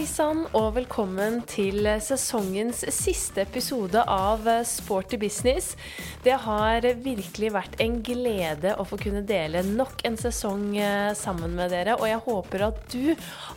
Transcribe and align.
Hei 0.00 0.06
sann, 0.08 0.46
og 0.56 0.78
velkommen 0.78 1.42
til 1.44 1.84
sesongens 2.00 2.86
siste 2.88 3.42
episode 3.42 4.00
av 4.08 4.46
Sporty 4.64 5.18
business. 5.20 5.74
Det 6.24 6.38
har 6.46 6.86
virkelig 7.04 7.50
vært 7.52 7.76
en 7.84 7.98
glede 8.00 8.72
å 8.80 8.86
få 8.88 8.96
kunne 9.02 9.20
dele 9.28 9.60
nok 9.66 10.00
en 10.08 10.16
sesong 10.16 10.62
eh, 10.80 11.10
sammen 11.16 11.52
med 11.58 11.74
dere, 11.74 11.98
og 12.00 12.08
jeg 12.08 12.22
håper 12.24 12.64
at 12.70 12.78
du 12.94 13.10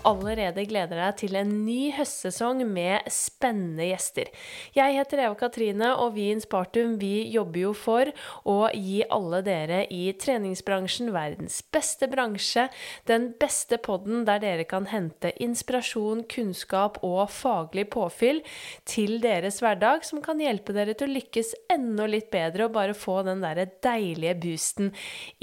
allerede 0.09 0.65
gleder 0.67 0.99
deg 1.05 1.21
til 1.21 1.39
en 1.39 1.53
ny 1.63 1.93
høstsesong 1.95 2.65
med 2.67 3.07
spennende 3.07 3.87
gjester. 3.87 4.27
Jeg 4.75 4.97
heter 4.99 5.23
Eva 5.29 5.39
Katrine, 5.39 5.93
og 5.95 6.17
vi 6.17 6.27
i 6.27 6.35
Inspartum 6.35 6.97
vi 6.99 7.13
jobber 7.37 7.69
jo 7.69 7.73
for 7.85 8.11
å 8.43 8.57
gi 8.75 8.99
alle 9.07 9.39
dere 9.47 9.85
i 9.87 10.11
treningsbransjen 10.19 11.15
verdens 11.15 11.61
beste 11.71 12.11
bransje, 12.11 12.67
den 13.07 13.31
beste 13.39 13.79
podden 13.79 14.27
der 14.27 14.43
dere 14.43 14.67
kan 14.67 14.91
hente 14.91 15.31
inspirasjon, 15.39 16.27
kunnskap 16.33 16.99
og 17.05 17.27
faglig 17.31 17.87
påfyll 17.93 18.41
til 18.89 19.19
deres 19.23 19.61
hverdag, 19.63 20.03
som 20.07 20.21
kan 20.23 20.41
hjelpe 20.41 20.75
dere 20.75 20.95
til 20.97 21.11
å 21.11 21.15
lykkes 21.17 21.53
enda 21.73 22.07
litt 22.09 22.29
bedre 22.33 22.67
og 22.67 22.75
bare 22.77 22.97
få 22.97 23.21
den 23.27 23.43
der 23.43 23.63
deilige 23.83 24.35
boosten 24.43 24.91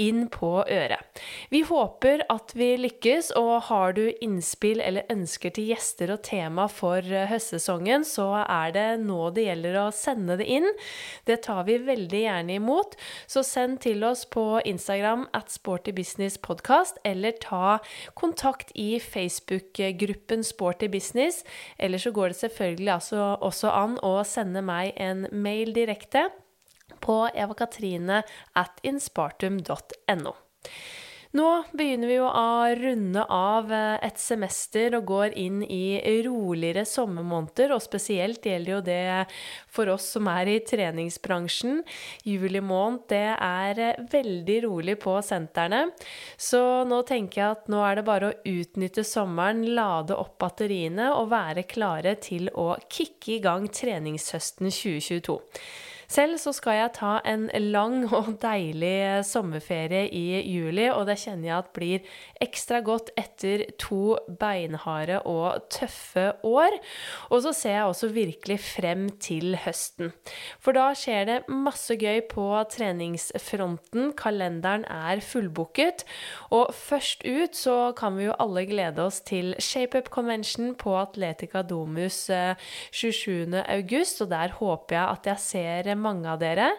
inn 0.00 0.26
på 0.32 0.52
øret. 0.66 1.22
Vi 1.50 1.62
håper 1.66 2.24
at 2.32 2.54
vi 2.58 2.72
lykkes, 2.80 3.32
og 3.38 3.68
har 3.70 3.94
du 3.96 4.04
innspill 4.22 4.82
eller 4.84 5.08
ønsker 5.12 5.54
til 5.54 5.70
gjester 5.70 6.14
og 6.14 6.22
tema 6.26 6.66
for 6.70 7.04
eh, 7.04 7.28
høstsesongen, 7.30 8.04
så 8.06 8.28
er 8.42 8.74
det 8.74 8.86
nå 9.04 9.30
det 9.34 9.46
gjelder 9.48 9.78
å 9.82 9.86
sende 9.94 10.38
det 10.40 10.48
inn. 10.50 10.68
Det 11.28 11.40
tar 11.46 11.64
vi 11.68 11.78
veldig 11.84 12.22
gjerne 12.24 12.58
imot, 12.58 12.96
så 13.30 13.44
send 13.46 13.80
til 13.84 14.04
oss 14.06 14.26
på 14.30 14.44
Instagram 14.68 15.26
at 15.36 15.52
sportybusinesspodkast, 15.52 17.00
eller 17.06 17.36
ta 17.42 17.78
kontakt 18.18 18.72
i 18.74 18.98
Facebook-gruppen 19.02 20.44
Sporty 20.46 20.79
Business. 20.88 21.44
Eller 21.78 21.98
så 21.98 22.10
går 22.10 22.32
det 22.32 22.40
selvfølgelig 22.40 22.92
altså 22.94 23.36
også 23.40 23.72
an 23.74 23.98
å 24.06 24.14
sende 24.24 24.62
meg 24.64 24.94
en 24.96 25.26
mail 25.32 25.74
direkte 25.76 26.28
på 27.04 27.22
evakatrine 27.34 28.22
at 28.58 28.80
inspartum.no. 28.86 30.32
Nå 31.30 31.46
begynner 31.78 32.10
vi 32.10 32.16
jo 32.16 32.26
å 32.26 32.70
runde 32.74 33.22
av 33.30 33.68
eh, 33.70 34.00
et 34.02 34.18
semester 34.18 34.96
og 34.98 35.04
går 35.06 35.36
inn 35.38 35.60
i 35.62 36.00
roligere 36.26 36.82
sommermåneder, 36.88 37.70
og 37.70 37.84
spesielt 37.84 38.48
gjelder 38.50 38.72
jo 38.72 38.80
det 38.88 39.04
for 39.70 39.92
oss 39.92 40.08
som 40.16 40.26
er 40.32 40.50
i 40.50 40.56
treningsbransjen. 40.66 41.84
Juli 42.26 42.58
måned, 42.58 43.04
det 43.12 43.28
er 43.36 43.82
eh, 43.84 44.00
veldig 44.10 44.56
rolig 44.64 44.96
på 45.04 45.14
sentrene. 45.22 45.84
Så 46.34 46.82
nå 46.90 46.98
tenker 47.06 47.44
jeg 47.44 47.58
at 47.60 47.70
nå 47.70 47.84
er 47.86 48.00
det 48.00 48.06
bare 48.10 48.32
å 48.32 48.40
utnytte 48.50 49.06
sommeren, 49.06 49.62
lade 49.78 50.18
opp 50.18 50.34
batteriene 50.42 51.12
og 51.14 51.30
være 51.30 51.68
klare 51.70 52.16
til 52.18 52.50
å 52.58 52.72
kicke 52.90 53.36
i 53.36 53.40
gang 53.44 53.70
treningshøsten 53.70 54.66
2022. 54.66 55.38
Selv 56.10 56.40
så 56.42 56.50
skal 56.56 56.74
jeg 56.74 56.92
ta 56.96 57.12
en 57.28 57.46
lang 57.70 58.02
og 58.18 58.32
deilig 58.42 59.22
sommerferie 59.28 60.08
i 60.10 60.40
juli, 60.42 60.88
og 60.90 61.06
det 61.06 61.20
kjenner 61.22 61.50
jeg 61.50 61.56
at 61.58 61.70
blir 61.76 62.16
ekstra 62.42 62.80
godt 62.82 63.12
etter 63.20 63.66
to 63.78 64.16
beinharde 64.40 65.20
og 65.28 65.68
tøffe 65.70 66.30
år. 66.46 66.78
Og 67.30 67.44
så 67.44 67.52
ser 67.54 67.76
jeg 67.76 67.92
også 67.92 68.10
virkelig 68.14 68.58
frem 68.64 69.06
til 69.22 69.54
høsten. 69.64 70.10
For 70.58 70.74
da 70.74 70.90
skjer 70.98 71.28
det 71.28 71.38
masse 71.50 71.94
gøy 72.00 72.24
på 72.30 72.46
treningsfronten. 72.74 74.10
Kalenderen 74.18 74.86
er 74.90 75.22
fullbooket. 75.22 76.04
Og 76.50 76.74
først 76.74 77.22
ut 77.28 77.56
så 77.56 77.78
kan 77.96 78.18
vi 78.18 78.26
jo 78.26 78.36
alle 78.42 78.66
glede 78.66 79.04
oss 79.04 79.20
til 79.26 79.54
ShapeUp 79.62 80.10
Convention 80.10 80.74
på 80.74 80.96
Atletica 80.98 81.62
Domus 81.62 82.24
27. 82.90 83.60
Eh, 83.60 83.64
august, 83.76 84.20
og 84.24 84.30
der 84.32 84.56
håper 84.58 84.96
jeg 84.96 85.06
at 85.06 85.30
jeg 85.30 85.44
ser 85.44 85.94
mange 86.02 86.28
av 86.32 86.40
dere. 86.42 86.70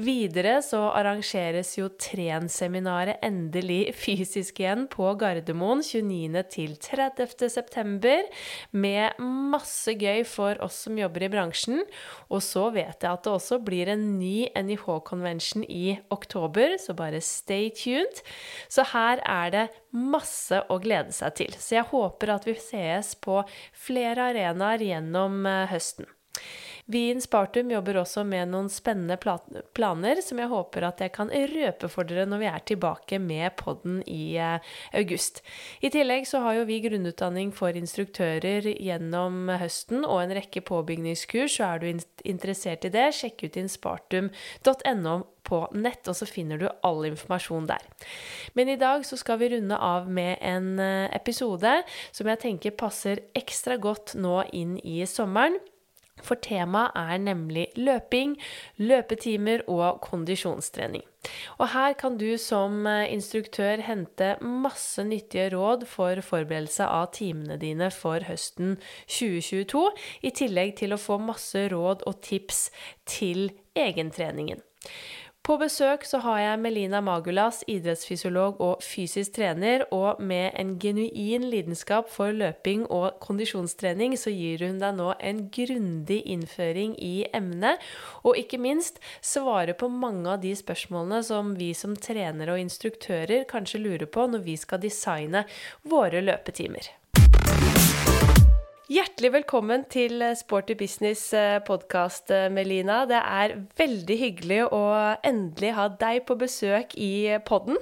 Videre 0.00 0.58
så 0.64 0.84
arrangeres 0.92 1.74
jo 1.78 1.88
Tren-seminaret 1.98 3.22
endelig 3.24 3.94
fysisk 3.98 4.60
igjen 4.62 4.86
på 4.92 5.10
Gardermoen 5.20 5.82
29. 5.84 6.44
til 6.52 6.76
30. 6.84 7.48
september, 7.52 8.28
med 8.70 9.18
masse 9.22 9.94
gøy 9.98 10.24
for 10.28 10.60
oss 10.64 10.84
som 10.86 10.98
jobber 11.00 11.26
i 11.26 11.32
bransjen. 11.32 11.82
Og 12.28 12.42
så 12.44 12.68
vet 12.74 13.02
jeg 13.02 13.10
at 13.10 13.24
det 13.24 13.34
også 13.34 13.60
blir 13.64 13.90
en 13.92 14.04
ny 14.18 14.48
NIH-convention 14.54 15.64
i 15.68 15.98
oktober, 16.14 16.76
så 16.80 16.96
bare 16.98 17.22
stay 17.24 17.70
tuned. 17.74 18.22
Så 18.68 18.86
her 18.92 19.22
er 19.24 19.54
det 19.54 19.66
masse 19.94 20.60
å 20.68 20.78
glede 20.82 21.14
seg 21.16 21.36
til. 21.40 21.56
Så 21.58 21.78
jeg 21.78 21.88
håper 21.90 22.34
at 22.34 22.46
vi 22.48 22.56
sees 22.60 23.14
på 23.18 23.40
flere 23.76 24.30
arenaer 24.32 24.84
gjennom 24.84 25.44
eh, 25.48 25.66
høsten. 25.72 26.08
Vi 26.90 26.98
i 26.98 27.10
Inspartum 27.12 27.68
jobber 27.68 27.98
også 28.00 28.22
med 28.24 28.48
noen 28.48 28.70
spennende 28.72 29.18
planer 29.76 30.22
som 30.24 30.38
jeg 30.40 30.48
håper 30.48 30.86
at 30.88 31.02
jeg 31.04 31.12
kan 31.12 31.28
røpe 31.28 31.90
for 31.92 32.08
dere 32.08 32.24
når 32.24 32.40
vi 32.40 32.48
er 32.48 32.64
tilbake 32.70 33.18
med 33.20 33.58
podden 33.60 33.98
i 34.08 34.38
eh, 34.40 34.70
august. 34.96 35.42
I 35.84 35.90
tillegg 35.92 36.24
så 36.30 36.40
har 36.46 36.56
jo 36.56 36.64
vi 36.70 36.80
grunnutdanning 36.86 37.52
for 37.52 37.76
instruktører 37.76 38.70
gjennom 38.72 39.52
høsten 39.60 40.00
og 40.00 40.22
en 40.22 40.34
rekke 40.40 40.64
påbygningskurs, 40.64 41.58
så 41.58 41.74
er 41.74 41.84
du 41.84 42.08
interessert 42.24 42.88
i 42.88 42.94
det, 42.96 43.10
sjekk 43.20 43.44
ut 43.44 43.60
inspartum.no 43.60 45.16
på 45.44 45.62
nett, 45.76 46.08
og 46.08 46.16
så 46.16 46.24
finner 46.24 46.56
du 46.56 46.70
all 46.88 47.04
informasjon 47.12 47.68
der. 47.68 47.84
Men 48.56 48.72
i 48.72 48.80
dag 48.80 49.04
så 49.04 49.20
skal 49.20 49.42
vi 49.44 49.52
runde 49.58 49.76
av 49.76 50.08
med 50.08 50.38
en 50.40 50.78
eh, 50.80 51.08
episode 51.12 51.82
som 52.08 52.32
jeg 52.32 52.46
tenker 52.48 52.80
passer 52.80 53.26
ekstra 53.36 53.76
godt 53.76 54.16
nå 54.16 54.38
inn 54.56 54.78
i 54.80 55.02
sommeren. 55.04 55.60
For 56.24 56.40
temaet 56.42 56.96
er 56.98 57.20
nemlig 57.22 57.68
løping, 57.78 58.36
løpetimer 58.80 59.64
og 59.70 60.00
kondisjonstrening. 60.04 61.04
Og 61.58 61.70
her 61.72 61.94
kan 61.98 62.16
du 62.20 62.28
som 62.40 62.86
eh, 62.86 63.08
instruktør 63.12 63.82
hente 63.84 64.36
masse 64.42 65.02
nyttige 65.04 65.50
råd 65.56 65.84
for 65.90 66.22
forberedelse 66.24 66.86
av 66.86 67.10
timene 67.18 67.58
dine 67.60 67.90
for 67.94 68.24
høsten 68.28 68.76
2022, 69.10 69.84
i 70.22 70.32
tillegg 70.34 70.76
til 70.78 70.94
å 70.94 71.00
få 71.02 71.18
masse 71.22 71.66
råd 71.72 72.06
og 72.08 72.22
tips 72.24 72.68
til 73.18 73.50
egentreningen. 73.78 74.62
På 75.48 75.54
besøk 75.56 76.02
så 76.04 76.18
har 76.20 76.42
jeg 76.42 76.60
Melina 76.60 76.98
Magulas, 77.00 77.62
idrettsfysiolog 77.72 78.58
og 78.60 78.82
fysisk 78.84 79.38
trener, 79.38 79.86
og 79.96 80.20
med 80.20 80.50
en 80.60 80.74
genuin 80.76 81.46
lidenskap 81.48 82.10
for 82.12 82.36
løping 82.36 82.82
og 82.92 83.16
kondisjonstrening, 83.24 84.12
så 84.20 84.28
gir 84.28 84.66
hun 84.66 84.76
deg 84.82 84.98
nå 84.98 85.08
en 85.16 85.40
grundig 85.48 86.20
innføring 86.34 86.98
i 87.00 87.24
emnet, 87.32 87.80
og 88.28 88.36
ikke 88.36 88.60
minst 88.60 89.00
svare 89.24 89.72
på 89.72 89.88
mange 89.88 90.36
av 90.36 90.44
de 90.44 90.52
spørsmålene 90.52 91.24
som 91.24 91.56
vi 91.56 91.72
som 91.72 91.96
trenere 91.96 92.52
og 92.52 92.66
instruktører 92.66 93.48
kanskje 93.48 93.80
lurer 93.86 94.04
på 94.04 94.28
når 94.28 94.44
vi 94.44 94.60
skal 94.60 94.84
designe 94.84 95.46
våre 95.88 96.20
løpetimer. 96.28 96.92
Hjertelig 98.88 99.28
velkommen 99.34 99.82
til 99.92 100.22
Sporty 100.32 100.72
Business 100.80 101.26
eh, 101.36 101.58
podkast, 101.60 102.30
eh, 102.32 102.46
Melina. 102.48 103.02
Det 103.04 103.18
er 103.20 103.52
veldig 103.76 104.16
hyggelig 104.16 104.62
å 104.72 104.80
endelig 105.28 105.74
ha 105.76 105.84
deg 106.00 106.22
på 106.24 106.38
besøk 106.40 106.96
i 106.96 107.36
podden. 107.44 107.76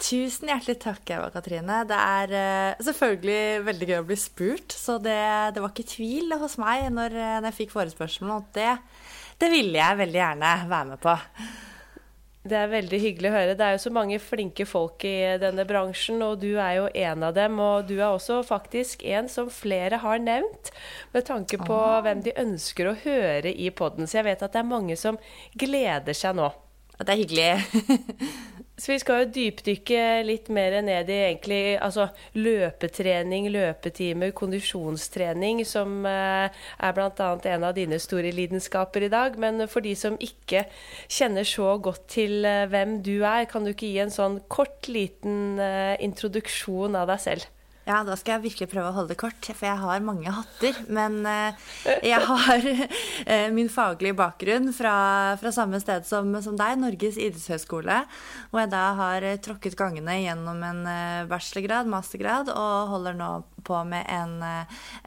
Tusen 0.00 0.48
hjertelig 0.48 0.78
takk, 0.80 1.04
Eva 1.12 1.28
Katrine. 1.34 1.82
Det 1.84 2.00
er 2.00 2.80
selvfølgelig 2.80 3.66
veldig 3.68 3.90
gøy 3.90 3.98
å 3.98 4.08
bli 4.08 4.16
spurt, 4.16 4.72
så 4.72 4.96
det, 4.96 5.20
det, 5.52 5.60
var 5.60 5.74
ikke 5.74 5.90
tvil 5.92 6.32
hos 6.40 6.56
meg 6.56 6.88
når, 6.96 7.20
jeg 7.50 7.58
fikk 7.58 7.76
forespørselen, 7.76 8.32
og 8.38 8.48
det, 8.56 8.78
det 9.44 9.52
ville 9.52 9.76
jeg 9.76 10.00
veldig 10.00 10.24
gjerne 10.24 10.54
være 10.72 10.94
med 10.94 11.04
på. 11.04 11.18
Det 12.40 12.56
er 12.56 12.70
veldig 12.72 12.98
hyggelig 13.02 13.28
å 13.28 13.34
høre. 13.34 13.54
Det 13.56 13.64
er 13.66 13.74
jo 13.74 13.82
så 13.82 13.90
mange 13.92 14.16
flinke 14.22 14.64
folk 14.64 15.04
i 15.04 15.16
denne 15.42 15.66
bransjen, 15.68 16.22
og 16.24 16.38
du 16.40 16.54
er 16.54 16.78
jo 16.78 16.86
en 16.88 17.26
av 17.26 17.34
dem. 17.36 17.58
Og 17.60 17.84
du 17.90 17.98
er 17.98 18.06
også 18.06 18.38
faktisk 18.48 19.04
en 19.04 19.28
som 19.28 19.50
flere 19.52 19.98
har 20.00 20.22
nevnt, 20.24 20.72
med 21.12 21.28
tanke 21.28 21.60
på 21.60 21.76
ah. 21.76 22.00
hvem 22.06 22.24
de 22.24 22.32
ønsker 22.40 22.88
å 22.88 22.96
høre 23.02 23.52
i 23.52 23.68
poden. 23.76 24.08
Så 24.08 24.22
jeg 24.22 24.30
vet 24.30 24.46
at 24.46 24.56
det 24.56 24.62
er 24.62 24.72
mange 24.72 24.96
som 24.96 25.20
gleder 25.60 26.16
seg 26.16 26.38
nå. 26.40 26.48
Det 27.00 27.12
er 27.12 27.20
hyggelig. 27.20 27.52
Så 28.80 28.94
vi 28.94 29.00
skal 29.02 29.24
jo 29.24 29.32
dypdykke 29.34 30.02
litt 30.24 30.46
mer 30.56 30.78
ned 30.80 31.10
i 31.12 31.16
egentlig 31.26 31.74
altså 31.84 32.06
løpetrening, 32.40 33.50
løpetimer, 33.52 34.32
kondisjonstrening, 34.32 35.60
som 35.68 36.06
eh, 36.08 36.48
er 36.80 36.96
bl.a. 36.96 37.28
en 37.52 37.66
av 37.68 37.76
dine 37.76 37.98
store 38.00 38.32
lidenskaper 38.32 39.04
i 39.04 39.12
dag. 39.12 39.36
Men 39.42 39.66
for 39.68 39.84
de 39.84 39.92
som 39.98 40.16
ikke 40.16 40.64
kjenner 41.12 41.44
så 41.44 41.74
godt 41.76 42.08
til 42.16 42.48
eh, 42.48 42.64
hvem 42.72 43.02
du 43.04 43.18
er, 43.18 43.44
kan 43.52 43.68
du 43.68 43.74
ikke 43.74 43.90
gi 43.90 44.00
en 44.06 44.16
sånn 44.16 44.40
kort, 44.48 44.88
liten 44.88 45.60
eh, 45.60 45.98
introduksjon 46.00 46.96
av 46.96 47.12
deg 47.12 47.26
selv? 47.28 47.59
Ja, 47.90 48.04
da 48.06 48.14
skal 48.18 48.36
jeg 48.36 48.44
virkelig 48.44 48.68
prøve 48.70 48.90
å 48.92 48.94
holde 48.94 49.14
det 49.14 49.18
kort, 49.18 49.46
for 49.48 49.66
jeg 49.66 49.78
har 49.80 50.04
mange 50.04 50.30
hatter. 50.30 50.76
Men 50.94 51.24
eh, 51.26 51.70
jeg 52.06 52.22
har 52.28 52.66
eh, 53.32 53.48
min 53.54 53.70
faglige 53.72 54.14
bakgrunn 54.18 54.70
fra, 54.76 54.94
fra 55.40 55.52
samme 55.54 55.80
sted 55.82 56.06
som, 56.06 56.30
som, 56.44 56.58
deg, 56.60 56.78
Norges 56.78 57.18
idrettshøgskole. 57.18 57.98
Hvor 58.52 58.62
jeg 58.62 58.72
da 58.76 58.84
har 59.00 59.26
eh, 59.26 59.40
tråkket 59.42 59.78
gangene 59.80 60.20
gjennom 60.20 60.62
en 60.68 60.82
bachelorgrad, 61.30 61.90
mastergrad, 61.90 62.54
og 62.54 62.94
holder 62.94 63.18
nå 63.18 63.32
på 63.66 63.82
med 63.88 64.06
en, 64.12 64.38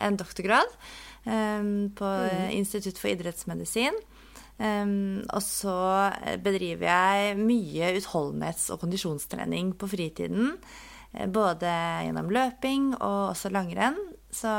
en 0.04 0.20
doktorgrad 0.20 0.76
på 1.24 2.08
mm. 2.10 2.50
Institutt 2.52 3.00
for 3.00 3.14
idrettsmedisin. 3.14 3.96
Um, 4.60 5.24
og 5.34 5.42
så 5.42 5.76
bedriver 6.44 6.86
jeg 6.86 7.38
mye 7.40 7.94
utholdenhets- 7.98 8.68
og 8.76 8.84
kondisjonstrening 8.84 9.72
på 9.80 9.88
fritiden. 9.96 10.58
Eh, 11.14 11.30
både 11.30 11.70
gjennom 12.08 12.32
løping 12.34 12.94
og 12.98 13.34
også 13.34 13.52
langrenn. 13.54 14.00
Så 14.34 14.50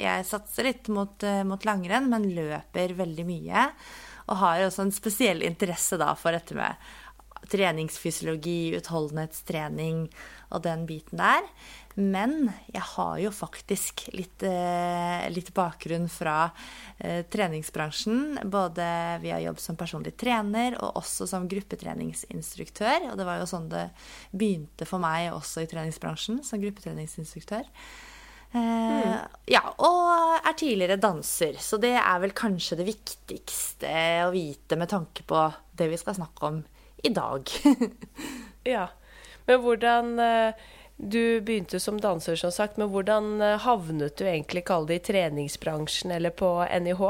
jeg 0.00 0.26
satser 0.26 0.66
litt 0.68 0.90
mot, 0.90 1.22
eh, 1.22 1.44
mot, 1.46 1.64
langrenn, 1.64 2.10
men 2.10 2.34
løper 2.34 2.96
veldig 2.98 3.26
mye. 3.28 3.70
Og 4.26 4.36
har 4.40 4.64
også 4.64 4.86
en 4.86 4.94
spesiell 4.94 5.42
interesse 5.42 5.98
da 6.00 6.14
for 6.14 6.32
dette 6.32 6.56
med 6.56 6.74
treningsfysiologi, 7.52 8.74
utholdenhetstrening 8.78 10.08
og 10.50 10.62
den 10.64 10.86
biten 10.88 11.20
der. 11.20 11.44
Men 11.94 12.48
jeg 12.72 12.82
har 12.82 13.18
jo 13.22 13.30
faktisk 13.30 14.08
litt, 14.18 14.42
eh, 14.42 15.26
litt 15.30 15.52
bakgrunn 15.54 16.08
fra 16.10 16.50
eh, 16.98 17.22
treningsbransjen. 17.30 18.40
Både 18.50 18.86
via 19.22 19.38
jobb 19.44 19.60
som 19.62 19.78
personlig 19.78 20.16
trener 20.18 20.74
og 20.80 20.98
også 20.98 21.28
som 21.30 21.46
gruppetreningsinstruktør. 21.50 23.12
Og 23.12 23.20
det 23.20 23.28
var 23.28 23.38
jo 23.38 23.46
sånn 23.50 23.70
det 23.70 23.86
begynte 24.34 24.88
for 24.90 25.02
meg 25.02 25.30
også 25.36 25.62
i 25.62 25.70
treningsbransjen, 25.70 26.42
som 26.42 26.62
gruppetreningsinstruktør. 26.64 27.70
Eh, 28.50 28.58
mm. 28.58 29.14
Ja, 29.54 29.62
og 29.78 30.42
er 30.42 30.58
tidligere 30.58 30.98
danser. 30.98 31.62
Så 31.62 31.78
det 31.78 31.94
er 31.94 32.20
vel 32.26 32.34
kanskje 32.34 32.82
det 32.82 32.90
viktigste 32.90 33.94
å 34.26 34.34
vite 34.34 34.78
med 34.80 34.90
tanke 34.90 35.22
på 35.22 35.46
det 35.78 35.92
vi 35.94 36.02
skal 36.02 36.18
snakke 36.18 36.50
om 36.50 36.62
i 37.06 37.14
dag. 37.14 37.50
ja. 38.74 38.88
Men 39.46 39.60
hvordan 39.60 40.14
du 40.96 41.40
begynte 41.40 41.80
som 41.80 42.00
danser, 42.00 42.36
som 42.36 42.52
sagt, 42.54 42.76
men 42.78 42.88
hvordan 42.92 43.40
eh, 43.42 43.60
havnet 43.64 44.16
du 44.16 44.26
egentlig, 44.28 44.64
det, 44.64 44.94
i 44.94 45.06
treningsbransjen 45.12 46.14
eller 46.14 46.30
på 46.30 46.56
NIH? 46.70 47.02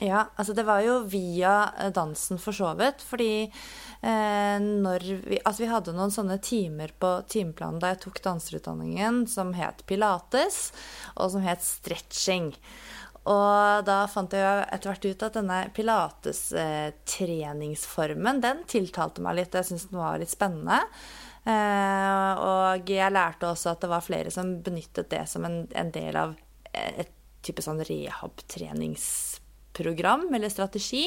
Ja, 0.00 0.30
altså 0.36 0.52
det 0.56 0.62
var 0.64 0.80
jo 0.80 1.02
via 1.12 1.72
eh, 1.78 1.90
dansen 1.92 2.38
for 2.40 2.52
så 2.56 2.74
vidt. 2.78 3.02
Fordi 3.04 3.44
eh, 3.44 4.58
når 4.60 5.00
vi 5.26 5.40
Altså 5.44 5.62
vi 5.64 5.72
hadde 5.72 5.92
noen 5.96 6.10
sånne 6.12 6.38
timer 6.44 6.90
på 7.00 7.22
timeplanen 7.28 7.80
da 7.82 7.88
jeg 7.92 8.00
tok 8.06 8.22
danserutdanningen 8.24 9.26
som 9.28 9.52
het 9.56 9.84
pilates, 9.88 10.72
og 11.16 11.30
som 11.34 11.42
het 11.44 11.62
stretching. 11.64 12.54
Og 13.28 13.84
da 13.84 14.06
fant 14.08 14.32
jeg 14.32 14.64
etter 14.72 14.88
hvert 14.88 15.04
ut 15.04 15.22
at 15.26 15.34
denne 15.36 15.68
pilates-treningsformen, 15.76 18.36
eh, 18.36 18.42
den 18.46 18.64
tiltalte 18.64 19.20
meg 19.24 19.34
litt. 19.36 19.54
Jeg 19.54 19.64
syntes 19.68 19.88
den 19.92 20.00
var 20.00 20.18
litt 20.20 20.32
spennende. 20.32 20.78
Eh, 21.48 22.32
og 22.36 22.90
jeg 22.90 23.12
lærte 23.14 23.46
også 23.48 23.70
at 23.72 23.80
det 23.84 23.90
var 23.90 24.02
flere 24.04 24.30
som 24.34 24.62
benyttet 24.64 25.10
det 25.12 25.28
som 25.30 25.44
en, 25.48 25.56
en 25.72 25.90
del 25.94 26.16
av 26.20 26.30
et 26.76 27.10
type 27.44 27.62
sånn 27.64 27.80
rehab-treningsprogram 27.86 30.34
eller 30.36 30.48
strategi. 30.52 31.04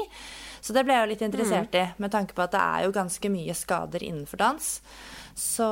Så 0.63 0.69
det 0.74 0.83
ble 0.85 0.94
jeg 0.95 1.03
jo 1.03 1.12
litt 1.12 1.27
interessert 1.27 1.74
i, 1.77 1.85
med 2.01 2.12
tanke 2.13 2.33
på 2.35 2.41
at 2.45 2.53
det 2.56 2.63
er 2.63 2.80
jo 2.88 2.95
ganske 2.95 3.27
mye 3.30 3.53
skader 3.57 4.01
innenfor 4.03 4.38
dans. 4.41 4.65
Så, 5.33 5.69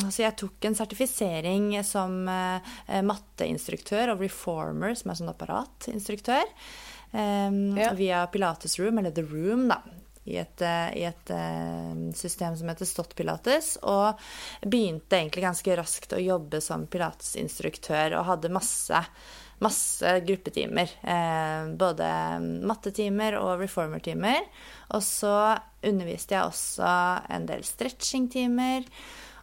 så 0.00 0.22
jeg 0.22 0.38
tok 0.40 0.64
en 0.64 0.76
sertifisering 0.76 1.84
som 1.84 2.28
uh, 2.28 2.60
matteinstruktør 3.04 4.10
og 4.14 4.20
reformer, 4.24 4.94
som 4.96 5.10
er 5.12 5.16
sånn 5.20 5.32
apparatinstruktør. 5.32 6.46
Um, 7.12 7.76
ja. 7.76 7.92
Via 7.96 8.26
Pilates 8.32 8.78
Room, 8.80 8.98
eller 9.00 9.12
The 9.16 9.24
Room, 9.26 9.62
da 9.72 9.78
i 10.30 10.38
et, 10.40 10.62
eh, 10.62 10.88
i 11.00 11.04
et 11.08 11.32
eh, 11.34 12.00
system 12.16 12.56
som 12.56 12.70
heter 12.70 12.88
Stott 12.88 13.14
Pilates, 13.18 13.74
og 13.82 14.20
begynte 14.62 15.18
egentlig 15.18 15.44
ganske 15.44 15.76
raskt 15.78 16.16
å 16.16 16.22
jobbe 16.22 16.62
som 16.64 16.86
pilatesinstruktør 16.90 18.18
og 18.18 18.28
hadde 18.30 18.52
masse, 18.54 19.02
masse 19.60 20.14
gruppetimer. 20.26 20.94
Eh, 21.02 21.72
både 21.80 22.10
mattetimer 22.70 23.38
og 23.40 23.58
reformertimer. 23.64 24.46
Og 24.94 25.02
så 25.04 25.34
underviste 25.86 26.36
jeg 26.36 26.46
også 26.46 26.94
en 27.34 27.50
del 27.50 27.66
stretchingtimer. 27.66 28.86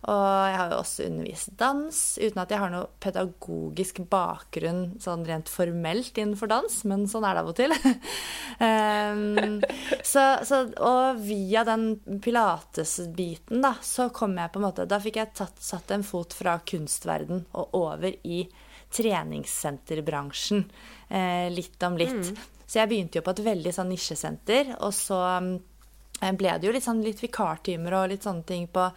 Og 0.06 0.26
jeg 0.48 0.58
har 0.60 0.72
jo 0.72 0.78
også 0.78 1.08
undervist 1.08 1.54
dans, 1.58 2.02
uten 2.22 2.42
at 2.44 2.52
jeg 2.54 2.62
har 2.62 2.72
noe 2.72 2.90
pedagogisk 3.02 4.04
bakgrunn 4.12 4.84
sånn 5.02 5.26
rent 5.26 5.50
formelt 5.50 6.20
innenfor 6.22 6.52
dans, 6.52 6.76
men 6.88 7.08
sånn 7.10 7.26
er 7.26 7.38
det 7.38 7.42
av 7.42 7.50
og 7.50 7.58
til. 7.58 7.74
um, 8.62 9.58
så, 10.14 10.26
så, 10.48 10.62
og 10.78 11.24
via 11.26 11.66
den 11.68 11.90
pilates-biten, 12.24 13.64
da, 13.66 13.74
så 13.82 14.12
kom 14.14 14.38
jeg 14.38 14.54
på 14.54 14.62
en 14.62 14.68
måte 14.68 14.88
Da 14.90 15.02
fikk 15.02 15.18
jeg 15.22 15.34
tatt, 15.40 15.58
satt 15.64 15.92
en 15.96 16.06
fot 16.06 16.36
fra 16.38 16.60
kunstverden 16.62 17.48
og 17.58 17.76
over 17.82 18.14
i 18.24 18.44
treningssenterbransjen. 18.94 20.62
Eh, 21.10 21.50
litt 21.52 21.82
om 21.84 21.98
litt. 22.00 22.30
Mm. 22.30 22.46
Så 22.68 22.80
jeg 22.80 22.92
begynte 22.92 23.20
jo 23.20 23.26
på 23.26 23.34
et 23.34 23.44
veldig 23.46 23.74
sånn 23.76 23.92
nisjesenter, 23.92 24.74
og 24.84 24.94
så 24.96 25.20
ble 26.20 26.54
det 26.58 26.68
jo 26.68 26.74
litt, 26.74 26.86
sånn, 26.86 27.04
litt 27.06 27.22
vikartimer 27.22 27.94
og 28.00 28.12
litt 28.12 28.26
sånne 28.26 28.46
ting 28.48 28.68
på, 28.74 28.88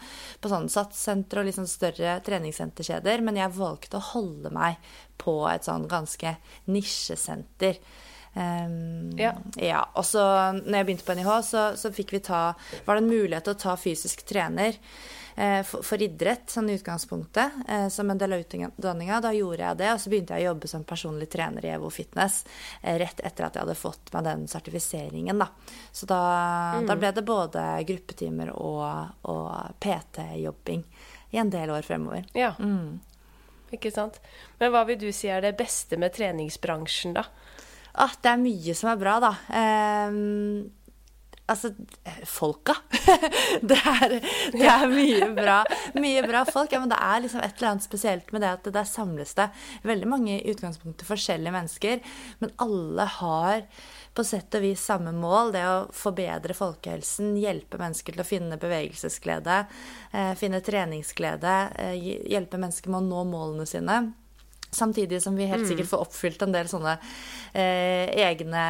på 0.40 0.52
sånn 0.52 0.70
satssenter 0.72 1.40
og 1.40 1.48
litt 1.48 1.58
sånn 1.58 1.70
større 1.70 2.18
treningssenterkjeder. 2.26 3.24
Men 3.26 3.40
jeg 3.40 3.56
valgte 3.56 4.00
å 4.00 4.06
holde 4.12 4.52
meg 4.54 4.80
på 5.20 5.42
et 5.50 5.66
sånn 5.68 5.88
ganske 5.90 6.36
nisjesenter. 6.72 7.80
Um, 8.30 9.10
ja. 9.18 9.34
ja. 9.58 9.84
Og 9.98 10.06
så 10.06 10.22
når 10.62 10.76
jeg 10.78 10.88
begynte 10.88 11.06
på 11.08 11.16
NIH, 11.18 11.30
så, 11.48 11.64
så 11.76 11.90
fikk 11.90 12.12
vi 12.14 12.20
ta 12.22 12.52
Var 12.86 12.94
det 12.94 13.02
en 13.02 13.10
mulighet 13.10 13.48
til 13.48 13.56
å 13.56 13.62
ta 13.64 13.74
fysisk 13.80 14.22
trener. 14.28 14.78
Eh, 15.34 15.62
for, 15.62 15.84
for, 15.86 16.02
idrett, 16.02 16.50
sånn 16.50 16.70
i 16.70 16.76
utgangspunktet, 16.78 17.60
eh, 17.68 17.88
som 17.88 18.10
en 18.10 18.18
del 18.18 18.32
av 18.32 18.42
utdanninga. 18.42 19.20
Da 19.20 19.32
gjorde 19.34 19.62
jeg 19.62 19.78
det, 19.80 19.90
og 19.94 20.00
så 20.02 20.12
begynte 20.12 20.38
jeg 20.38 20.46
å 20.46 20.50
jobbe 20.50 20.70
som 20.70 20.86
personlig 20.88 21.30
trener 21.32 21.66
i 21.66 21.72
Evo 21.74 21.90
Fitness 21.94 22.42
eh, 22.82 22.98
rett 23.00 23.22
etter 23.22 23.46
at 23.46 23.56
jeg 23.56 23.64
hadde 23.64 23.78
fått 23.78 24.12
meg 24.14 24.26
den 24.26 24.46
sertifiseringen. 24.50 25.40
Da. 25.40 25.50
Så 25.92 26.08
da, 26.10 26.22
mm. 26.80 26.88
da 26.90 26.98
ble 26.98 27.12
det 27.16 27.26
både 27.26 27.68
gruppetimer 27.88 28.52
og, 28.56 28.82
og 29.30 29.78
PT-jobbing 29.82 30.84
i 31.30 31.40
en 31.40 31.52
del 31.52 31.70
år 31.70 31.86
fremover. 31.86 32.26
Ja. 32.34 32.54
Mm. 32.58 32.98
Ikke 33.70 33.92
sant. 33.94 34.18
Men 34.58 34.72
hva 34.74 34.82
vil 34.88 34.98
du 34.98 35.10
si 35.14 35.30
er 35.30 35.44
det 35.44 35.54
beste 35.58 35.98
med 36.00 36.16
treningsbransjen, 36.16 37.14
da? 37.14 37.28
Ah, 38.00 38.12
det 38.22 38.30
er 38.30 38.38
mye 38.38 38.74
som 38.78 38.90
er 38.92 38.98
bra, 39.00 39.16
da. 39.22 39.30
Um, 39.50 40.70
Altså, 41.50 41.72
folka. 42.28 42.76
det, 43.70 43.78
er, 43.78 44.16
det 44.54 44.66
er, 44.70 44.84
mye 44.90 45.30
bra, 45.34 45.60
mye 45.98 46.24
bra 46.26 46.44
folk. 46.48 46.72
Ja, 46.72 46.82
men 46.82 46.92
det 46.92 47.00
er 47.02 47.24
liksom 47.24 47.42
et 47.42 47.56
eller 47.58 47.72
annet 47.72 47.86
spesielt 47.86 48.30
med 48.34 48.44
det 48.44 48.52
at 48.54 48.70
der 48.70 48.86
samles 48.88 49.34
det 49.38 49.48
veldig 49.86 50.10
mange 50.10 50.36
i 50.36 50.52
utgangspunktet 50.52 51.08
forskjellige 51.08 51.54
mennesker, 51.54 52.04
men 52.42 52.54
alle 52.62 53.08
har 53.18 53.66
på 54.14 54.24
sett 54.26 54.54
og 54.58 54.64
vis 54.64 54.82
samme 54.82 55.12
mål, 55.14 55.52
det 55.54 55.62
å 55.66 55.76
forbedre 55.94 56.54
folkehelsen, 56.56 57.36
hjelpe 57.38 57.78
mennesker 57.80 58.16
til 58.16 58.24
å 58.24 58.26
finne 58.26 58.58
bevegelsesglede, 58.60 59.60
eh, 60.12 60.32
finne 60.38 60.62
treningsglede, 60.66 61.56
eh, 61.78 61.94
hjelpe 62.32 62.58
mennesker 62.58 62.90
med 62.90 63.02
å 63.02 63.06
nå 63.06 63.24
målene 63.30 63.66
sine. 63.66 64.00
Samtidig 64.70 65.18
som 65.22 65.34
vi 65.36 65.48
helt 65.50 65.64
mm. 65.64 65.68
sikkert 65.68 65.90
får 65.90 66.02
oppfylt 66.04 66.42
en 66.44 66.52
del 66.54 66.68
sånne 66.70 66.92
eh, 67.58 68.06
egne, 68.22 68.64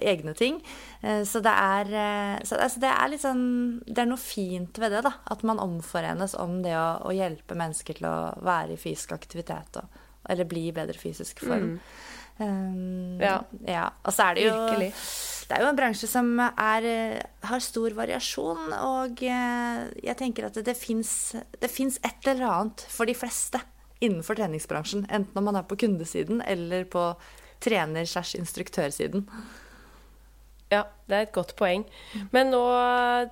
egne, 0.00 0.32
ting. 0.38 0.56
Eh, 1.02 1.20
så, 1.28 1.42
det 1.44 1.52
er, 1.52 1.92
eh, 1.92 2.36
så 2.48 2.56
altså 2.56 2.80
det 2.80 2.92
er 2.94 3.12
litt 3.12 3.22
sånn 3.22 3.44
Det 3.84 4.00
er 4.02 4.08
noe 4.08 4.22
fint 4.22 4.80
ved 4.80 4.96
det, 4.96 5.04
da. 5.04 5.12
At 5.28 5.44
man 5.44 5.60
omforenes 5.60 6.36
om 6.40 6.62
det 6.64 6.72
å, 6.80 6.88
å 7.04 7.12
hjelpe 7.12 7.58
mennesker 7.60 8.00
til 8.00 8.08
å 8.08 8.16
være 8.40 8.78
i 8.78 8.80
fysisk 8.80 9.12
aktivitet. 9.18 9.82
Og, 9.82 10.04
eller 10.32 10.48
bli 10.48 10.68
i 10.70 10.76
bedre 10.76 10.96
fysisk 10.96 11.44
form. 11.44 11.76
Mm. 11.76 11.80
Um, 12.38 13.20
ja. 13.20 13.38
ja. 13.68 13.86
Og 14.06 14.14
så 14.14 14.30
er 14.30 14.38
det 14.38 14.48
jo 14.48 14.56
Virkelig. 14.56 14.92
Det 15.48 15.56
er 15.56 15.64
jo 15.64 15.70
en 15.72 15.78
bransje 15.78 16.08
som 16.08 16.34
er, 16.44 16.86
har 17.48 17.62
stor 17.64 17.94
variasjon, 17.96 18.66
og 18.84 19.22
jeg 19.24 20.16
tenker 20.20 20.44
at 20.44 20.58
det, 20.60 20.74
det 20.76 21.70
fins 21.72 21.96
et 22.04 22.28
eller 22.28 22.44
annet 22.44 22.84
for 22.92 23.08
de 23.08 23.16
fleste 23.16 23.62
innenfor 24.00 24.38
treningsbransjen. 24.38 25.06
Enten 25.10 25.38
om 25.38 25.48
man 25.50 25.58
er 25.58 25.68
på 25.68 25.78
kundesiden 25.80 26.42
eller 26.42 26.84
på 26.90 27.12
trener-instruktørsiden. 27.64 29.26
Ja, 30.68 30.82
det 31.08 31.16
er 31.16 31.24
et 31.24 31.32
godt 31.32 31.54
poeng. 31.56 31.86
Men 32.34 32.50
nå 32.52 32.60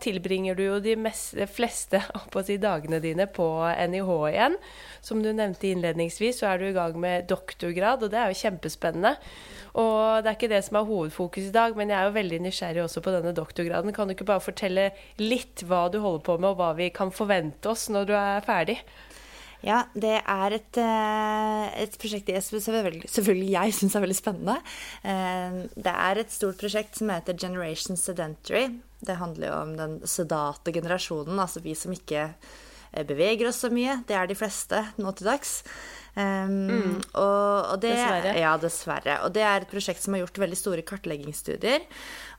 tilbringer 0.01 0.57
du 0.57 0.63
jo 0.65 0.77
de, 0.81 0.95
mest, 0.97 1.35
fleste 1.53 2.01
si, 2.47 2.57
dagene 2.57 3.01
dine 3.05 3.27
på 3.29 3.45
NIH 3.93 4.13
igjen. 4.31 4.57
Som 5.05 5.21
du 5.21 5.29
nevnte 5.37 5.69
innledningsvis, 5.69 6.41
så 6.41 6.55
er 6.55 6.63
du 6.63 6.71
i 6.71 6.77
gang 6.77 6.97
med 7.01 7.29
doktorgrad, 7.29 8.07
og 8.07 8.15
det 8.15 8.23
er 8.23 8.33
jo 8.33 8.41
kjempespennende. 8.41 9.13
Og 9.77 10.25
det 10.25 10.31
er 10.31 10.39
ikke 10.39 10.49
det 10.55 10.63
som 10.65 10.81
er 10.81 10.89
hovedfokus 10.89 11.51
i 11.51 11.53
dag, 11.53 11.77
men 11.77 11.93
jeg 11.93 11.99
er 12.01 12.09
jo 12.09 12.17
veldig 12.17 12.41
nysgjerrig 12.47 12.85
også 12.87 13.05
på 13.05 13.13
denne 13.19 13.35
doktorgraden. 13.37 13.93
Kan 13.93 14.09
du 14.09 14.17
ikke 14.17 14.31
bare 14.33 14.41
fortelle 14.41 14.89
litt 15.21 15.67
hva 15.69 15.85
du 15.93 16.01
holder 16.01 16.25
på 16.25 16.39
med, 16.41 16.55
og 16.55 16.63
hva 16.63 16.73
vi 16.79 16.89
kan 16.97 17.13
forvente 17.13 17.69
oss 17.69 17.91
når 17.93 18.09
du 18.09 18.17
er 18.17 18.49
ferdig? 18.49 18.81
Ja, 19.67 19.81
det 19.99 20.21
er 20.23 20.55
et, 20.55 20.79
eh, 20.79 21.65
et 21.83 21.97
prosjekt 21.99 22.31
jeg 22.31 22.45
selvfølgelig, 22.45 23.09
selvfølgelig 23.11 23.49
jeg 23.57 23.75
syns 23.75 23.97
er 23.97 24.05
veldig 24.05 24.19
spennende. 24.19 24.57
Eh, 25.03 25.59
det 25.75 25.95
er 25.95 26.23
et 26.23 26.31
stort 26.31 26.61
prosjekt 26.61 27.01
som 27.01 27.11
heter 27.11 27.35
Generation 27.35 27.99
Sedentary. 27.99 28.69
Det 29.03 29.19
handler 29.19 29.51
jo 29.51 29.57
om 29.59 29.75
den 29.77 29.99
sedate 30.07 30.73
generasjonen, 30.73 31.39
altså 31.43 31.61
vi 31.65 31.75
som 31.75 31.93
ikke 31.93 32.29
eh, 32.31 33.05
beveger 33.09 33.51
oss 33.51 33.65
så 33.65 33.73
mye. 33.75 33.99
Det 34.07 34.15
er 34.15 34.31
de 34.31 34.39
fleste 34.39 34.85
nå 35.03 35.15
til 35.19 35.33
dags. 35.33 35.59
Um, 36.17 36.53
mm. 36.71 36.93
og, 37.21 37.75
og 37.75 37.81
det, 37.83 37.91
dessverre. 37.93 38.31
Ja, 38.41 38.55
dessverre. 38.57 39.19
Og 39.27 39.35
det 39.35 39.43
er 39.45 39.67
et 39.67 39.69
prosjekt 39.69 40.01
som 40.01 40.15
har 40.15 40.23
gjort 40.23 40.39
veldig 40.47 40.57
store 40.57 40.87
kartleggingsstudier. 40.87 41.85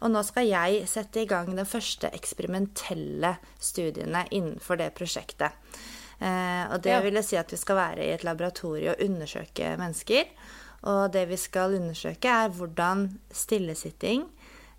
Og 0.02 0.16
nå 0.16 0.24
skal 0.26 0.48
jeg 0.50 0.88
sette 0.90 1.22
i 1.22 1.30
gang 1.30 1.52
den 1.52 1.68
første 1.70 2.10
eksperimentelle 2.16 3.36
studiene 3.60 4.26
innenfor 4.32 4.80
det 4.82 4.90
prosjektet. 4.98 5.54
Uh, 6.18 6.74
og 6.74 6.82
det 6.82 6.96
ja. 6.96 7.02
vil 7.06 7.24
si 7.24 7.38
at 7.38 7.52
vi 7.54 7.58
skal 7.62 7.78
være 7.78 8.06
i 8.06 8.14
et 8.16 8.24
laboratorium 8.26 8.96
og 8.96 9.04
undersøke 9.06 9.76
mennesker. 9.78 10.24
Og 10.88 11.12
det 11.14 11.26
vi 11.30 11.38
skal 11.42 11.76
undersøke, 11.78 12.30
er 12.30 12.50
hvordan 12.54 13.20
stillesitting 13.34 14.22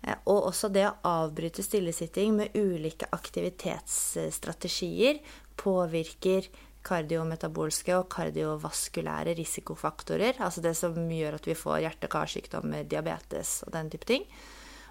eh, 0.07 0.15
og 0.31 0.43
også 0.51 0.67
det 0.71 0.85
å 0.87 0.97
avbryte 1.05 1.63
stillesitting 1.65 2.35
med 2.37 2.55
ulike 2.57 3.05
aktivitetsstrategier 3.15 5.15
påvirker 5.59 6.41
kardiometabolske 6.87 7.97
og 7.97 8.07
kardiovaskulære 8.13 9.33
risikofaktorer. 9.37 10.33
Altså 10.39 10.61
det 10.63 10.75
som 10.79 10.93
gjør 10.95 11.35
at 11.37 11.47
vi 11.49 11.55
får 11.59 11.83
hjerte-karsykdommer, 11.83 12.87
diabetes 12.87 13.49
og 13.67 13.73
den 13.75 13.91
type 13.91 14.07
ting. 14.07 14.23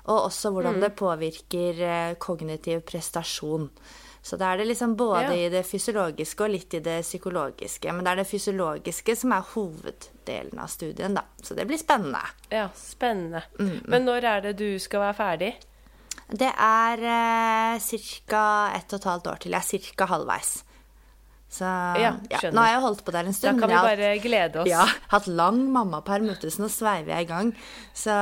Og 0.08 0.28
også 0.28 0.50
hvordan 0.52 0.76
mm. 0.76 0.82
det 0.84 0.92
påvirker 0.96 1.72
eh, 1.84 2.16
kognitiv 2.20 2.80
prestasjon. 2.88 3.70
Så 4.28 4.36
da 4.36 4.50
er 4.52 4.60
det 4.60 4.66
liksom 4.68 4.92
både 4.96 5.22
ja. 5.22 5.36
i 5.46 5.48
det 5.48 5.62
fysiologiske 5.64 6.44
og 6.44 6.52
litt 6.52 6.74
i 6.76 6.82
det 6.84 6.98
psykologiske. 7.06 7.92
Men 7.96 8.04
det 8.04 8.12
er 8.12 8.20
det 8.20 8.28
fysiologiske 8.28 9.16
som 9.16 9.32
er 9.32 9.46
hoveddelen 9.54 10.60
av 10.60 10.68
studien, 10.68 11.16
da. 11.16 11.24
Så 11.40 11.56
det 11.56 11.64
blir 11.70 11.80
spennende. 11.80 12.20
Ja, 12.52 12.66
spennende. 12.76 13.46
Mm. 13.56 13.78
Men 13.88 14.04
når 14.04 14.28
er 14.34 14.46
det 14.48 14.58
du 14.60 14.68
skal 14.82 15.06
være 15.06 15.16
ferdig? 15.16 15.52
Det 16.28 16.50
er 16.52 17.04
eh, 17.08 17.88
ca. 18.28 18.44
ett 18.76 18.92
og 18.92 18.98
et 18.98 19.08
halvt 19.14 19.30
år 19.32 19.40
til. 19.40 19.56
Jeg 19.56 19.80
er 19.80 19.92
ca. 19.96 20.10
halvveis. 20.12 20.58
Så 21.48 21.64
ja, 21.64 22.10
ja, 22.28 22.40
Nå 22.52 22.60
har 22.60 22.74
jeg 22.74 22.80
holdt 22.84 23.00
på 23.06 23.12
der 23.14 23.28
en 23.30 23.34
stund. 23.34 23.56
Da 23.56 23.64
kan 23.64 23.72
vi 23.72 23.76
bare 23.88 24.10
glede 24.20 24.60
oss. 24.60 24.68
Ja, 24.68 24.84
hatt 25.08 25.28
lang 25.32 25.62
mammaperm, 25.72 26.28
så 26.36 26.50
nå 26.60 26.68
sveiver 26.72 27.14
jeg 27.14 27.24
i 27.24 27.30
gang. 27.30 27.52
Så 27.96 28.12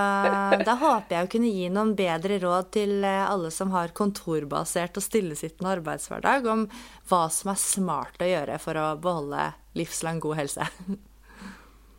da 0.62 0.76
håper 0.84 1.16
jeg 1.16 1.26
å 1.26 1.32
kunne 1.34 1.50
gi 1.50 1.66
noen 1.74 1.96
bedre 1.98 2.38
råd 2.44 2.70
til 2.78 2.94
eh, 3.02 3.24
alle 3.26 3.50
som 3.54 3.74
har 3.74 3.90
kontorbasert 3.98 5.00
og 5.00 5.06
stillesittende 5.08 5.74
arbeidshverdag, 5.74 6.46
om 6.46 6.64
hva 7.10 7.26
som 7.34 7.50
er 7.50 7.60
smart 7.60 8.22
å 8.22 8.30
gjøre 8.30 8.60
for 8.62 8.78
å 8.78 8.88
beholde 9.02 9.50
livslang 9.76 10.22
god 10.22 10.44
helse. 10.44 10.70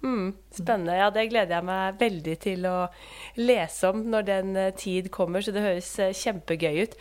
Mm, 0.03 0.33
spennende. 0.53 0.95
Ja, 0.95 1.07
det 1.09 1.23
gleder 1.31 1.57
jeg 1.57 1.65
meg 1.65 1.97
veldig 1.97 2.35
til 2.43 2.65
å 2.69 2.75
lese 3.39 3.89
om 3.89 4.03
når 4.11 4.27
den 4.27 4.51
eh, 4.59 4.69
tid 4.77 5.09
kommer, 5.13 5.41
så 5.41 5.53
det 5.55 5.63
høres 5.65 5.89
eh, 6.03 6.13
kjempegøy 6.13 6.83
ut. 6.85 6.93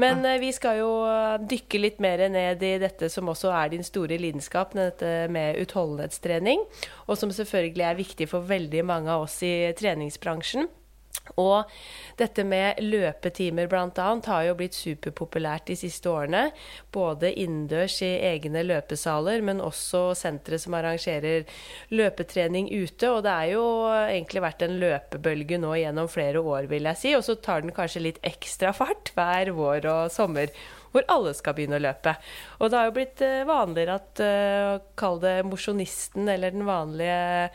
Men 0.00 0.26
eh, 0.26 0.40
vi 0.42 0.50
skal 0.54 0.80
jo 0.80 0.90
dykke 1.38 1.82
litt 1.84 2.02
mer 2.02 2.24
ned 2.32 2.64
i 2.66 2.74
dette 2.82 3.10
som 3.12 3.30
også 3.30 3.54
er 3.54 3.72
din 3.76 3.86
store 3.86 4.18
lidenskap, 4.18 4.74
dette 4.74 5.30
med 5.32 5.60
utholdenhetstrening, 5.62 6.66
og 7.06 7.18
som 7.20 7.30
selvfølgelig 7.34 7.86
er 7.86 8.00
viktig 8.02 8.30
for 8.34 8.50
veldig 8.50 8.86
mange 8.90 9.14
av 9.14 9.28
oss 9.28 9.38
i 9.46 9.54
treningsbransjen. 9.78 10.66
Og 11.40 11.70
dette 12.18 12.44
med 12.44 12.80
løpetimer 12.82 13.68
bl.a. 13.70 14.08
har 14.26 14.42
jo 14.46 14.56
blitt 14.58 14.76
superpopulært 14.76 15.68
de 15.70 15.76
siste 15.78 16.10
årene. 16.10 16.48
Både 16.92 17.30
innendørs 17.32 18.00
i 18.04 18.10
egne 18.32 18.64
løpesaler, 18.66 19.44
men 19.44 19.62
også 19.62 20.04
sentre 20.18 20.58
som 20.60 20.76
arrangerer 20.78 21.46
løpetrening 21.94 22.68
ute. 22.72 23.10
Og 23.10 23.22
det 23.26 23.32
er 23.32 23.54
jo 23.54 23.64
egentlig 24.02 24.44
vært 24.44 24.66
en 24.66 24.78
løpebølge 24.82 25.62
nå 25.62 25.76
gjennom 25.80 26.10
flere 26.12 26.42
år, 26.42 26.68
vil 26.72 26.90
jeg 26.90 27.02
si. 27.04 27.16
Og 27.16 27.24
så 27.26 27.38
tar 27.38 27.64
den 27.64 27.76
kanskje 27.76 28.06
litt 28.08 28.22
ekstra 28.26 28.74
fart 28.76 29.14
hver 29.16 29.54
vår 29.56 29.88
og 29.92 30.14
sommer 30.14 30.52
hvor 30.92 31.06
alle 31.12 31.34
skal 31.36 31.56
begynne 31.56 31.80
å 31.80 31.82
løpe. 31.82 32.14
Og 32.60 32.70
det 32.70 32.78
har 32.78 32.88
jo 32.88 32.96
blitt 32.96 33.24
eh, 33.24 33.42
vanligere 33.48 33.98
at 33.98 34.22
å 34.22 34.78
kalle 34.98 35.22
det 35.22 35.48
mosjonisten 35.48 36.28
eller 36.28 36.54
den 36.54 36.66
vanlige 36.68 37.50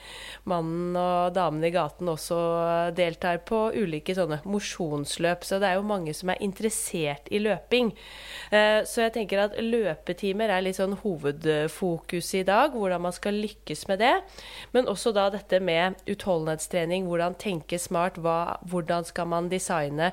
mannen 0.49 0.97
og 0.97 1.33
damen 1.35 1.63
i 1.65 1.71
gaten 1.73 2.09
også 2.11 2.37
deltar 2.97 3.41
på 3.47 3.67
ulike 3.75 4.15
sånne 4.17 4.39
mosjonsløp. 4.47 5.45
Så 5.45 5.61
det 5.61 5.71
er 5.71 5.79
jo 5.79 5.87
mange 5.87 6.13
som 6.17 6.31
er 6.31 6.41
interessert 6.43 7.29
i 7.31 7.41
løping. 7.43 7.93
Uh, 8.51 8.83
så 8.87 9.05
jeg 9.05 9.15
tenker 9.17 9.43
at 9.43 9.57
løpetimer 9.61 10.51
er 10.53 10.63
litt 10.65 10.79
sånn 10.79 10.95
hovedfokus 11.01 12.33
i 12.39 12.43
dag, 12.47 12.75
hvordan 12.75 13.03
man 13.07 13.15
skal 13.15 13.37
lykkes 13.37 13.87
med 13.91 14.01
det. 14.03 14.13
Men 14.75 14.89
også 14.91 15.13
da 15.15 15.27
dette 15.33 15.59
med 15.63 15.99
utholdenhetstrening, 16.09 17.07
hvordan 17.09 17.37
tenke 17.41 17.79
smart, 17.81 18.19
hva, 18.21 18.57
hvordan 18.67 19.07
skal 19.07 19.29
man 19.31 19.51
designe 19.51 20.11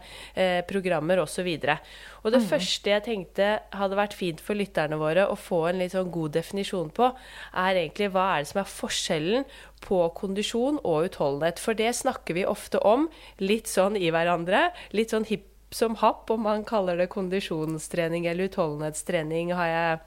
programmer 0.68 1.22
osv. 1.22 1.48
Og 1.54 2.13
det 2.32 2.40
mm. 2.40 2.46
første 2.48 2.92
jeg 2.92 3.04
tenkte 3.04 3.48
hadde 3.76 3.98
vært 3.98 4.16
fint 4.16 4.40
for 4.40 4.56
lytterne 4.56 4.96
våre 5.00 5.26
å 5.28 5.36
få 5.36 5.58
en 5.68 5.82
litt 5.82 5.92
sånn 5.92 6.12
god 6.14 6.32
definisjon 6.38 6.88
på, 6.96 7.10
er 7.52 7.80
egentlig 7.82 8.08
hva 8.14 8.28
er 8.34 8.44
det 8.44 8.50
som 8.52 8.62
er 8.62 8.70
forskjellen 8.70 9.44
på 9.84 9.98
kondisjon 10.16 10.80
og 10.80 11.10
utholdenhet. 11.10 11.60
For 11.60 11.76
det 11.76 11.92
snakker 12.00 12.38
vi 12.38 12.46
ofte 12.48 12.80
om 12.80 13.10
litt 13.44 13.68
sånn 13.68 13.98
i 14.00 14.08
hverandre. 14.14 14.70
Litt 14.96 15.12
sånn 15.12 15.28
hipp 15.28 15.50
som 15.74 15.98
happ, 16.00 16.30
om 16.30 16.44
man 16.46 16.64
kaller 16.64 16.96
det 17.00 17.10
kondisjonstrening 17.12 18.28
eller 18.30 18.48
utholdenhetstrening, 18.48 19.52
har 19.58 19.70
jeg 19.72 20.02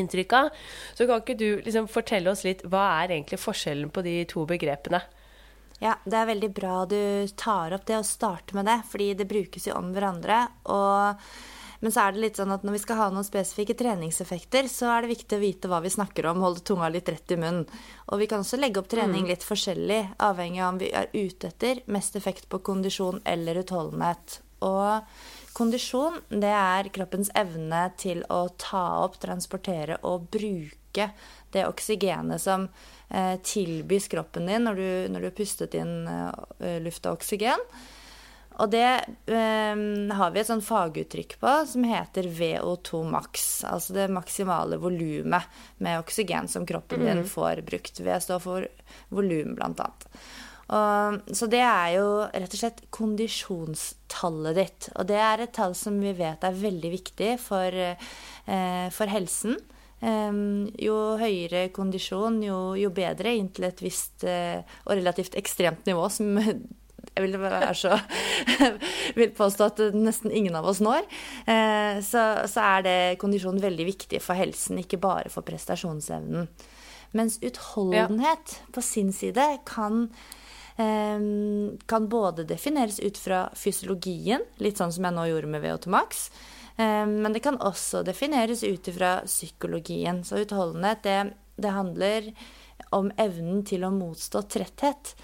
inntrykk 0.00 0.38
av. 0.38 0.62
Så 0.96 1.06
kan 1.06 1.20
ikke 1.20 1.36
du 1.38 1.48
liksom 1.62 1.90
fortelle 1.92 2.32
oss 2.32 2.44
litt 2.46 2.64
hva 2.66 2.86
er 3.02 3.12
egentlig 3.12 3.42
forskjellen 3.42 3.92
på 3.94 4.04
de 4.06 4.22
to 4.30 4.46
begrepene? 4.48 5.04
Ja, 5.82 5.96
det 6.04 6.16
er 6.16 6.30
veldig 6.30 6.50
bra 6.54 6.84
du 6.86 7.26
tar 7.36 7.74
opp 7.74 7.84
det 7.88 7.98
og 7.98 8.06
starter 8.06 8.56
med 8.58 8.68
det, 8.70 8.78
fordi 8.90 9.10
det 9.18 9.28
brukes 9.30 9.66
jo 9.68 9.74
om 9.76 9.90
hverandre. 9.94 10.38
Og, 10.70 11.24
men 11.82 11.92
så 11.92 12.04
er 12.04 12.14
det 12.14 12.22
litt 12.22 12.38
sånn 12.40 12.54
at 12.54 12.64
når 12.64 12.76
vi 12.76 12.82
skal 12.84 13.00
ha 13.00 13.08
noen 13.12 13.26
spesifikke 13.26 13.76
treningseffekter, 13.80 14.70
så 14.70 14.92
er 14.94 15.04
det 15.04 15.12
viktig 15.16 15.36
å 15.36 15.42
vite 15.42 15.70
hva 15.72 15.82
vi 15.84 15.92
snakker 15.92 16.30
om, 16.30 16.44
holde 16.44 16.64
tunga 16.64 16.88
litt 16.94 17.10
rett 17.10 17.34
i 17.34 17.40
munnen. 17.40 17.66
Og 18.06 18.22
vi 18.22 18.30
kan 18.30 18.44
også 18.44 18.60
legge 18.60 18.80
opp 18.80 18.90
trening 18.92 19.26
mm. 19.26 19.30
litt 19.34 19.46
forskjellig, 19.46 20.00
avhengig 20.24 20.62
av 20.62 20.72
om 20.72 20.80
vi 20.80 20.92
er 20.94 21.10
ute 21.12 21.50
etter 21.50 21.82
mest 21.90 22.16
effekt 22.20 22.48
på 22.48 22.62
kondisjon 22.64 23.20
eller 23.28 23.64
utholdenhet. 23.64 24.38
Og 24.64 25.02
kondisjon, 25.58 26.22
det 26.30 26.54
er 26.54 26.88
kroppens 26.94 27.28
evne 27.36 27.88
til 28.00 28.24
å 28.32 28.46
ta 28.60 28.86
opp, 29.04 29.18
transportere 29.22 30.00
og 30.06 30.30
bruke 30.32 31.10
det 31.54 31.66
oksygenet 31.70 32.42
som 32.42 32.68
eh, 33.08 33.34
tilbys 33.42 34.08
kroppen 34.12 34.50
din 34.50 34.66
når 34.68 34.80
du, 34.80 34.88
når 35.14 35.26
du 35.26 35.36
pustet 35.38 35.76
inn 35.78 36.04
eh, 36.10 36.80
luft 36.84 37.06
og 37.06 37.20
oksygen. 37.20 37.68
Og 38.62 38.70
det 38.70 38.86
eh, 38.86 39.82
har 40.14 40.30
vi 40.34 40.42
et 40.42 40.48
sånn 40.50 40.62
faguttrykk 40.62 41.36
på 41.42 41.54
som 41.66 41.86
heter 41.88 42.28
VO2 42.30 43.02
max. 43.10 43.48
Altså 43.66 43.96
det 43.96 44.08
maksimale 44.14 44.78
volumet 44.82 45.50
med 45.82 45.98
oksygen 46.04 46.50
som 46.50 46.66
kroppen 46.66 47.02
mm. 47.02 47.06
din 47.08 47.28
får 47.28 47.64
brukt. 47.66 47.98
V 47.98 48.18
står 48.22 48.42
for 48.44 48.68
volum, 49.14 49.56
blant 49.58 49.82
annet. 49.82 50.10
Og, 50.64 51.34
så 51.36 51.48
det 51.50 51.60
er 51.60 51.96
jo 51.98 52.06
rett 52.24 52.54
og 52.54 52.60
slett 52.60 52.80
kondisjonstallet 52.94 54.56
ditt. 54.56 54.88
Og 54.94 55.10
det 55.10 55.18
er 55.20 55.44
et 55.44 55.54
tall 55.56 55.74
som 55.76 55.98
vi 56.00 56.14
vet 56.16 56.46
er 56.46 56.62
veldig 56.62 56.92
viktig 56.94 57.34
for, 57.42 57.74
eh, 57.74 58.88
for 58.94 59.10
helsen. 59.10 59.58
Jo 60.04 60.96
høyere 61.16 61.68
kondisjon, 61.72 62.42
jo, 62.44 62.74
jo, 62.76 62.90
bedre 62.92 63.34
inntil 63.38 63.70
et 63.70 63.80
visst 63.80 64.24
uh, 64.28 64.60
og 64.84 64.98
relativt 64.98 65.36
ekstremt 65.38 65.86
nivå, 65.88 66.08
som 66.12 66.36
jeg 67.14 67.24
vil, 67.24 67.38
så, 67.78 67.96
vil 69.18 69.32
påstå 69.36 69.68
at 69.70 69.82
nesten 69.96 70.34
ingen 70.34 70.56
av 70.58 70.68
oss 70.68 70.82
når, 70.84 71.06
uh, 71.48 72.02
så, 72.04 72.24
så, 72.50 72.68
er 72.76 72.84
det 72.84 72.96
kondisjon 73.22 73.62
veldig 73.62 73.88
viktig 73.94 74.20
for 74.24 74.36
helsen, 74.36 74.82
ikke 74.82 75.00
bare 75.00 75.32
for 75.32 75.46
prestasjonsevnen. 75.46 76.50
Mens 77.14 77.38
utholdenhet 77.40 78.56
ja. 78.58 78.72
på 78.74 78.82
sin 78.84 79.12
side 79.14 79.52
kan 79.68 80.08
kan 80.74 82.08
både 82.10 82.42
defineres 82.50 82.96
ut 82.98 83.14
fra 83.14 83.44
fysiologien, 83.54 84.42
litt 84.58 84.80
sånn 84.80 84.90
som 84.90 85.04
jeg 85.06 85.14
nå 85.14 85.26
gjorde 85.28 85.52
med 85.52 85.62
VO2 85.62 85.92
Max, 85.94 86.24
men 86.76 87.32
det 87.32 87.42
kan 87.44 87.60
også 87.62 88.02
defineres 88.06 88.64
ut 88.66 88.88
ifra 88.90 89.20
psykologien. 89.26 90.24
Så 90.26 90.42
utholdenhet, 90.42 91.02
det, 91.02 91.18
det, 91.56 91.70
handler 91.70 92.32
om 92.94 93.12
evnen 93.20 93.62
til 93.66 93.86
å 93.86 93.92
motstå 93.94 94.42
tretthet. 94.50 95.14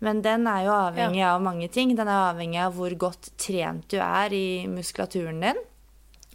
Men 0.00 0.22
den 0.24 0.46
er 0.48 0.64
jo 0.64 0.76
avhengig 0.76 1.22
ja. 1.22 1.34
av 1.34 1.44
mange 1.44 1.68
ting. 1.72 1.94
Den 1.96 2.08
er 2.08 2.30
avhengig 2.30 2.60
av 2.64 2.76
hvor 2.76 2.94
godt 3.00 3.32
trent 3.40 3.88
du 3.92 3.98
er 4.00 4.32
i 4.36 4.66
muskulaturen 4.68 5.40
din. 5.44 5.60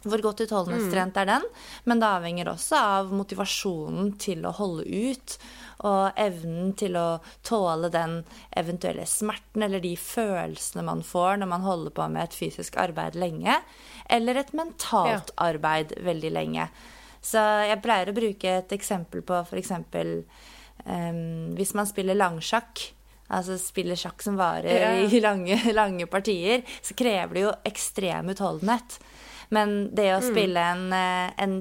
Hvor 0.06 0.22
godt 0.22 0.44
utholdenhetstrent 0.44 1.16
mm. 1.16 1.22
er 1.22 1.30
den? 1.32 1.46
Men 1.90 2.02
det 2.02 2.10
avhenger 2.10 2.52
også 2.52 2.78
av 2.78 3.14
motivasjonen 3.14 4.12
til 4.22 4.46
å 4.46 4.54
holde 4.54 4.86
ut. 4.86 5.38
Og 5.84 6.16
evnen 6.16 6.72
til 6.78 6.96
å 6.96 7.18
tåle 7.44 7.90
den 7.92 8.22
eventuelle 8.56 9.04
smerten 9.08 9.66
eller 9.66 9.82
de 9.84 9.92
følelsene 10.00 10.86
man 10.86 11.02
får 11.04 11.42
når 11.42 11.50
man 11.52 11.66
holder 11.66 11.92
på 11.96 12.08
med 12.14 12.24
et 12.24 12.36
fysisk 12.38 12.78
arbeid 12.80 13.18
lenge 13.20 13.58
eller 14.08 14.40
et 14.40 14.52
mentalt 14.56 15.32
ja. 15.34 15.40
arbeid 15.50 15.92
veldig 16.06 16.32
lenge. 16.32 16.68
Så 17.26 17.42
jeg 17.66 17.82
pleier 17.82 18.10
å 18.10 18.16
bruke 18.16 18.58
et 18.60 18.72
eksempel 18.76 19.24
på 19.26 19.40
f.eks. 19.42 19.72
Um, 20.86 21.56
hvis 21.58 21.74
man 21.74 21.88
spiller 21.88 22.18
langsjakk, 22.18 22.84
altså 23.26 23.56
spiller 23.58 23.98
sjakk 23.98 24.22
som 24.22 24.38
varer 24.38 24.82
ja. 24.84 24.92
i 25.02 25.20
lange, 25.26 25.58
lange, 25.74 26.06
partier, 26.10 26.62
så 26.80 26.94
krever 26.98 27.34
det 27.34 27.46
jo 27.48 27.54
ekstrem 27.66 28.30
utholdenhet. 28.34 29.00
Men 29.54 29.76
det 29.94 30.10
å 30.14 30.20
mm. 30.22 30.28
spille 30.30 30.62
en, 30.72 30.86
eh, 30.92 31.34
en, 31.42 31.58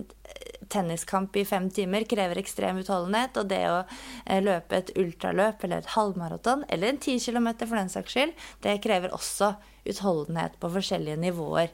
tenniskamp 0.70 1.36
i 1.38 1.44
fem 1.46 1.68
timer 1.70 2.08
krever 2.10 2.40
ekstrem 2.42 2.80
utholdenhet. 2.82 3.38
Og 3.38 3.50
det 3.52 3.62
å 3.70 3.78
eh, 3.84 4.42
løpe 4.44 4.80
et 4.80 4.92
ultraløp 4.98 5.64
eller 5.64 5.84
et 5.84 5.94
halvmaraton, 5.94 6.66
eller 6.70 6.92
en 6.92 7.02
ti 7.02 7.20
kilometer 7.22 7.70
for 7.70 7.80
den 7.80 7.92
saks 7.94 8.18
skyld, 8.18 8.36
det 8.66 8.80
krever 8.84 9.14
også 9.16 9.54
utholdenhet 9.86 10.58
på 10.60 10.74
forskjellige 10.74 11.22
nivåer. 11.22 11.72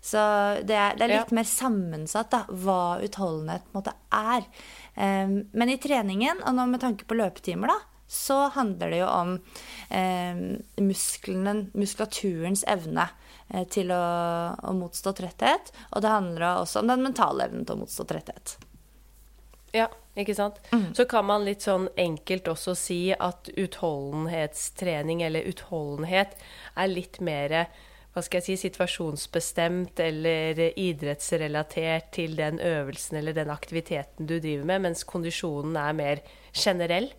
Så 0.00 0.18
det 0.62 0.76
er, 0.78 0.94
det 0.94 1.04
er 1.08 1.10
litt 1.10 1.32
ja. 1.32 1.36
mer 1.40 1.46
sammensatt 1.48 2.30
da, 2.30 2.44
hva 2.48 2.98
utholdenhet 3.02 3.64
på 3.66 3.72
en 3.72 3.80
måte 3.80 3.94
er. 4.14 4.46
Um, 4.94 5.40
men 5.52 5.72
i 5.72 5.78
treningen, 5.82 6.42
og 6.46 6.54
nå 6.54 6.68
med 6.70 6.82
tanke 6.84 7.06
på 7.08 7.18
løpetimer, 7.18 7.74
da, 7.74 7.78
så 8.08 8.46
handler 8.54 8.94
det 8.94 9.00
jo 9.02 9.08
om 9.10 9.34
um, 9.36 10.44
musklene, 10.80 11.56
muskulaturens 11.76 12.62
evne 12.70 13.08
til 13.72 13.92
å, 13.94 14.02
å, 14.58 14.74
motstå 14.76 15.14
tretthet. 15.16 15.72
Og 15.94 16.04
det 16.04 16.12
handler 16.12 16.62
også 16.64 16.82
om 16.82 16.90
den 16.92 17.04
mentale 17.06 17.48
evnen 17.48 17.64
til 17.66 17.78
å 17.78 17.82
motstå 17.82 18.06
tretthet. 18.08 18.56
Ja, 19.76 19.88
ikke 20.16 20.36
sant. 20.36 20.60
Mm. 20.72 20.90
Så 20.96 21.04
kan 21.08 21.26
man 21.28 21.44
litt 21.44 21.64
sånn 21.64 21.88
enkelt 22.00 22.48
også 22.48 22.74
si 22.78 23.02
at 23.12 23.50
utholdenhetstrening 23.52 25.22
eller 25.26 25.48
utholdenhet 25.50 26.38
er 26.76 26.90
litt 26.92 27.20
mer 27.24 27.60
hva 28.18 28.24
skal 28.24 28.40
jeg 28.40 28.46
si, 28.48 28.66
situasjonsbestemt 28.66 30.00
eller 30.02 30.58
idrettsrelatert 30.72 32.08
til 32.16 32.34
den 32.38 32.58
øvelsen 32.58 33.20
eller 33.20 33.36
den 33.36 33.52
aktiviteten 33.52 34.26
du 34.26 34.38
driver 34.40 34.64
med, 34.66 34.88
mens 34.88 35.04
kondisjonen 35.06 35.76
er 35.78 35.94
mer 35.94 36.22
generell? 36.50 37.12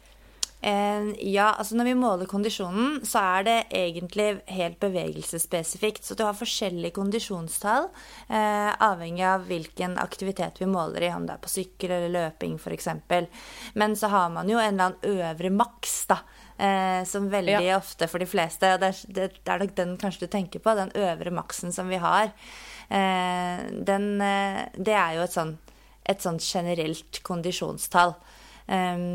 Eh, 0.62 1.30
ja, 1.32 1.54
altså 1.54 1.78
når 1.80 1.88
vi 1.88 1.94
måler 1.96 2.28
kondisjonen, 2.28 2.98
så 3.08 3.22
er 3.38 3.46
det 3.48 3.58
egentlig 3.80 4.28
helt 4.52 4.80
bevegelsesspesifikt. 4.82 6.04
Så 6.04 6.18
du 6.20 6.26
har 6.28 6.36
forskjellige 6.36 6.98
kondisjonstall 6.98 7.88
eh, 8.28 8.72
avhengig 8.84 9.24
av 9.24 9.48
hvilken 9.48 9.96
aktivitet 10.02 10.60
vi 10.60 10.68
måler 10.68 11.08
i, 11.08 11.14
om 11.16 11.28
det 11.28 11.38
er 11.38 11.44
på 11.44 11.54
sykkel 11.54 11.96
eller 11.96 12.12
løping 12.16 12.58
f.eks. 12.60 12.90
Men 13.80 13.96
så 13.96 14.12
har 14.12 14.34
man 14.36 14.52
jo 14.52 14.60
en 14.60 14.74
eller 14.74 14.90
annen 14.90 15.24
øvre 15.30 15.54
maks, 15.62 15.96
da. 16.12 16.20
Eh, 16.60 17.06
som 17.08 17.30
veldig 17.32 17.54
ja. 17.56 17.78
ofte 17.78 18.10
for 18.12 18.20
de 18.20 18.28
fleste, 18.28 18.74
og 18.76 18.82
det 18.82 18.90
er, 18.92 18.98
det, 19.16 19.28
det 19.40 19.54
er, 19.54 19.62
nok 19.62 19.78
den 19.78 19.94
kanskje 20.02 20.28
du 20.28 20.34
tenker 20.34 20.60
på, 20.60 20.74
den 20.76 20.92
øvre 20.92 21.32
maksen 21.32 21.72
som 21.72 21.88
vi 21.88 22.02
har, 22.04 22.34
eh, 22.92 23.62
den, 23.88 24.10
eh, 24.20 24.66
det 24.76 24.98
er 24.98 25.16
jo 25.16 25.24
et 25.24 25.38
sånn, 25.38 25.54
et 26.04 26.20
sånn 26.20 26.42
generelt 26.44 27.22
kondisjonstall. 27.24 28.18
Eh, 28.76 29.06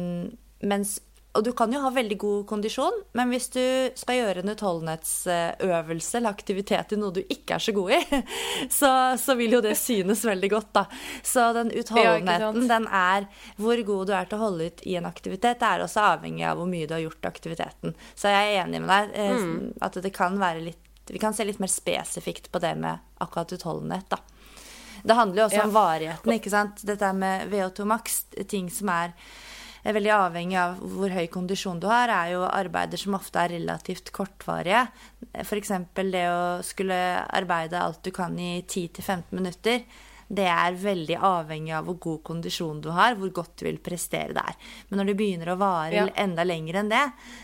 mens 0.64 0.94
og 1.34 1.42
du 1.42 1.50
kan 1.56 1.72
jo 1.74 1.80
ha 1.82 1.90
veldig 1.90 2.16
god 2.20 2.42
kondisjon, 2.46 3.00
men 3.18 3.32
hvis 3.32 3.48
du 3.54 3.62
skal 3.98 4.20
gjøre 4.20 4.42
en 4.44 4.52
utholdenhetsøvelse 4.52 6.18
eller 6.20 6.34
aktivitet 6.34 6.94
i 6.94 6.98
noe 7.00 7.14
du 7.16 7.20
ikke 7.22 7.56
er 7.56 7.64
så 7.64 7.74
god 7.74 7.94
i, 7.96 8.20
så, 8.78 8.90
så 9.18 9.34
vil 9.38 9.56
jo 9.56 9.62
det 9.64 9.74
synes 9.78 10.22
veldig 10.28 10.50
godt, 10.52 10.70
da. 10.76 10.84
Så 11.26 11.48
den 11.56 11.72
utholdenheten, 11.80 12.68
den 12.70 12.86
er 12.86 13.26
Hvor 13.58 13.80
god 13.86 14.06
du 14.06 14.14
er 14.14 14.28
til 14.30 14.38
å 14.38 14.44
holde 14.44 14.68
ut 14.70 14.84
i 14.86 14.94
en 15.00 15.08
aktivitet, 15.10 15.58
det 15.58 15.70
er 15.70 15.82
også 15.82 16.04
avhengig 16.14 16.46
av 16.46 16.60
hvor 16.60 16.70
mye 16.70 16.86
du 16.86 16.94
har 16.94 17.02
gjort 17.02 17.26
aktiviteten. 17.32 17.96
Så 18.14 18.30
jeg 18.30 18.52
er 18.52 18.60
enig 18.62 18.82
med 18.84 18.92
deg 18.92 19.18
eh, 19.24 19.34
mm. 19.34 19.56
at 19.82 19.98
det 20.04 20.14
kan 20.14 20.38
være 20.40 20.62
litt 20.70 20.80
Vi 21.10 21.20
kan 21.20 21.34
se 21.36 21.44
litt 21.44 21.58
mer 21.60 21.68
spesifikt 21.68 22.46
på 22.52 22.62
det 22.62 22.76
med 22.80 23.02
akkurat 23.20 23.50
utholdenhet, 23.52 24.06
da. 24.08 24.22
Det 25.04 25.16
handler 25.18 25.42
jo 25.42 25.48
også 25.50 25.58
ja. 25.58 25.64
om 25.66 25.74
varigheten, 25.74 26.32
ikke 26.38 26.52
sant. 26.52 26.80
Dette 26.86 27.10
med 27.12 27.50
VO2 27.52 27.84
max, 27.84 28.22
ting 28.48 28.70
som 28.72 28.88
er 28.88 29.12
er 29.84 29.96
veldig 29.98 30.14
avhengig 30.16 30.56
av 30.60 30.78
hvor 30.94 31.12
høy 31.12 31.26
kondisjon 31.32 31.82
du 31.82 31.88
har, 31.90 32.12
er 32.12 32.32
jo 32.34 32.46
arbeider 32.48 33.00
som 33.00 33.18
ofte 33.18 33.42
er 33.42 33.54
relativt 33.58 34.12
kortvarige. 34.16 34.86
F.eks. 35.44 35.74
det 36.00 36.24
å 36.30 36.40
skulle 36.64 36.96
arbeide 37.24 37.82
alt 37.82 38.02
du 38.04 38.12
kan 38.14 38.38
i 38.40 38.62
10-15 38.62 39.32
minutter. 39.36 39.84
Det 40.34 40.46
er 40.48 40.76
veldig 40.80 41.16
avhengig 41.20 41.74
av 41.76 41.88
hvor 41.88 41.98
god 42.00 42.22
kondisjon 42.26 42.80
du 42.82 42.88
har, 42.96 43.16
hvor 43.18 43.30
godt 43.34 43.58
du 43.60 43.66
vil 43.66 43.80
prestere 43.84 44.32
der. 44.36 44.56
Men 44.88 45.00
når 45.00 45.10
det 45.10 45.16
begynner 45.18 45.50
å 45.52 45.58
vare 45.60 45.98
ja. 45.98 46.06
enda 46.20 46.46
lenger 46.46 46.80
enn 46.80 46.92
det, 46.92 47.02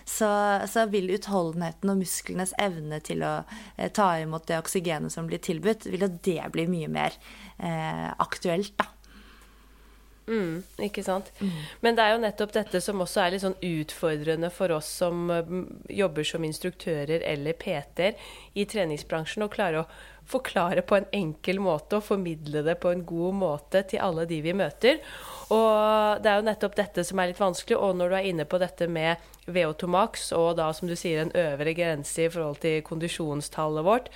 så, 0.08 0.30
så, 0.70 0.86
vil 0.90 1.12
utholdenheten 1.12 1.92
og 1.92 2.00
musklenes 2.00 2.54
evne 2.58 3.02
til 3.04 3.24
å 3.26 3.34
eh, 3.76 3.90
ta 3.92 4.14
imot 4.22 4.48
det 4.48 4.62
oksygenet 4.62 5.12
som 5.12 5.28
blir 5.28 5.42
tilbudt, 5.44 5.90
vil 5.92 6.08
jo 6.08 6.12
det 6.24 6.40
bli 6.54 6.66
mye 6.72 6.88
mer 6.90 7.20
eh, 7.58 8.08
aktuelt, 8.16 8.72
da. 8.80 8.88
Mm, 10.30 10.62
ikke 10.86 11.02
sant. 11.02 11.32
Mm. 11.40 11.56
Men 11.82 11.96
det 11.98 12.04
er 12.04 12.14
jo 12.14 12.22
nettopp 12.22 12.54
dette 12.54 12.80
som 12.84 13.02
også 13.02 13.24
er 13.24 13.34
litt 13.34 13.42
sånn 13.42 13.58
utfordrende 13.66 14.50
for 14.54 14.70
oss 14.76 14.90
som 15.00 15.26
mm, 15.26 15.64
jobber 15.90 16.26
som 16.28 16.46
instruktører 16.46 17.24
eller 17.26 17.58
PT-er 17.58 18.30
i 18.54 18.66
treningsbransjen, 18.70 19.46
å 19.46 19.50
klare 19.52 19.82
å 19.82 19.88
forklare 20.30 20.84
på 20.86 21.00
en 21.00 21.08
enkel 21.16 21.58
måte 21.62 21.98
og 21.98 22.06
formidle 22.06 22.62
det 22.66 22.76
på 22.82 22.92
en 22.94 23.02
god 23.06 23.38
måte 23.40 23.82
til 23.90 24.02
alle 24.04 24.28
de 24.30 24.38
vi 24.44 24.54
møter. 24.54 25.02
Og 25.50 26.22
det 26.22 26.30
er 26.30 26.38
jo 26.38 26.46
nettopp 26.46 26.76
dette 26.78 27.02
som 27.06 27.18
er 27.18 27.32
litt 27.32 27.40
vanskelig. 27.40 27.78
Og 27.78 27.96
når 27.98 28.12
du 28.12 28.16
er 28.18 28.28
inne 28.30 28.46
på 28.46 28.60
dette 28.62 28.86
med 28.90 29.18
VO2 29.50 29.88
max, 29.90 30.28
og 30.36 30.54
da 30.60 30.68
som 30.76 30.86
du 30.86 30.94
sier 30.98 31.24
en 31.24 31.32
øvre 31.34 31.72
grense 31.74 32.22
i 32.22 32.30
forhold 32.30 32.60
til 32.62 32.84
kondisjonstallet 32.86 33.86
vårt, 33.86 34.10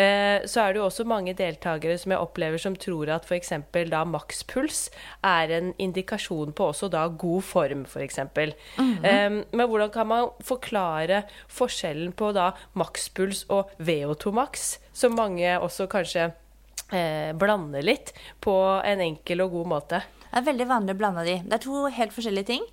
eh, 0.00 0.40
så 0.48 0.62
er 0.62 0.72
det 0.72 0.80
jo 0.80 0.86
også 0.86 1.04
mange 1.08 1.36
deltakere 1.36 1.98
som 2.00 2.14
jeg 2.14 2.24
opplever 2.24 2.62
som 2.62 2.76
tror 2.78 3.12
at 3.18 3.28
f.eks. 3.28 3.52
da 3.90 4.02
makspuls 4.08 4.86
er 5.26 5.52
en 5.58 5.72
indikasjon 5.76 6.54
på 6.56 6.70
også 6.72 6.88
da 6.92 7.04
god 7.08 7.44
form, 7.44 7.84
f.eks. 7.84 8.18
Mm 8.18 8.52
-hmm. 8.78 9.04
eh, 9.04 9.44
men 9.52 9.68
hvordan 9.68 9.90
kan 9.90 10.06
man 10.06 10.28
forklare 10.40 11.22
forskjellen 11.48 12.12
på 12.12 12.32
da 12.32 12.52
makspuls 12.72 13.44
og 13.48 13.70
VO2 13.78 14.32
max, 14.32 14.78
som 14.92 15.12
mange 15.12 15.60
også 15.60 15.86
kanskje 15.86 16.32
eh, 16.92 17.32
blander 17.32 17.82
litt 17.82 18.12
på 18.40 18.80
en 18.84 19.00
enkel 19.00 19.40
og 19.40 19.50
god 19.50 19.66
måte? 19.66 20.02
Det 20.28 20.40
er 20.40 20.48
veldig 20.50 20.68
vanlig 20.68 20.94
å 20.94 21.00
blande 21.00 21.26
de. 21.26 21.36
Det 21.44 21.58
er 21.58 21.64
to 21.64 21.84
helt 21.98 22.14
forskjellige 22.14 22.50
ting. 22.50 22.64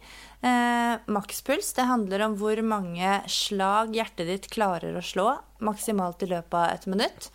Eh, 0.46 0.96
makspuls 1.12 1.72
det 1.78 1.90
handler 1.90 2.26
om 2.28 2.40
hvor 2.40 2.60
mange 2.68 3.20
slag 3.32 3.96
hjertet 3.96 4.32
ditt 4.32 4.50
klarer 4.54 4.98
å 4.98 5.06
slå 5.06 5.30
maksimalt 5.66 6.26
i 6.26 6.32
løpet 6.34 6.60
av 6.60 6.74
et 6.74 6.90
minutt. 6.92 7.30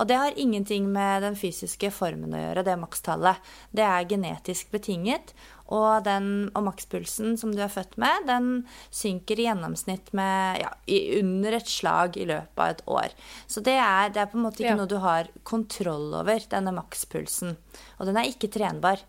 Og 0.00 0.08
det 0.08 0.16
har 0.16 0.38
ingenting 0.40 0.86
med 0.92 1.22
den 1.24 1.34
fysiske 1.36 1.90
formen 1.92 2.32
å 2.32 2.40
gjøre, 2.40 2.64
det 2.64 2.78
makstallet. 2.80 3.40
Det 3.76 3.84
er 3.84 4.08
genetisk 4.08 4.70
betinget, 4.72 5.34
og, 5.72 6.04
den, 6.04 6.50
og 6.56 6.66
makspulsen 6.66 7.36
som 7.40 7.52
du 7.54 7.62
er 7.64 7.72
født 7.72 7.94
med, 8.00 8.26
den 8.28 8.48
synker 8.92 9.40
i 9.40 9.46
gjennomsnitt 9.46 10.10
med 10.16 10.60
ja, 10.60 10.72
under 11.20 11.56
et 11.56 11.70
slag 11.70 12.18
i 12.20 12.26
løpet 12.28 12.60
av 12.60 12.74
et 12.74 12.82
år. 12.98 13.16
Så 13.46 13.64
det 13.64 13.78
er, 13.80 14.12
det 14.12 14.20
er 14.24 14.32
på 14.32 14.40
en 14.40 14.46
måte 14.48 14.64
ikke 14.64 14.74
ja. 14.74 14.80
noe 14.80 14.90
du 14.90 14.98
har 15.00 15.30
kontroll 15.48 16.10
over, 16.20 16.44
denne 16.52 16.74
makspulsen. 16.76 17.56
Og 17.98 18.08
den 18.08 18.20
er 18.20 18.28
ikke 18.28 18.52
trenbar. 18.52 19.00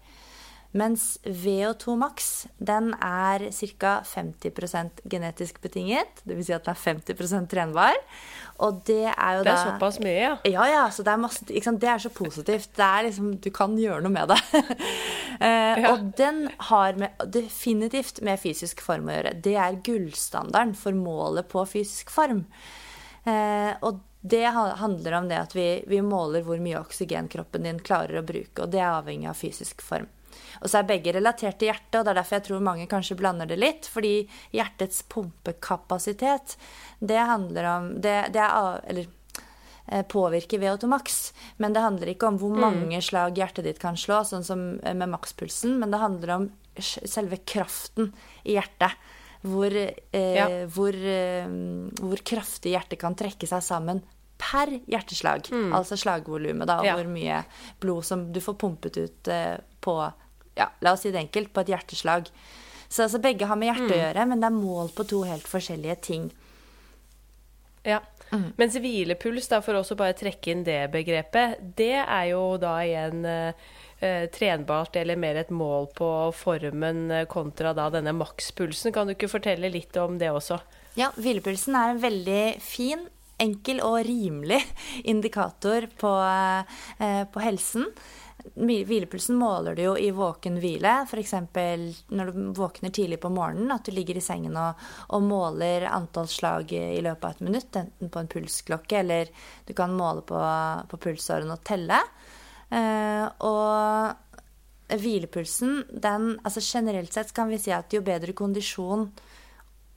Mens 0.73 1.19
VO2 1.21 1.93
max 2.01 2.29
den 2.57 2.95
er 2.97 3.45
ca. 3.53 3.91
50% 4.09 5.03
genetisk 5.05 5.59
betinget. 5.62 6.23
Dvs. 6.25 6.47
Si 6.47 6.55
at 6.55 6.65
den 6.65 6.73
er 6.73 6.79
50% 6.81 7.49
trenbar. 7.51 7.99
Og 8.65 8.79
det 8.88 9.12
er 9.12 9.38
jo 9.38 9.43
det 9.45 9.51
er 9.51 9.59
da 9.59 9.65
såpass 9.67 9.99
mye, 10.01 10.15
ja? 10.17 10.31
Ja, 10.49 10.65
ja. 10.71 10.83
Så 10.89 11.05
det 11.05 11.13
er, 11.13 11.21
masse, 11.21 11.45
det 11.45 11.89
er 11.89 12.01
så 12.01 12.09
positivt. 12.13 12.71
Det 12.73 12.88
er 12.88 13.05
liksom, 13.05 13.36
du 13.43 13.49
kan 13.53 13.75
gjøre 13.77 14.01
noe 14.05 14.13
med 14.13 14.33
det. 14.33 14.39
eh, 15.45 15.83
ja. 15.83 15.91
Og 15.91 16.07
den 16.17 16.47
har 16.69 16.97
med, 16.97 17.21
definitivt 17.36 18.23
med 18.25 18.41
fysisk 18.41 18.81
form 18.81 19.12
å 19.12 19.19
gjøre. 19.19 19.36
Det 19.45 19.53
er 19.53 19.77
gullstandarden 19.86 20.73
for 20.79 20.97
målet 20.97 21.51
på 21.53 21.67
fysisk 21.69 22.13
form. 22.13 22.47
Eh, 23.29 23.77
og 23.86 24.01
det 24.25 24.45
handler 24.47 25.19
om 25.19 25.29
det 25.29 25.38
at 25.38 25.53
vi, 25.53 25.67
vi 25.88 26.01
måler 26.01 26.45
hvor 26.47 26.57
mye 26.63 26.79
oksygen 26.79 27.29
kroppen 27.29 27.67
din 27.67 27.81
klarer 27.83 28.21
å 28.21 28.25
bruke, 28.25 28.63
og 28.63 28.71
det 28.71 28.79
er 28.79 28.93
avhengig 28.95 29.27
av 29.29 29.38
fysisk 29.38 29.83
form. 29.83 30.07
Og 30.61 30.69
så 30.69 30.79
er 30.79 30.87
begge 30.89 31.13
relatert 31.15 31.59
til 31.59 31.71
hjertet, 31.71 31.99
og 31.99 32.05
det 32.05 32.13
er 32.13 32.19
derfor 32.21 32.39
jeg 32.39 32.47
tror 32.47 32.63
mange 32.69 32.87
kanskje 32.91 33.17
blander 33.19 33.49
det 33.49 33.59
litt. 33.61 33.89
Fordi 33.91 34.13
hjertets 34.55 35.03
pumpekapasitet, 35.11 36.55
det 36.99 37.19
handler 37.19 37.69
om 37.73 37.91
det, 38.03 38.17
det 38.35 38.43
er 38.43 38.81
Eller 38.89 39.07
eh, 39.87 40.03
påvirker 40.03 40.59
VO2 40.59 40.87
max. 40.87 41.33
Men 41.57 41.73
det 41.73 41.85
handler 41.85 42.13
ikke 42.13 42.27
om 42.31 42.39
hvor 42.41 42.55
mm. 42.55 42.63
mange 42.63 43.01
slag 43.01 43.37
hjertet 43.37 43.67
ditt 43.67 43.81
kan 43.81 43.97
slå, 43.99 44.23
sånn 44.27 44.45
som 44.47 44.67
eh, 44.83 44.95
med 44.95 45.11
makspulsen, 45.13 45.77
men 45.79 45.91
det 45.91 46.03
handler 46.03 46.37
om 46.37 46.49
selve 46.79 47.37
kraften 47.45 48.13
i 48.43 48.57
hjertet. 48.57 48.97
Hvor, 49.43 49.73
eh, 49.75 50.35
ja. 50.37 50.47
hvor, 50.71 50.95
eh, 50.95 51.47
hvor, 51.99 52.21
kraftig 52.23 52.77
hjertet 52.77 53.01
kan 53.01 53.15
trekke 53.19 53.47
seg 53.49 53.63
sammen 53.65 53.99
per 54.39 54.71
hjerteslag. 54.87 55.49
Mm. 55.51 55.73
Altså 55.75 55.97
slagvolumet, 55.99 56.67
da, 56.67 56.79
og 56.79 56.87
ja. 56.87 56.95
hvor 56.97 57.09
mye 57.11 57.41
blod 57.83 58.07
som 58.07 58.29
du 58.33 58.39
får 58.43 58.55
pumpet 58.59 58.99
ut 58.99 59.31
eh, 59.31 59.57
på 59.83 59.97
ja, 60.57 60.69
la 60.81 60.93
oss 60.93 61.05
si 61.05 61.11
det 61.13 61.21
enkelt, 61.21 61.53
på 61.53 61.63
et 61.63 61.73
hjerteslag. 61.73 62.29
Så 62.87 63.07
altså, 63.07 63.21
begge 63.21 63.47
har 63.49 63.57
med 63.57 63.71
hjerte 63.71 63.89
mm. 63.89 63.95
å 63.95 64.01
gjøre, 64.01 64.25
men 64.29 64.41
det 64.41 64.49
er 64.49 64.57
mål 64.57 64.91
på 64.93 65.05
to 65.09 65.23
helt 65.25 65.47
forskjellige 65.49 65.99
ting. 66.05 66.27
Ja. 67.83 68.01
Mm. 68.33 68.51
Mens 68.57 68.75
hvilepuls, 68.81 69.47
da, 69.51 69.59
for 69.61 69.77
også 69.77 69.97
bare 69.97 70.15
trekke 70.17 70.53
inn 70.53 70.63
det 70.65 70.79
begrepet, 70.93 71.59
det 71.77 71.95
er 72.01 72.27
jo 72.31 72.55
da 72.61 72.75
igjen 72.85 73.25
eh, 73.29 73.65
eh 74.03 74.23
trenbart 74.33 74.95
eller 74.97 75.19
mer 75.19 75.37
et 75.41 75.51
mål 75.53 75.89
på 75.93 76.09
formen 76.37 77.11
eh, 77.11 77.27
kontra 77.29 77.75
da 77.77 77.89
denne 77.93 78.15
makspulsen. 78.17 78.93
Kan 78.93 79.09
du 79.09 79.13
ikke 79.13 79.31
fortelle 79.31 79.69
litt 79.73 79.97
om 80.01 80.17
det 80.21 80.31
også? 80.33 80.57
Ja, 80.97 81.11
hvilepulsen 81.17 81.77
er 81.77 81.93
en 81.93 82.01
veldig 82.01 82.43
fin, 82.61 83.05
enkel 83.41 83.81
og 83.85 83.99
rimelig 84.07 84.61
indikator 85.13 85.89
på, 85.97 86.13
eh, 86.23 87.23
på 87.29 87.45
helsen. 87.45 87.89
Hvilepulsen 88.53 89.38
måler 89.39 89.75
du 89.75 89.82
jo 89.86 89.93
i 89.97 90.10
våken 90.13 90.60
hvile, 90.62 90.91
f.eks. 91.08 91.34
når 92.12 92.32
du 92.32 92.39
våkner 92.58 92.91
tidlig 92.93 93.19
på 93.23 93.32
morgenen, 93.34 93.71
at 93.71 93.88
du 93.88 93.93
ligger 93.95 94.19
i 94.19 94.23
sengen 94.23 94.58
og, 94.60 94.82
og, 95.10 95.23
måler 95.25 95.88
antall 95.89 96.27
slag 96.29 96.73
i 96.75 97.01
løpet 97.01 97.23
av 97.23 97.38
et 97.38 97.45
minutt, 97.47 97.79
enten 97.79 98.12
på 98.13 98.21
en 98.21 98.29
pulsklokke 98.29 98.99
eller 98.99 99.32
du 99.65 99.73
kan 99.77 99.95
måle 99.95 100.25
på, 100.27 100.41
på 100.91 101.01
pulsåren 101.08 101.56
og 101.56 101.63
telle. 101.65 102.01
Eh, 102.73 103.25
og 103.47 104.93
hvilepulsen, 104.93 105.84
den 105.89 106.34
Altså 106.43 106.62
generelt 106.63 107.13
sett 107.13 107.34
kan 107.34 107.49
vi 107.49 107.62
si 107.62 107.71
at 107.73 107.93
jo 107.93 108.03
bedre 108.06 108.36
kondisjon 108.38 109.08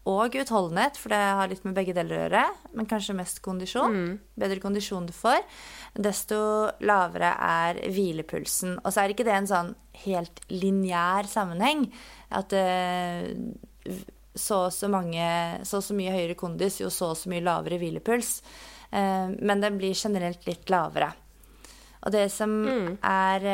og 0.06 0.36
utholdenhet, 0.38 0.98
for 1.00 1.10
det 1.10 1.18
har 1.18 1.50
litt 1.50 1.64
med 1.66 1.74
begge 1.76 1.94
deler 1.96 2.14
å 2.14 2.20
gjøre, 2.24 2.42
men 2.78 2.88
kanskje 2.90 3.16
mest 3.18 3.40
kondisjon. 3.44 3.96
Mm. 3.96 4.12
Bedre 4.38 4.62
kondisjon 4.62 5.08
du 5.08 5.12
får, 5.16 5.40
desto 5.98 6.38
lavere 6.86 7.32
er 7.42 7.80
hvilepulsen. 7.90 8.78
Og 8.84 8.94
så 8.94 9.02
er 9.02 9.14
ikke 9.14 9.26
det 9.26 9.34
en 9.34 9.50
sånn 9.50 9.74
helt 10.04 10.42
lineær 10.52 11.26
sammenheng. 11.30 11.88
At 12.38 12.54
uh, 12.54 13.26
så 14.36 14.66
og 14.66 14.72
så 14.74 14.88
mange 14.92 15.26
Så 15.64 15.78
og 15.80 15.84
så 15.86 15.94
mye 15.96 16.12
høyere 16.12 16.34
kondis, 16.38 16.80
jo 16.82 16.90
så 16.92 17.12
og 17.14 17.18
så 17.18 17.30
mye 17.32 17.44
lavere 17.44 17.78
hvilepuls. 17.82 18.40
Uh, 18.92 19.34
men 19.42 19.62
den 19.64 19.78
blir 19.80 19.96
generelt 19.98 20.46
litt 20.46 20.70
lavere. 20.70 21.10
Og 22.06 22.12
det 22.14 22.28
som 22.30 22.52
mm. 22.62 22.90
er 23.02 23.46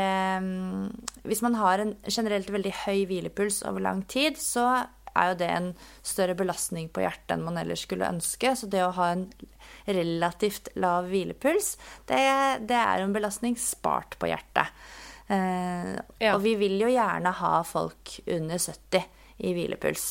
um, 0.42 0.90
Hvis 1.24 1.40
man 1.40 1.54
har 1.56 1.80
en 1.80 1.94
generelt 2.04 2.50
veldig 2.52 2.72
høy 2.84 3.06
hvilepuls 3.08 3.62
over 3.64 3.80
lang 3.80 4.02
tid, 4.04 4.36
så 4.36 4.84
er 5.18 5.32
jo 5.32 5.38
det 5.42 5.50
en 5.52 5.68
større 6.06 6.36
belastning 6.38 6.88
på 6.92 7.04
hjertet 7.04 7.36
enn 7.36 7.44
man 7.46 7.60
ellers 7.60 7.84
skulle 7.86 8.08
ønske. 8.08 8.54
Så 8.58 8.68
det 8.72 8.82
å 8.84 8.94
ha 8.96 9.12
en 9.14 9.26
relativt 9.84 10.70
lav 10.78 11.10
hvilepuls, 11.10 11.76
det, 12.10 12.22
det 12.68 12.78
er 12.78 13.02
en 13.02 13.14
belastning 13.14 13.56
spart 13.60 14.18
på 14.20 14.30
hjertet. 14.30 14.72
Eh, 15.32 15.94
ja. 16.18 16.34
Og 16.34 16.42
vi 16.44 16.56
vil 16.60 16.78
jo 16.82 16.90
gjerne 16.92 17.32
ha 17.38 17.54
folk 17.66 18.18
under 18.26 18.60
70 18.60 19.06
i 19.42 19.54
hvilepuls. 19.56 20.06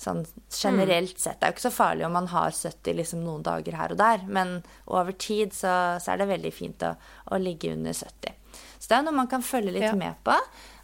Sånn 0.00 0.22
generelt 0.48 1.18
sett. 1.20 1.36
Det 1.40 1.44
er 1.44 1.50
jo 1.50 1.58
ikke 1.58 1.66
så 1.66 1.74
farlig 1.74 2.06
om 2.06 2.14
man 2.16 2.30
har 2.32 2.54
70 2.56 2.96
liksom 2.96 3.24
noen 3.24 3.44
dager 3.44 3.76
her 3.76 3.92
og 3.92 4.00
der, 4.00 4.22
men 4.32 4.60
over 4.88 5.12
tid 5.12 5.52
så, 5.52 5.98
så 6.00 6.14
er 6.14 6.22
det 6.22 6.30
veldig 6.30 6.52
fint 6.56 6.84
å, 6.88 6.94
å, 7.28 7.40
ligge 7.40 7.74
under 7.74 7.92
70. 7.92 8.38
Så 8.78 8.88
det 8.88 8.96
er 8.96 9.04
noe 9.04 9.18
man 9.18 9.28
kan 9.28 9.44
følge 9.44 9.74
litt 9.76 9.90
ja. 9.90 9.96
med 9.98 10.16
på. 10.24 10.36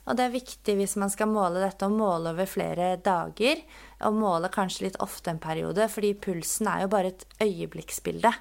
Og 0.07 0.19
det 0.19 0.27
er 0.27 0.37
viktig 0.37 0.77
hvis 0.79 0.95
man 1.03 1.11
skal 1.11 1.31
måle 1.31 1.62
dette, 1.64 1.88
å 1.88 1.92
måle 1.92 2.31
over 2.35 2.49
flere 2.51 2.95
dager. 3.03 3.62
Og 4.07 4.16
måle 4.16 4.53
kanskje 4.55 4.87
litt 4.87 5.01
ofte 5.03 5.33
en 5.33 5.42
periode, 5.42 5.88
fordi 5.90 6.14
pulsen 6.23 6.71
er 6.71 6.85
jo 6.85 6.92
bare 6.92 7.12
et 7.14 7.27
øyeblikksbilde. 7.42 8.33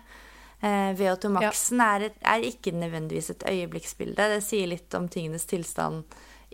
Eh, 0.62 0.92
VO2-maksen 0.98 1.82
ja. 1.82 1.92
er, 1.98 2.08
er, 2.22 2.48
ikke 2.48 2.74
nødvendigvis 2.76 3.34
et 3.34 3.48
øyeblikksbilde. 3.50 4.32
Det 4.36 4.42
sier 4.46 4.70
litt 4.72 4.94
om 4.98 5.10
tingenes 5.12 5.48
tilstand 5.50 6.06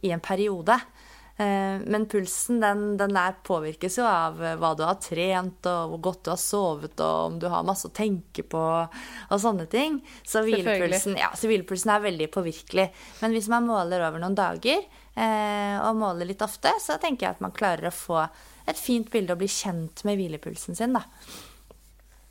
i 0.02 0.13
en 0.15 0.24
periode. 0.24 0.80
Eh, 1.41 1.82
men 1.86 2.06
pulsen 2.12 2.60
den, 2.62 2.82
den 2.97 3.17
påvirkes 3.47 3.97
jo 3.97 4.06
av 4.08 4.41
eh, 4.43 4.58
hva 4.60 4.74
du 4.78 4.84
har 4.86 4.97
trent, 5.02 5.65
og 5.69 5.93
hvor 5.93 6.02
godt 6.10 6.26
du 6.26 6.32
har 6.34 6.41
sovet, 6.41 6.95
og 7.00 7.28
om 7.30 7.38
du 7.41 7.47
har 7.52 7.67
masse 7.67 7.88
å 7.88 7.95
tenke 7.95 8.43
på, 8.43 8.63
og 8.84 9.41
sånne 9.41 9.67
ting. 9.71 10.02
Så 10.28 10.43
hvilepulsen, 10.45 11.15
ja, 11.21 11.32
så 11.38 11.50
hvilepulsen 11.50 11.93
er 11.95 12.04
veldig 12.10 12.30
påvirkelig. 12.34 12.89
Men 13.21 13.38
hvis 13.38 13.50
man 13.54 13.69
måler 13.69 14.06
over 14.10 14.21
noen 14.21 14.38
dager, 14.38 14.84
og 15.12 15.97
måler 16.00 16.30
litt 16.30 16.43
ofte, 16.45 16.71
så 16.80 16.95
tenker 17.02 17.26
jeg 17.26 17.36
at 17.36 17.41
man 17.43 17.52
klarer 17.52 17.89
å 17.89 17.93
få 17.95 18.21
et 18.69 18.80
fint 18.80 19.10
bilde 19.12 19.36
og 19.36 19.41
bli 19.41 19.50
kjent 19.52 20.06
med 20.08 20.19
hvilepulsen 20.19 20.78
sin, 20.78 20.95
da. 20.95 21.04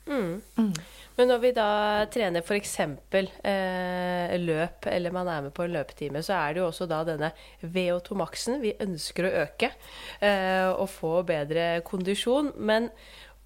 Mm. 0.07 0.41
Mm. 0.57 0.73
Men 1.15 1.29
når 1.29 1.41
vi 1.43 1.51
da 1.55 1.69
trener 2.11 2.41
f.eks. 2.41 2.77
Eh, 2.81 4.35
løp, 4.41 4.87
eller 4.89 5.13
man 5.13 5.29
er 5.29 5.43
med 5.45 5.53
på 5.55 5.65
en 5.65 5.75
løpetime, 5.75 6.23
så 6.25 6.37
er 6.39 6.53
det 6.53 6.63
jo 6.63 6.69
også 6.69 6.87
da 6.89 7.01
denne 7.07 7.31
VO2 7.61 8.17
maksen 8.19 8.61
vi 8.63 8.73
ønsker 8.81 9.27
å 9.27 9.33
øke. 9.43 9.73
Eh, 10.23 10.69
og 10.71 10.87
få 10.91 11.19
bedre 11.27 11.83
kondisjon. 11.87 12.53
Men 12.57 12.89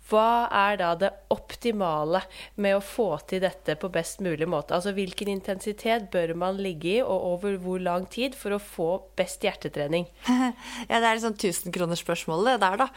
hva 0.10 0.46
er 0.54 0.78
da 0.78 0.92
det 1.00 1.10
optimale 1.34 2.22
med 2.62 2.78
å 2.78 2.84
få 2.84 3.08
til 3.30 3.42
dette 3.42 3.74
på 3.82 3.90
best 3.94 4.22
mulig 4.22 4.48
måte? 4.50 4.76
Altså 4.78 4.94
hvilken 4.94 5.32
intensitet 5.34 6.12
bør 6.14 6.36
man 6.38 6.60
ligge 6.62 6.92
i, 6.98 7.00
og 7.02 7.26
over 7.34 7.58
hvor 7.62 7.82
lang 7.82 8.06
tid, 8.12 8.38
for 8.38 8.54
å 8.54 8.62
få 8.62 8.90
best 9.18 9.46
hjertetrening? 9.46 10.08
Ja, 10.90 11.00
det 11.02 11.08
er 11.10 11.18
et 11.18 11.40
tusenkronersspørsmål, 11.42 12.46
det 12.52 12.60
der, 12.62 12.78
da. 12.86 12.88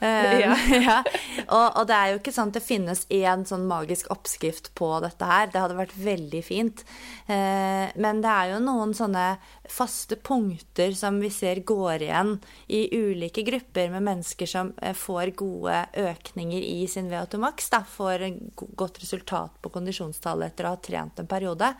Uh, 0.00 0.40
ja. 0.40 0.54
ja. 0.88 0.98
Og, 1.46 1.66
og, 1.76 1.82
det 1.90 1.96
er 1.96 2.12
jo 2.12 2.20
ikke 2.20 2.32
sånn 2.32 2.52
at 2.52 2.56
det 2.56 2.64
finnes 2.64 3.02
én 3.12 3.44
sånn 3.48 3.66
magisk 3.68 4.08
oppskrift 4.12 4.72
på 4.78 4.88
dette 5.04 5.28
her. 5.28 5.50
Det 5.52 5.60
hadde 5.60 5.76
vært 5.76 5.96
veldig 6.00 6.40
fint. 6.44 6.84
Uh, 7.28 7.92
men 8.00 8.22
det 8.24 8.32
er 8.32 8.54
jo 8.54 8.62
noen 8.64 8.94
sånne 8.96 9.26
faste 9.70 10.16
punkter 10.16 10.96
som 10.98 11.20
vi 11.22 11.30
ser 11.34 11.62
går 11.68 12.06
igjen 12.08 12.32
i 12.72 12.86
ulike 12.96 13.44
grupper 13.46 13.92
med 13.92 14.06
mennesker 14.08 14.48
som 14.50 14.72
uh, 14.80 14.94
får 14.96 15.34
gode 15.38 15.82
økninger 16.00 16.64
i 16.64 16.88
sin 16.90 17.12
VO2 17.12 17.42
max 17.44 17.68
da, 17.72 17.84
får 17.84 18.24
godt 18.56 19.02
resultat 19.04 19.60
på 19.60 19.72
kondisjonstallet 19.74 20.54
etter 20.54 20.66
å 20.66 20.74
ha 20.74 20.80
trent 20.80 21.20
en 21.20 21.30
periode. 21.30 21.74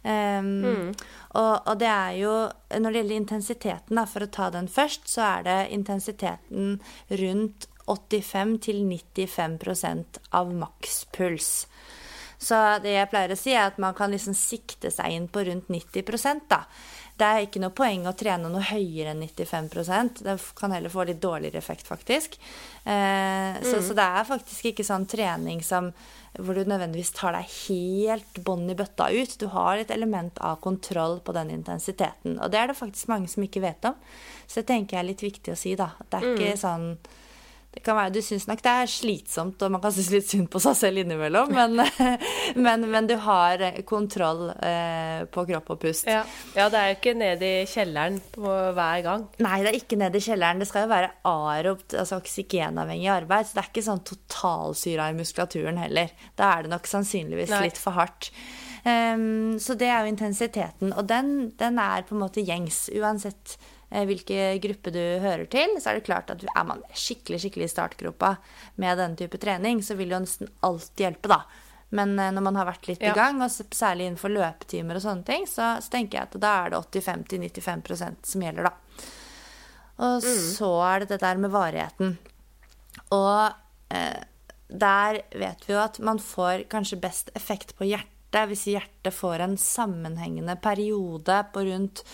Um, 0.00 0.64
mm. 0.64 0.96
og, 1.36 1.60
og, 1.68 1.74
det 1.76 1.90
er 1.92 2.14
jo 2.16 2.48
Når 2.72 2.88
det 2.88 3.00
gjelder 3.02 3.20
intensiteten, 3.20 3.98
da, 3.98 4.06
for 4.08 4.24
å 4.24 4.32
ta 4.32 4.48
den 4.54 4.64
først, 4.72 5.04
så 5.12 5.20
er 5.26 5.44
det 5.44 5.58
intensiteten 5.76 6.80
rundt 7.20 7.68
85-95% 7.90 10.22
av 10.38 10.46
makspuls. 10.54 11.66
Så 12.40 12.56
det 12.80 12.94
jeg 12.94 13.10
pleier 13.12 13.34
å 13.34 13.36
si, 13.36 13.52
er 13.52 13.66
at 13.68 13.76
man 13.82 13.92
kan 13.96 14.10
liksom 14.14 14.34
sikte 14.36 14.90
seg 14.94 15.12
inn 15.12 15.26
på 15.28 15.42
rundt 15.44 15.68
90% 15.68 16.46
da. 16.48 16.62
Det 17.20 17.26
er 17.28 17.44
ikke 17.44 17.60
noe 17.60 17.74
poeng 17.76 18.06
å 18.08 18.14
trene 18.16 18.48
noe 18.48 18.64
høyere 18.64 19.12
enn 19.12 19.20
95% 19.26 20.22
Det 20.24 20.36
kan 20.56 20.72
heller 20.72 20.92
få 20.92 21.04
litt 21.08 21.20
dårligere 21.20 21.60
effekt, 21.60 21.84
faktisk. 21.90 22.38
Eh, 22.84 23.58
mm. 23.58 23.66
så, 23.66 23.82
så, 23.84 23.96
det 23.98 24.06
er 24.06 24.28
faktisk 24.28 24.70
ikke 24.70 24.86
sånn 24.86 25.04
trening 25.10 25.60
som, 25.64 25.90
hvor 26.38 26.56
du 26.56 26.64
nødvendigvis 26.64 27.12
tar 27.18 27.36
deg 27.36 27.50
helt 27.68 28.40
bånn 28.46 28.64
i 28.72 28.78
bøtta 28.78 29.10
ut. 29.12 29.36
Du 29.40 29.50
har 29.52 29.82
et 29.82 29.92
element 29.92 30.40
av 30.40 30.62
kontroll 30.64 31.18
på 31.24 31.36
den 31.36 31.52
intensiteten. 31.58 32.38
Og 32.40 32.52
det 32.52 32.62
er 32.62 32.72
det 32.72 32.78
faktisk 32.80 33.12
mange 33.12 33.28
som 33.32 33.44
ikke 33.44 33.64
vet 33.66 33.90
om. 33.90 33.98
Så 34.46 34.62
det 34.62 34.70
tenker 34.72 34.96
jeg 34.96 35.04
er 35.04 35.10
litt 35.12 35.26
viktig 35.26 35.52
å 35.52 35.58
si, 35.58 35.76
da. 35.78 35.92
Det 36.06 36.20
er 36.20 36.30
ikke 36.32 36.54
mm. 36.54 36.62
sånn 36.64 36.88
det 37.70 37.84
kan 37.86 37.94
være, 37.94 38.10
Du 38.16 38.20
syns 38.24 38.48
nok 38.50 38.62
det 38.64 38.70
er 38.82 38.90
slitsomt, 38.90 39.62
og 39.62 39.70
man 39.70 39.82
kan 39.82 39.92
synes 39.94 40.10
litt 40.10 40.26
synd 40.26 40.48
på 40.50 40.58
seg 40.62 40.74
selv 40.78 41.02
innimellom, 41.04 41.52
men, 41.54 41.78
men, 42.66 42.86
men 42.90 43.06
du 43.06 43.14
har 43.22 43.62
kontroll 43.86 44.48
eh, 44.56 45.22
på 45.30 45.44
kropp 45.52 45.70
og 45.76 45.80
pust. 45.84 46.08
Ja. 46.10 46.24
ja. 46.56 46.66
det 46.72 46.80
er 46.80 46.90
jo 46.90 46.98
ikke 46.98 47.14
ned 47.20 47.44
i 47.46 47.52
kjelleren 47.70 48.18
på 48.34 48.56
hver 48.74 49.04
gang. 49.06 49.28
Nei, 49.46 49.60
det 49.62 49.70
er 49.70 49.78
ikke 49.78 50.00
ned 50.02 50.18
i 50.18 50.24
kjelleren. 50.24 50.62
Det 50.62 50.70
skal 50.70 50.88
jo 50.88 50.92
være 50.96 51.12
aerobt, 51.30 51.94
altså 51.94 52.18
oksygenavhengig 52.18 53.12
arbeid. 53.14 53.46
Så 53.46 53.56
det 53.56 53.64
er 53.64 53.70
ikke 53.70 53.86
sånn 53.86 54.06
totalsyra 54.10 55.10
i 55.12 55.18
muskulaturen 55.20 55.78
heller. 55.84 56.10
Da 56.40 56.50
er 56.56 56.66
det 56.66 56.74
nok 56.74 56.90
sannsynligvis 56.90 57.54
Nei. 57.54 57.68
litt 57.68 57.78
for 57.78 57.94
hardt. 58.00 58.32
Um, 58.80 59.58
så 59.60 59.76
det 59.76 59.90
er 59.92 60.02
jo 60.02 60.10
intensiteten, 60.14 60.94
og 60.96 61.04
den, 61.06 61.50
den 61.60 61.76
er 61.78 62.06
på 62.08 62.16
en 62.16 62.22
måte 62.22 62.42
gjengs 62.42 62.86
uansett 62.96 63.58
Eh, 63.90 64.06
hvilken 64.06 64.60
gruppe 64.62 64.92
du 64.94 65.00
hører 65.00 65.48
til, 65.50 65.74
så 65.82 65.90
er 65.90 65.98
det 65.98 66.06
klart 66.06 66.30
at 66.30 66.44
er 66.46 66.66
man 66.66 66.82
skikkelig 66.94 67.40
skikkelig 67.42 67.66
i 67.66 67.72
startgropa 67.72 68.36
med 68.82 69.00
denne 69.02 69.18
type 69.18 69.40
trening, 69.42 69.82
så 69.82 69.96
vil 69.98 70.14
jo 70.14 70.22
nesten 70.22 70.50
alt 70.66 71.02
hjelpe, 71.02 71.30
da. 71.32 71.42
Men 71.90 72.14
eh, 72.18 72.30
når 72.30 72.46
man 72.46 72.60
har 72.60 72.68
vært 72.70 72.86
litt 72.86 73.02
ja. 73.02 73.10
i 73.10 73.18
gang, 73.18 73.42
og 73.42 73.50
særlig 73.50 74.06
innenfor 74.06 74.30
løpetimer 74.30 75.00
og 75.00 75.04
sånne 75.04 75.26
ting, 75.26 75.48
så, 75.50 75.72
så 75.82 75.94
tenker 75.96 76.20
jeg 76.20 76.30
at 76.30 76.38
da 76.42 76.52
er 76.64 76.74
det 76.74 76.84
85-95% 77.02 78.30
som 78.32 78.46
gjelder, 78.46 78.70
da. 78.70 79.08
Og 80.00 80.22
mm. 80.22 80.36
så 80.54 80.70
er 80.86 81.02
det 81.02 81.10
det 81.10 81.22
der 81.24 81.40
med 81.42 81.52
varigheten. 81.52 82.14
Og 83.12 83.50
eh, 83.92 84.22
der 84.70 85.18
vet 85.34 85.66
vi 85.66 85.74
jo 85.74 85.82
at 85.82 85.98
man 86.04 86.22
får 86.22 86.68
kanskje 86.70 87.00
best 87.02 87.34
effekt 87.34 87.74
på 87.78 87.90
hjertet 87.90 88.46
hvis 88.46 88.68
hjertet 88.70 89.10
får 89.10 89.42
en 89.42 89.56
sammenhengende 89.58 90.54
periode 90.62 91.40
på 91.50 91.64
rundt 91.66 92.04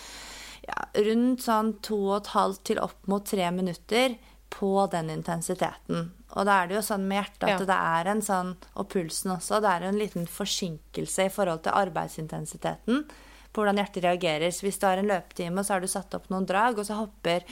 ja, 0.67 0.87
rundt 1.07 1.45
sånn 1.45 1.75
to 1.85 1.99
og 2.09 2.17
et 2.21 2.33
halvt 2.35 2.63
til 2.71 2.81
opp 2.83 3.07
mot 3.11 3.25
tre 3.27 3.49
minutter 3.55 4.17
på 4.53 4.71
den 4.91 5.11
intensiteten. 5.11 6.11
Og 6.35 6.45
da 6.47 6.61
er 6.61 6.69
det 6.69 6.77
jo 6.77 6.83
sånn 6.85 7.07
med 7.07 7.21
hjertet 7.21 7.47
at 7.47 7.63
ja. 7.63 7.67
det 7.69 7.77
er 7.77 8.11
en 8.11 8.21
sånn, 8.23 8.53
og 8.75 8.89
pulsen 8.91 9.33
også, 9.35 9.61
det 9.63 9.71
er 9.71 9.87
en 9.87 9.99
liten 9.99 10.27
forsinkelse 10.29 11.27
i 11.27 11.33
forhold 11.33 11.63
til 11.65 11.75
arbeidsintensiteten 11.77 13.03
på 13.07 13.63
hvordan 13.63 13.79
hjertet 13.81 14.05
reagerer. 14.05 14.53
Så 14.53 14.67
hvis 14.67 14.79
du 14.79 14.87
har 14.89 15.01
en 15.01 15.09
løpetime, 15.09 15.59
og 15.59 15.67
så 15.67 15.75
har 15.75 15.83
du 15.83 15.91
satt 15.91 16.15
opp 16.17 16.27
noen 16.33 16.47
drag, 16.47 16.77
og 16.77 16.87
så 16.87 16.99
hopper 16.99 17.47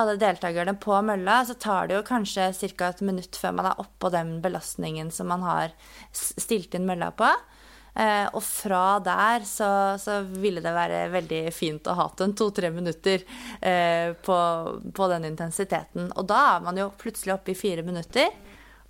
alle 0.00 0.16
deltakerne 0.16 0.74
på 0.80 0.96
mølla, 1.04 1.42
så 1.44 1.56
tar 1.60 1.88
det 1.88 1.98
jo 1.98 2.06
kanskje 2.08 2.48
ca. 2.72 2.88
et 2.88 3.02
minutt 3.04 3.36
før 3.36 3.58
man 3.58 3.68
er 3.70 3.82
oppå 3.82 4.08
den 4.12 4.38
belastningen 4.44 5.12
som 5.12 5.28
man 5.28 5.44
har 5.44 5.74
stilt 6.16 6.74
inn 6.74 6.88
mølla 6.88 7.12
på. 7.12 7.28
Eh, 7.94 8.26
og 8.32 8.40
fra 8.40 8.96
der 9.04 9.44
så, 9.44 9.98
så, 10.00 10.22
ville 10.24 10.62
det 10.64 10.72
være 10.72 11.02
veldig 11.12 11.42
fint 11.52 11.90
å 11.92 11.96
ha 11.98 12.06
en 12.24 12.32
to-tre 12.36 12.70
minutter 12.72 13.20
eh, 13.60 14.14
på, 14.16 14.38
på, 14.96 15.08
den 15.12 15.28
intensiteten. 15.28 16.08
Og 16.16 16.28
da 16.30 16.40
er 16.54 16.64
man 16.64 16.80
jo 16.80 16.88
plutselig 16.96 17.36
oppe 17.36 17.52
i 17.52 17.58
fire 17.58 17.84
minutter. 17.84 18.32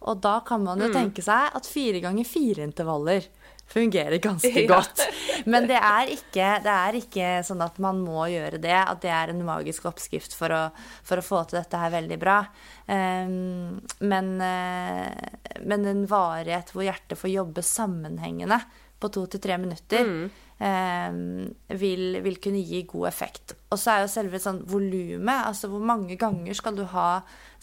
Og 0.06 0.18
da 0.22 0.40
kan 0.46 0.62
man 0.62 0.80
jo 0.82 0.90
mm. 0.90 0.94
tenke 0.94 1.22
seg 1.22 1.54
at 1.54 1.66
fire 1.66 2.02
ganger 2.02 2.26
fire 2.26 2.66
intervaller 2.66 3.26
fungerer 3.72 4.18
ganske 4.22 4.66
godt. 4.72 5.02
Men 5.46 5.66
det 5.70 5.78
er, 5.78 6.10
ikke, 6.12 6.48
det 6.62 6.72
er, 6.72 6.98
ikke, 6.98 7.28
sånn 7.46 7.62
at 7.64 7.78
man 7.82 8.02
må 8.02 8.26
gjøre 8.30 8.60
det, 8.62 8.76
at 8.76 9.02
det 9.02 9.12
er 9.14 9.32
en 9.32 9.42
magisk 9.46 9.86
oppskrift 9.90 10.36
for 10.36 10.52
å, 10.54 10.62
for 11.06 11.18
å 11.18 11.26
få 11.26 11.42
til 11.48 11.58
dette 11.60 11.80
her 11.80 11.94
veldig 11.94 12.18
bra. 12.20 12.38
Um, 12.86 13.80
men, 14.04 14.34
uh, 14.42 15.58
men 15.64 15.88
en 15.88 16.04
varighet 16.10 16.74
hvor 16.74 16.86
hjertet 16.86 17.18
får 17.18 17.32
jobbe 17.32 17.64
sammenhengende 17.66 18.60
på 19.02 19.10
to 19.12 19.26
til 19.30 19.42
tre 19.42 19.58
minutter, 19.60 20.06
mm. 20.06 20.22
eh, 20.68 21.76
vil, 21.80 22.20
vil, 22.24 22.38
kunne 22.42 22.62
gi 22.62 22.84
god 22.88 23.08
effekt. 23.10 23.56
Og 23.70 23.80
så 23.80 23.94
er 23.96 24.04
jo 24.04 24.12
selve 24.12 24.40
sånn 24.42 24.62
volumet, 24.70 25.48
altså 25.48 25.70
hvor 25.72 25.82
mange 25.92 26.16
ganger 26.20 26.56
skal 26.58 26.78
du 26.78 26.84
ha 26.94 27.08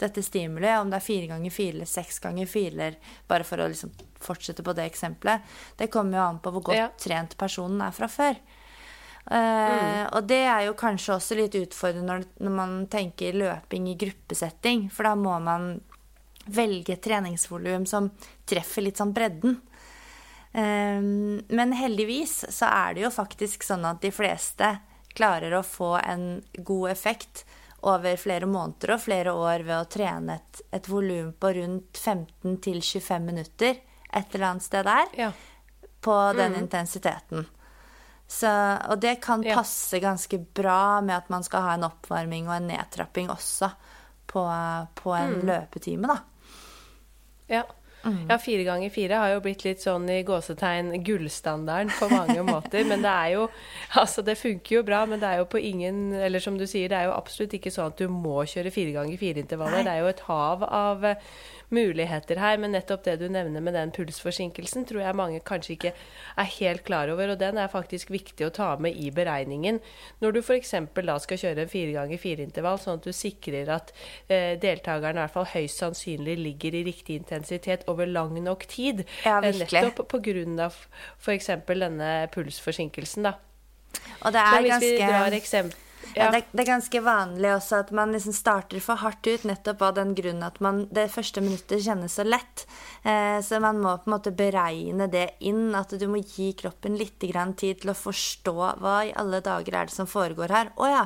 dette 0.00 0.24
stimuliet, 0.24 0.78
om 0.80 0.92
det 0.92 1.00
er 1.00 1.08
fire 1.08 1.32
ganger 1.32 1.54
fire 1.54 1.78
eller 1.78 1.90
seks 1.90 2.22
ganger 2.24 2.50
fire, 2.50 2.92
bare 3.30 3.46
for 3.48 3.62
å 3.62 3.68
liksom 3.72 3.92
fortsette 4.20 4.64
på 4.64 4.76
det 4.76 4.88
eksempelet, 4.90 5.44
det 5.80 5.90
kommer 5.92 6.20
jo 6.20 6.24
an 6.28 6.40
på 6.44 6.52
hvor 6.54 6.70
godt 6.70 6.80
ja. 6.80 6.88
trent 7.00 7.36
personen 7.40 7.80
er 7.86 7.96
fra 7.96 8.08
før. 8.10 8.40
Uh, 9.30 9.36
mm. 9.36 10.06
Og 10.16 10.24
det 10.26 10.40
er 10.48 10.64
jo 10.66 10.76
kanskje 10.78 11.14
også 11.14 11.36
litt 11.38 11.54
utfordrende 11.54 12.08
når, 12.08 12.22
når, 12.40 12.54
man 12.56 12.72
tenker 12.90 13.36
løping 13.36 13.90
i 13.92 13.96
gruppesetting, 14.00 14.88
for 14.90 15.06
da 15.06 15.12
må 15.18 15.36
man 15.44 15.74
velge 16.50 16.96
et 16.96 17.02
treningsvolum 17.04 17.84
som 17.86 18.08
treffer 18.48 18.86
litt 18.86 18.98
sånn 18.98 19.12
bredden. 19.14 19.60
Ehm, 20.52 21.42
men 21.48 21.72
heldigvis 21.72 22.44
så 22.48 22.66
er 22.66 22.94
det 22.94 23.04
jo 23.06 23.12
faktisk 23.14 23.64
sånn 23.66 23.86
at 23.86 24.02
de 24.02 24.10
fleste 24.14 24.76
klarer 25.14 25.54
å 25.54 25.66
få 25.66 25.96
en 25.98 26.42
god 26.58 26.90
effekt 26.90 27.44
over 27.86 28.16
flere 28.20 28.46
måneder 28.50 28.94
og 28.94 29.04
flere 29.04 29.32
år 29.32 29.64
ved 29.64 29.76
å 29.78 29.88
trene 29.90 30.36
et, 30.40 30.60
et 30.76 30.90
volum 30.90 31.32
på 31.32 31.52
rundt 31.56 32.00
15-25 32.02 33.24
minutter 33.24 33.78
et 34.10 34.34
eller 34.34 34.46
annet 34.50 34.66
sted 34.66 34.84
der 34.84 35.14
ja. 35.16 35.30
på 36.02 36.16
den 36.36 36.56
mm. 36.56 36.60
intensiteten. 36.60 37.46
Så, 38.30 38.50
og 38.86 39.00
det 39.02 39.16
kan 39.24 39.42
passe 39.42 39.98
ja. 39.98 40.04
ganske 40.10 40.38
bra 40.38 41.00
med 41.02 41.16
at 41.16 41.30
man 41.32 41.42
skal 41.46 41.64
ha 41.66 41.72
en 41.74 41.86
oppvarming 41.88 42.46
og 42.50 42.58
en 42.58 42.68
nedtrapping 42.70 43.30
også 43.32 43.70
på, 44.30 44.44
på 44.94 45.14
en 45.16 45.40
mm. 45.40 45.46
løpetime, 45.48 46.10
da. 46.10 46.18
Ja. 47.50 47.64
Mm. 48.04 48.30
Ja, 48.30 48.38
fire 48.40 48.64
ganger 48.64 48.92
fire 48.94 49.18
har 49.20 49.34
jo 49.34 49.42
blitt 49.44 49.64
litt 49.66 49.82
sånn 49.84 50.06
i 50.08 50.22
gåsetegn 50.24 50.94
gullstandarden 51.04 51.92
på 51.98 52.08
mange 52.12 52.40
måter. 52.52 52.86
Men 52.88 53.04
det 53.04 53.12
er 53.12 53.34
jo 53.36 53.48
Altså, 54.00 54.22
det 54.22 54.38
funker 54.38 54.76
jo 54.76 54.82
bra, 54.86 55.02
men 55.10 55.20
det 55.20 55.28
er 55.28 55.40
jo 55.40 55.48
på 55.50 55.58
ingen 55.58 56.12
Eller 56.14 56.40
som 56.40 56.56
du 56.58 56.66
sier, 56.70 56.88
det 56.88 56.96
er 56.96 57.08
jo 57.08 57.16
absolutt 57.16 57.56
ikke 57.58 57.72
sånn 57.74 57.90
at 57.90 58.00
du 58.00 58.06
må 58.08 58.44
kjøre 58.48 58.72
fire 58.72 58.94
ganger 58.96 59.20
fire-intervaller. 59.20 59.84
Det 59.84 59.94
er 59.94 60.04
jo 60.04 60.12
et 60.12 60.26
hav 60.28 60.64
av 60.64 61.08
muligheter 61.74 62.40
her. 62.40 62.58
Men 62.60 62.74
nettopp 62.74 63.04
det 63.06 63.16
du 63.20 63.26
nevner 63.32 63.62
med 63.64 63.76
den 63.76 63.92
pulsforsinkelsen, 63.94 64.86
tror 64.88 65.02
jeg 65.04 65.18
mange 65.18 65.40
kanskje 65.46 65.74
ikke 65.76 65.92
er 65.94 66.50
helt 66.58 66.84
klar 66.86 67.10
over. 67.12 67.34
Og 67.34 67.40
den 67.40 67.58
er 67.60 67.72
faktisk 67.72 68.12
viktig 68.12 68.46
å 68.46 68.52
ta 68.54 68.70
med 68.82 68.96
i 68.96 69.10
beregningen 69.14 69.80
når 70.20 70.36
du 70.36 70.40
f.eks. 70.42 70.74
da 70.94 71.18
skal 71.22 71.42
kjøre 71.44 71.64
en 71.64 71.72
fire 71.72 71.96
ganger 71.96 72.22
fire-intervall, 72.22 72.80
sånn 72.82 73.00
at 73.00 73.08
du 73.08 73.12
sikrer 73.16 73.70
at 73.74 73.92
eh, 74.28 74.56
deltakeren 74.60 75.18
i 75.18 75.24
hvert 75.24 75.36
fall 75.36 75.50
høyst 75.54 75.82
sannsynlig 75.82 76.38
ligger 76.40 76.78
i 76.78 76.84
riktig 76.86 77.20
intensitet 77.20 77.86
over 77.90 78.08
lang 78.08 78.36
nok 78.44 78.66
tid. 78.70 79.04
Ja, 79.24 79.38
eh, 79.40 79.52
virkelig. 79.52 79.86
Nettopp 79.90 80.16
pga. 80.16 80.70
f.eks. 81.20 81.52
denne 81.70 82.10
pulsforsinkelsen, 82.34 83.30
da. 83.30 83.36
Og 84.24 84.34
det 84.34 84.40
er 84.40 84.52
Men 84.54 84.62
hvis 84.62 84.74
ganske... 84.74 84.90
vi 84.90 85.06
drar 85.06 85.34
eksempel 85.34 85.86
ja. 86.14 86.30
Det, 86.32 86.42
det, 86.50 86.62
er 86.64 86.70
ganske 86.72 87.02
vanlig 87.04 87.52
også 87.54 87.80
at 87.84 87.92
man 87.94 88.14
liksom 88.14 88.34
starter 88.36 88.82
for 88.82 89.00
hardt 89.02 89.26
ut, 89.28 89.46
nettopp 89.48 89.84
av 89.86 89.94
den 90.00 90.14
grunn 90.18 90.42
at 90.46 90.58
man, 90.64 90.84
det 90.94 91.08
første 91.12 91.42
minuttet 91.44 91.84
kjennes 91.84 92.16
så 92.18 92.26
lett. 92.26 92.66
Eh, 93.02 93.38
så 93.44 93.60
man 93.62 93.80
må 93.82 93.94
på 94.00 94.10
en 94.10 94.16
måte 94.16 94.34
beregne 94.34 95.08
det 95.12 95.26
inn, 95.46 95.70
at 95.76 95.94
du 95.94 96.06
må 96.10 96.22
gi 96.24 96.50
kroppen 96.58 96.98
litt 97.00 97.18
tid 97.20 97.82
til 97.82 97.92
å 97.92 97.96
forstå 97.96 98.54
hva 98.80 98.96
i 99.06 99.14
alle 99.18 99.42
dager 99.44 99.76
er 99.76 99.90
det 99.90 99.94
som 99.94 100.08
foregår 100.10 100.52
her. 100.54 100.72
Å 100.80 100.90
ja, 100.90 101.02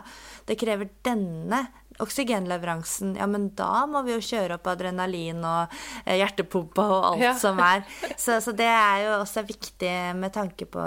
det 0.48 0.58
krever 0.60 0.90
denne 1.06 1.66
oksygenleveransen, 2.02 3.14
ja, 3.16 3.26
men 3.30 3.48
da 3.54 3.84
må 3.86 4.02
vi 4.06 4.16
jo 4.16 4.22
kjøre 4.24 4.58
opp 4.58 4.66
adrenalin 4.72 5.44
og 5.46 5.74
eh, 6.04 6.16
hjertepumpa 6.18 6.86
og 6.90 7.08
alt 7.12 7.22
ja. 7.22 7.34
som 7.38 7.60
er. 7.62 7.84
Så, 8.16 8.40
så, 8.42 8.54
det 8.56 8.66
er 8.66 9.04
jo 9.04 9.12
også 9.20 9.44
viktig 9.46 9.94
med 10.18 10.34
tanke 10.34 10.66
på 10.66 10.82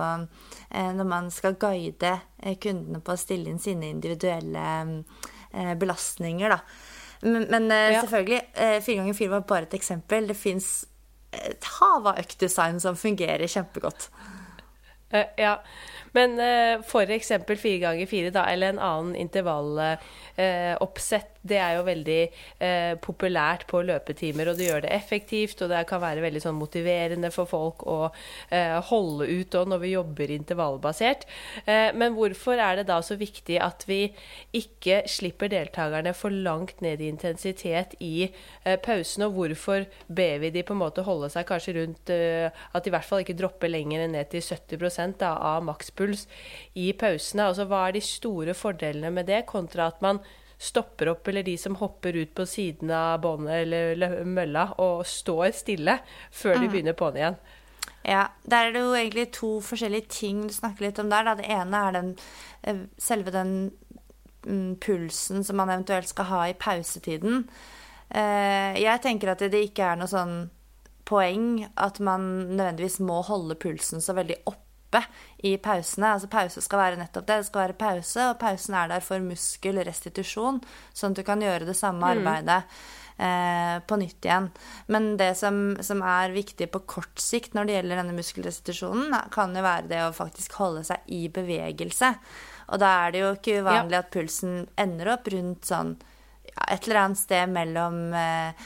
når 0.95 1.07
man 1.07 1.31
skal 1.31 1.57
guide 1.59 2.13
eh, 2.43 2.57
kundene 2.61 3.01
på 3.03 3.15
å 3.15 3.19
stille 3.19 3.51
inn 3.51 3.61
sine 3.61 3.91
individuelle 3.93 4.67
eh, 4.83 5.73
belastninger, 5.79 6.55
da. 6.55 6.61
Men, 7.25 7.47
men 7.49 7.71
ja. 7.71 8.03
selvfølgelig, 8.03 8.41
fire 8.85 8.99
ganger 8.99 9.15
fire 9.17 9.31
var 9.31 9.45
bare 9.49 9.65
et 9.65 9.77
eksempel. 9.79 10.27
Det 10.29 10.35
fins 10.37 10.67
et 11.33 11.69
hav 11.79 12.05
av 12.11 12.19
øktdesign 12.21 12.77
som 12.83 12.99
fungerer 12.99 13.49
kjempegodt. 13.49 14.11
Ja, 15.39 15.55
men 16.15 16.39
for 16.87 17.11
eksempel 17.11 17.57
fire 17.59 17.79
ganger 17.83 18.05
fire, 18.09 18.31
da, 18.33 18.45
eller 18.51 18.67
en 18.73 18.83
annen 18.83 19.15
intervalloppsett 19.15 21.37
det 21.47 21.57
er 21.61 21.77
jo 21.77 21.85
veldig 21.87 22.19
eh, 22.63 22.93
populært 23.03 23.65
på 23.69 23.81
løpetimer, 23.87 24.51
og 24.51 24.59
det 24.59 24.69
gjør 24.69 24.83
det 24.85 24.93
effektivt. 24.95 25.61
Og 25.63 25.71
det 25.71 25.83
kan 25.89 26.01
være 26.03 26.23
veldig 26.25 26.43
sånn 26.43 26.57
motiverende 26.57 27.31
for 27.33 27.49
folk 27.49 27.85
å 27.87 27.99
eh, 28.53 28.77
holde 28.89 29.29
ut 29.29 29.57
når 29.67 29.83
vi 29.83 29.93
jobber 29.93 30.33
intervallbasert. 30.35 31.25
Eh, 31.65 31.89
men 31.97 32.15
hvorfor 32.17 32.59
er 32.61 32.81
det 32.81 32.87
da 32.91 32.99
så 33.05 33.17
viktig 33.19 33.59
at 33.63 33.85
vi 33.89 34.01
ikke 34.57 35.03
slipper 35.09 35.51
deltakerne 35.51 36.13
for 36.17 36.33
langt 36.33 36.81
ned 36.85 37.01
i 37.01 37.11
intensitet 37.11 37.95
i 38.03 38.27
eh, 38.27 38.77
pausen, 38.83 39.27
og 39.27 39.37
hvorfor 39.37 39.87
ber 40.07 40.43
vi 40.43 40.53
de 40.53 40.65
på 40.67 40.75
en 40.75 40.83
måte 40.83 41.05
holde 41.07 41.31
seg 41.33 41.47
kanskje 41.49 41.77
rundt 41.79 42.13
eh, 42.13 42.47
at 42.47 42.83
de 42.83 42.91
i 42.91 42.95
hvert 42.95 43.07
fall 43.07 43.23
ikke 43.23 43.37
dropper 43.37 43.71
lenger 43.71 44.07
ned 44.11 44.31
til 44.31 44.43
70% 44.43 45.19
da, 45.21 45.33
av 45.55 45.65
makspuls 45.97 46.27
i 46.75 46.93
pausene? 46.93 47.47
Altså 47.47 47.65
hva 47.67 47.87
er 47.87 47.93
de 47.93 48.01
store 48.01 48.53
fordelene 48.53 49.11
med 49.11 49.27
det, 49.27 49.45
kontra 49.45 49.87
at 49.87 50.01
man 50.01 50.19
stopper 50.59 51.09
opp, 51.09 51.27
eller 51.27 51.43
de 51.43 51.57
som 51.57 51.75
hopper 51.75 52.15
ut 52.15 52.33
på 52.33 52.45
siden 52.45 52.89
av 52.89 53.21
båndet 53.21 53.67
eller 53.67 54.23
mølla 54.25 54.73
og 54.79 55.05
står 55.05 55.51
stille 55.53 55.99
før 56.31 56.57
de 56.57 56.65
mm. 56.65 56.71
begynner 56.71 56.97
på'n 56.97 57.17
igjen. 57.17 57.37
Ja, 58.07 58.29
Der 58.43 58.67
er 58.67 58.71
det 58.71 58.81
jo 58.81 58.95
egentlig 58.95 59.31
to 59.33 59.59
forskjellige 59.61 60.07
ting 60.09 60.47
du 60.47 60.53
snakker 60.53 60.87
litt 60.87 60.99
om 60.99 61.09
der. 61.09 61.23
Da. 61.23 61.35
Det 61.35 61.45
ene 61.45 61.77
er 61.77 61.91
den, 61.91 62.13
eh, 62.63 62.85
selve 62.97 63.31
den 63.31 63.71
mm, 64.47 64.77
pulsen 64.79 65.43
som 65.43 65.57
man 65.57 65.69
eventuelt 65.69 66.07
skal 66.07 66.25
ha 66.25 66.47
i 66.47 66.53
pausetiden. 66.57 67.47
Eh, 68.09 68.79
jeg 68.81 69.01
tenker 69.03 69.33
at 69.33 69.43
det 69.43 69.59
ikke 69.67 69.91
er 69.91 69.99
noe 69.99 70.07
sånn 70.07 70.49
poeng 71.07 71.67
at 71.75 71.99
man 71.99 72.47
nødvendigvis 72.55 72.99
må 73.03 73.21
holde 73.27 73.55
pulsen 73.59 74.01
så 74.03 74.15
veldig 74.15 74.41
opp 74.47 74.66
oppe 74.87 75.03
i 75.37 75.57
pausene. 75.57 76.13
Altså 76.15 76.29
Pause 76.31 76.63
skal 76.63 76.81
være 76.81 77.01
nettopp 77.01 77.27
det. 77.27 77.41
Det 77.41 77.49
skal 77.49 77.65
være 77.65 77.79
pause, 77.79 78.29
og 78.31 78.39
pausen 78.39 78.77
er 78.77 78.87
der 78.91 79.03
for 79.05 79.23
muskelrestitusjon, 79.23 80.61
sånn 80.93 81.13
at 81.13 81.19
du 81.19 81.27
kan 81.27 81.43
gjøre 81.43 81.67
det 81.67 81.77
samme 81.77 82.01
mm. 82.01 82.09
arbeidet 82.15 82.59
eh, 83.19 83.77
på 83.87 83.99
nytt 83.99 84.25
igjen. 84.25 84.49
Men 84.87 85.15
det 85.19 85.33
som, 85.39 85.77
som, 85.85 86.01
er 86.01 86.35
viktig 86.35 86.69
på 86.73 86.83
kort 86.89 87.21
sikt 87.21 87.57
når 87.57 87.67
det 87.67 87.79
gjelder 87.79 88.01
denne 88.01 88.17
muskelrestitusjonen, 88.17 89.17
kan 89.33 89.55
jo 89.55 89.65
være 89.65 89.91
det 89.91 90.03
å 90.05 90.13
faktisk 90.15 90.57
holde 90.61 90.85
seg 90.87 91.07
i 91.13 91.27
bevegelse. 91.33 92.13
Og 92.67 92.81
da 92.83 92.93
er 93.05 93.13
det 93.13 93.23
jo 93.23 93.33
ikke 93.35 93.61
uvanlig 93.63 93.99
ja. 93.99 94.03
at 94.03 94.13
pulsen 94.13 94.61
ender 94.79 95.15
opp 95.15 95.29
rundt 95.31 95.67
sånn 95.69 95.97
et 96.47 96.87
eller 96.87 96.99
annet 97.01 97.19
sted 97.19 97.51
mellom 97.51 97.99
eh, 98.17 98.65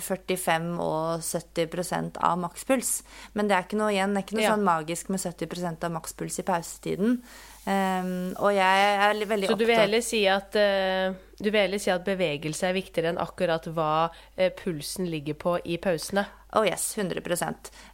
45 0.00 0.48
eh, 0.48 0.80
og 0.80 1.22
70% 1.24 2.20
av 2.24 2.40
makspuls. 2.40 2.92
Men 3.36 3.50
det 3.50 3.56
er 3.56 3.68
ikke 3.68 3.80
noe 3.80 3.92
igjen, 3.94 4.14
det 4.14 4.22
er 4.22 4.26
ikke 4.28 4.38
noe 4.38 4.46
ja. 4.46 4.56
sånn 4.56 4.66
magisk 4.66 5.12
med 5.12 5.22
70% 5.22 5.86
av 5.86 5.94
makspuls 5.96 6.40
i 6.40 6.46
pausetiden. 6.48 7.20
Um, 7.60 8.32
og 8.40 8.54
jeg 8.56 8.84
er 8.88 9.18
veldig 9.28 9.50
opptatt 9.50 9.52
Så 9.52 9.58
du 9.60 9.66
vil 9.68 9.76
heller 9.76 10.00
si 10.00 10.22
at 10.32 10.56
uh, 10.56 11.12
du 11.36 11.50
vil 11.50 11.60
heller 11.60 11.82
si 11.82 11.90
at 11.92 12.06
bevegelse 12.06 12.70
er 12.70 12.72
viktigere 12.72 13.12
enn 13.12 13.20
akkurat 13.20 13.68
hva 13.76 14.08
uh, 14.08 14.46
pulsen 14.56 15.10
ligger 15.12 15.36
på 15.36 15.58
i 15.68 15.76
pausene? 15.82 16.24
Oh 16.58 16.64
yes, 16.66 16.96
100 16.98 17.22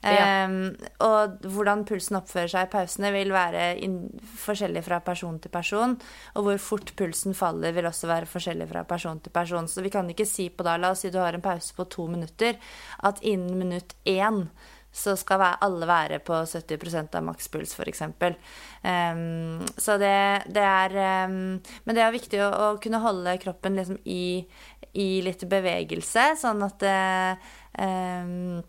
ja. 0.02 0.46
um, 0.48 0.76
Og 1.04 1.42
hvordan 1.44 1.84
pulsen 1.88 2.16
oppfører 2.16 2.48
seg 2.48 2.68
i 2.68 2.70
pausene, 2.72 3.10
vil 3.12 3.32
være 3.34 3.66
forskjellig 4.40 4.84
fra 4.86 5.00
person 5.04 5.38
til 5.42 5.52
person. 5.52 5.96
Og 6.34 6.46
hvor 6.46 6.62
fort 6.62 6.94
pulsen 6.96 7.36
faller, 7.36 7.74
vil 7.76 7.88
også 7.88 8.08
være 8.08 8.30
forskjellig 8.30 8.68
fra 8.70 8.86
person 8.88 9.20
til 9.20 9.34
person. 9.34 9.68
Så 9.68 9.84
vi 9.84 9.92
kan 9.92 10.08
ikke 10.10 10.28
si 10.28 10.48
på 10.48 10.64
da, 10.66 10.78
la 10.80 10.94
oss 10.94 11.04
si 11.04 11.12
du 11.12 11.20
har 11.20 11.36
en 11.36 11.44
pause 11.44 11.76
på 11.76 11.88
to 11.92 12.08
minutter, 12.08 12.56
at 13.04 13.20
innen 13.22 13.58
minutt 13.60 13.96
én 14.08 14.46
så 14.96 15.12
skal 15.18 15.42
alle 15.44 15.88
være 15.88 16.20
på 16.24 16.38
70% 16.48 17.18
av 17.18 17.24
makspuls, 17.26 17.74
f.eks. 17.76 18.02
Um, 18.82 19.64
så 19.76 19.98
det, 20.00 20.46
det 20.54 20.62
er 20.62 20.94
um, 21.28 21.59
Men 21.85 21.98
det 21.98 22.04
er 22.04 22.14
viktig 22.14 22.40
å, 22.44 22.48
å 22.48 22.68
kunne 22.82 23.02
holde 23.04 23.37
kroppen 23.42 23.76
liksom 23.76 23.98
i, 24.09 24.46
i, 24.94 25.09
litt 25.26 25.44
bevegelse, 25.50 26.30
sånn 26.40 26.64
at 26.64 26.87
um, 27.76 28.62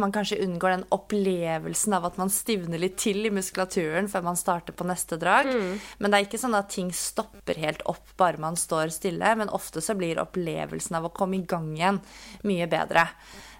man 0.00 0.12
kanskje 0.12 0.40
unngår 0.44 0.70
den 0.70 0.84
opplevelsen 0.94 1.96
av 1.96 2.06
at 2.08 2.18
man 2.20 2.32
stivner 2.32 2.80
litt 2.80 2.96
til 3.00 3.26
i 3.28 3.32
muskulaturen 3.34 4.08
før 4.08 4.24
man 4.24 4.38
starter 4.40 4.76
på 4.76 4.86
neste 4.88 5.18
drag. 5.20 5.48
Mm. 5.48 5.74
Men 6.00 6.12
det 6.12 6.18
er 6.18 6.28
ikke 6.28 6.40
sånn 6.40 6.56
at 6.56 6.72
ting 6.72 6.92
stopper 6.96 7.60
helt 7.60 7.84
opp 7.90 8.14
bare 8.20 8.40
man 8.40 8.56
står 8.56 8.92
stille. 8.94 9.34
Men 9.36 9.52
ofte 9.52 9.84
så 9.84 9.96
blir 9.98 10.20
opplevelsen 10.22 10.96
av 10.96 11.08
å 11.08 11.14
komme 11.16 11.40
i 11.40 11.46
gang 11.48 11.68
igjen 11.76 12.00
mye 12.48 12.68
bedre. 12.72 13.04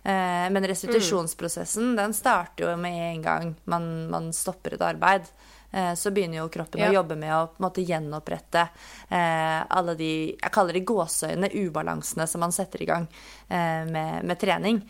Eh, 0.03 0.51
men 0.51 0.67
restitusjonsprosessen 0.67 1.95
den 1.97 2.15
starter 2.17 2.67
jo 2.67 2.77
med 2.81 2.99
en 3.12 3.23
gang 3.23 3.55
man, 3.71 3.88
man 4.11 4.33
stopper 4.37 4.77
et 4.77 4.85
arbeid. 4.87 5.29
Eh, 5.71 5.95
så 5.95 6.11
begynner 6.11 6.43
jo 6.43 6.51
kroppen 6.53 6.83
ja. 6.83 6.91
å 6.91 6.99
jobbe 7.01 7.17
med 7.21 7.33
å 7.37 7.45
måte 7.62 7.85
gjenopprette 7.87 8.67
eh, 9.09 9.61
alle 9.62 9.95
de 9.97 10.12
jeg 10.35 10.53
kaller 10.53 10.77
det 10.77 10.85
gåseøyne, 10.88 11.53
ubalansene 11.62 12.27
som 12.29 12.45
man 12.45 12.53
setter 12.53 12.83
i 12.83 12.91
gang 12.91 13.09
med, 13.49 14.23
med 14.27 14.38
trening. 14.41 14.83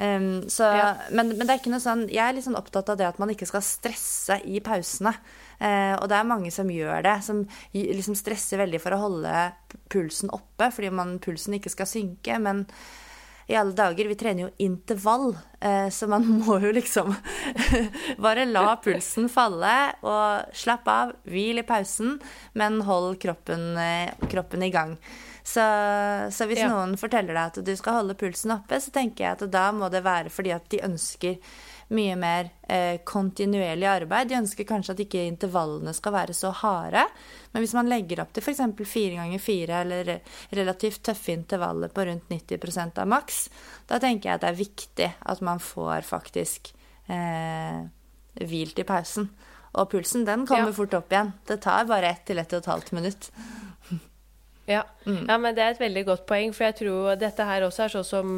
Um, 0.00 0.48
så, 0.48 0.62
ja. 0.62 0.94
men, 1.10 1.34
men, 1.34 1.44
det 1.44 1.52
er 1.52 1.58
ikke 1.60 1.72
noe 1.74 1.82
sånn 1.82 2.06
Jeg 2.08 2.22
er 2.24 2.32
litt 2.32 2.46
sånn 2.46 2.56
opptatt 2.56 2.88
av 2.88 2.96
det 2.96 3.04
at 3.04 3.18
man 3.20 3.28
ikke 3.34 3.44
skal 3.48 3.60
stresse 3.64 4.38
i 4.48 4.62
pausene. 4.64 5.12
Eh, 5.60 5.92
og 5.98 6.06
det 6.08 6.16
er 6.16 6.28
mange 6.28 6.52
som 6.54 6.70
gjør 6.72 7.02
det, 7.04 7.18
som 7.26 7.42
liksom 7.74 8.16
stresser 8.16 8.62
veldig 8.62 8.80
for 8.80 8.96
å 8.96 9.02
holde 9.02 9.34
pulsen 9.92 10.32
oppe 10.32 10.70
fordi 10.72 10.88
man, 10.94 11.18
pulsen 11.20 11.58
ikke 11.58 11.72
skal 11.74 11.90
synke. 11.90 12.38
Men 12.40 12.64
i 13.50 13.56
alle 13.58 13.74
dager, 13.74 14.06
vi 14.06 14.14
trener 14.14 14.44
jo 14.44 14.50
intervall, 14.62 15.32
uh, 15.64 15.88
så 15.90 16.06
man 16.10 16.26
må 16.44 16.60
jo 16.62 16.70
liksom 16.74 17.10
bare 18.24 18.46
la 18.46 18.76
pulsen 18.82 19.26
falle 19.32 19.74
og 20.06 20.54
slappe 20.56 20.94
av. 21.04 21.16
Hvil 21.30 21.62
i 21.62 21.66
pausen, 21.66 22.18
men 22.58 22.80
hold 22.86 23.18
kroppen, 23.22 23.72
uh, 23.74 24.28
kroppen 24.30 24.62
i 24.66 24.70
gang. 24.74 24.94
Så, 25.42 25.64
så 26.30 26.46
hvis 26.46 26.60
ja. 26.62 26.68
noen 26.70 26.94
forteller 27.00 27.34
deg 27.34 27.42
at 27.48 27.58
du 27.66 27.72
skal 27.78 28.02
holde 28.02 28.14
pulsen 28.18 28.54
oppe, 28.54 28.78
så 28.78 28.92
tenker 28.94 29.24
jeg 29.24 29.38
at 29.38 29.46
da 29.50 29.70
må 29.74 29.88
det 29.90 30.04
være 30.06 30.30
fordi 30.30 30.52
at 30.54 30.68
de 30.70 30.82
ønsker 30.86 31.40
mye 31.90 32.14
mer 32.18 32.48
eh, 32.70 33.00
kontinuerlig 33.06 33.88
arbeid. 33.90 34.30
De 34.30 34.38
ønsker 34.38 34.66
kanskje 34.68 34.94
at 34.94 35.02
ikke 35.04 35.24
intervallene 35.26 35.94
skal 35.96 36.14
være 36.14 36.36
så 36.36 36.52
harde. 36.62 37.02
Men 37.50 37.64
hvis 37.64 37.74
man 37.74 37.90
legger 37.90 38.22
opp 38.22 38.32
til 38.34 38.44
f.eks. 38.44 38.62
fire 38.86 39.18
ganger 39.18 39.42
fire 39.42 39.80
eller 39.84 40.12
relativt 40.54 41.02
tøffe 41.10 41.34
intervaller 41.34 41.90
på 41.94 42.06
rundt 42.06 42.30
90% 42.30 43.00
av 43.02 43.10
maks, 43.10 43.44
da 43.90 43.98
tenker 44.02 44.30
jeg 44.30 44.38
at 44.38 44.44
det 44.44 44.52
er 44.52 44.60
viktig 44.60 45.08
at 45.34 45.42
man 45.46 45.62
får 45.62 46.06
faktisk 46.06 46.72
eh, 47.10 47.80
hvilt 48.46 48.78
i 48.78 48.86
pausen. 48.86 49.30
Og 49.78 49.90
pulsen 49.90 50.24
den 50.26 50.46
kommer 50.46 50.70
ja. 50.70 50.76
fort 50.76 50.94
opp 50.98 51.12
igjen. 51.12 51.34
Det 51.46 51.60
tar 51.62 51.90
bare 51.90 52.14
ett 52.14 52.24
til 52.26 52.38
ett 52.42 52.54
og 52.54 52.62
et 52.62 52.70
halvt 52.70 52.94
minutt. 52.94 53.30
Ja. 54.70 54.84
Mm. 55.06 55.26
ja. 55.28 55.38
men 55.38 55.54
det 55.54 55.62
er 55.62 55.74
et 55.74 55.82
veldig 55.82 56.04
godt 56.06 56.26
poeng. 56.30 56.54
For 56.54 56.68
jeg 56.68 56.78
tror 56.80 57.18
dette 57.18 57.46
her 57.46 57.66
også 57.66 57.86
er 57.86 57.94
sånn 57.96 58.06
som 58.06 58.36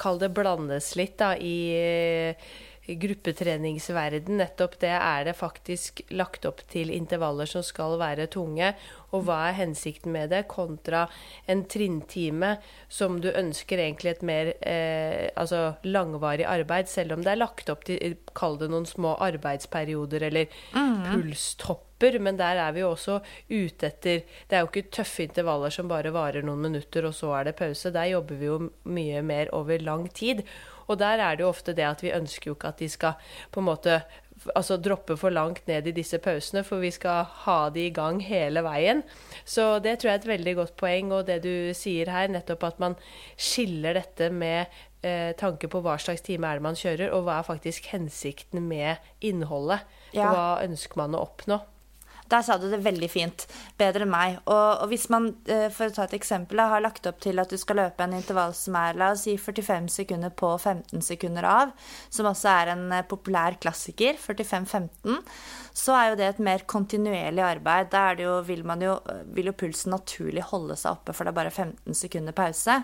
Kall 0.00 0.20
det 0.22 0.30
blandes 0.34 0.92
litt 0.98 1.18
da, 1.20 1.34
i, 1.34 1.74
i 1.74 2.67
gruppetreningsverden. 2.88 4.38
Nettopp 4.40 4.78
det 4.80 4.94
er 4.96 5.26
det 5.28 5.36
faktisk 5.36 6.00
lagt 6.14 6.46
opp 6.48 6.62
til 6.72 6.90
intervaller 6.94 7.48
som 7.48 7.64
skal 7.66 7.98
være 8.00 8.28
tunge. 8.32 8.72
Og 9.16 9.24
hva 9.24 9.38
er 9.48 9.58
hensikten 9.62 10.12
med 10.12 10.32
det, 10.32 10.44
kontra 10.50 11.06
en 11.48 11.64
trinntime 11.68 12.56
som 12.92 13.18
du 13.24 13.30
ønsker 13.30 13.80
egentlig 13.80 14.14
et 14.16 14.24
mer 14.26 14.52
eh, 14.60 15.28
altså 15.36 15.78
langvarig 15.88 16.44
arbeid, 16.48 16.90
selv 16.92 17.16
om 17.16 17.24
det 17.24 17.32
er 17.32 17.40
lagt 17.40 17.72
opp 17.72 17.86
til 17.88 18.18
Kall 18.36 18.58
det 18.60 18.68
noen 18.72 18.86
små 18.88 19.16
arbeidsperioder 19.24 20.28
eller 20.28 20.48
mm. 20.74 21.08
pulstopper. 21.08 22.18
men 22.20 22.36
der 22.38 22.56
er 22.62 22.72
vi 22.72 22.80
jo 22.80 22.92
også 22.92 23.20
ute 23.50 23.86
etter 23.88 24.20
Det 24.48 24.54
er 24.54 24.60
jo 24.60 24.68
ikke 24.70 24.90
tøffe 24.92 25.24
intervaller 25.24 25.70
som 25.70 25.88
bare 25.88 26.12
varer 26.14 26.42
noen 26.42 26.68
minutter, 26.68 27.04
og 27.04 27.14
så 27.14 27.32
er 27.34 27.44
det 27.48 27.56
pause. 27.56 27.90
Der 27.90 28.12
jobber 28.12 28.36
vi 28.36 28.46
jo 28.46 28.70
mye 28.84 29.22
mer 29.22 29.48
over 29.52 29.78
lang 29.78 30.06
tid. 30.12 30.44
Og 30.88 30.98
der 31.00 31.20
er 31.20 31.36
det 31.36 31.44
jo 31.44 31.52
ofte 31.52 31.74
det 31.76 31.86
at 31.86 32.02
vi 32.04 32.14
ønsker 32.16 32.50
jo 32.50 32.56
ikke 32.56 32.72
at 32.72 32.80
de 32.80 32.88
skal 32.88 33.30
på 33.52 33.60
en 33.62 33.68
måte 33.68 34.00
altså 34.54 34.76
droppe 34.80 35.16
for 35.18 35.34
langt 35.34 35.66
ned 35.68 35.88
i 35.90 35.94
disse 35.96 36.18
pausene, 36.22 36.62
for 36.66 36.82
vi 36.82 36.90
skal 36.94 37.26
ha 37.44 37.58
de 37.74 37.86
i 37.88 37.94
gang 37.94 38.20
hele 38.22 38.62
veien. 38.66 39.02
Så 39.44 39.78
det 39.84 39.98
tror 39.98 40.12
jeg 40.12 40.18
er 40.18 40.22
et 40.22 40.32
veldig 40.32 40.54
godt 40.60 40.76
poeng, 40.80 41.12
og 41.14 41.26
det 41.28 41.40
du 41.46 41.72
sier 41.76 42.10
her, 42.12 42.30
nettopp 42.32 42.68
at 42.70 42.82
man 42.82 42.94
skiller 43.34 43.98
dette 43.98 44.30
med 44.34 44.68
eh, 45.02 45.32
tanke 45.38 45.70
på 45.70 45.82
hva 45.84 45.98
slags 46.00 46.24
time 46.26 46.48
er 46.48 46.60
det 46.60 46.66
man 46.68 46.78
kjører, 46.78 47.10
og 47.14 47.26
hva 47.26 47.40
er 47.40 47.48
faktisk 47.48 47.90
hensikten 47.94 48.68
med 48.70 49.02
innholdet. 49.24 49.82
Ja. 50.14 50.30
Hva 50.30 50.46
ønsker 50.64 51.02
man 51.02 51.18
å 51.18 51.24
oppnå. 51.26 51.60
Der 52.28 52.42
sa 52.44 52.58
du 52.60 52.66
det 52.68 52.80
veldig 52.84 53.08
fint. 53.10 53.44
Bedre 53.80 54.04
enn 54.04 54.12
meg. 54.12 54.38
Og, 54.44 54.82
og 54.82 54.90
hvis 54.92 55.06
man, 55.12 55.30
eh, 55.48 55.68
for 55.74 55.88
å 55.88 55.94
ta 55.94 56.04
et 56.04 56.16
eksempel, 56.18 56.60
har 56.60 56.82
lagt 56.84 57.08
opp 57.08 57.20
til 57.24 57.40
at 57.40 57.52
du 57.52 57.56
skal 57.60 57.80
løpe 57.80 58.04
en 58.04 58.16
intervall 58.18 58.52
som 58.56 58.76
er 58.80 58.98
la 59.00 59.12
oss 59.14 59.24
si 59.24 59.36
45 59.40 59.88
sekunder 59.92 60.34
på 60.36 60.52
15 60.58 61.04
sekunder 61.04 61.48
av, 61.48 61.72
som 62.12 62.28
også 62.28 62.50
er 62.52 62.72
en 62.74 62.84
eh, 62.92 63.06
populær 63.08 63.56
klassiker, 63.62 64.18
45-15, 64.20 65.22
så 65.78 65.96
er 65.96 66.10
jo 66.10 66.18
det 66.20 66.28
et 66.32 66.42
mer 66.50 66.66
kontinuerlig 66.68 67.44
arbeid. 67.44 67.92
Da 67.94 68.10
vil, 68.46 68.66
jo, 68.84 68.98
vil 69.32 69.52
jo 69.52 69.56
pulsen 69.56 69.96
naturlig 69.96 70.44
holde 70.50 70.76
seg 70.76 70.98
oppe, 70.98 71.16
for 71.16 71.24
det 71.24 71.32
er 71.32 71.40
bare 71.42 71.54
15 71.54 71.96
sekunder 71.96 72.36
pause. 72.36 72.82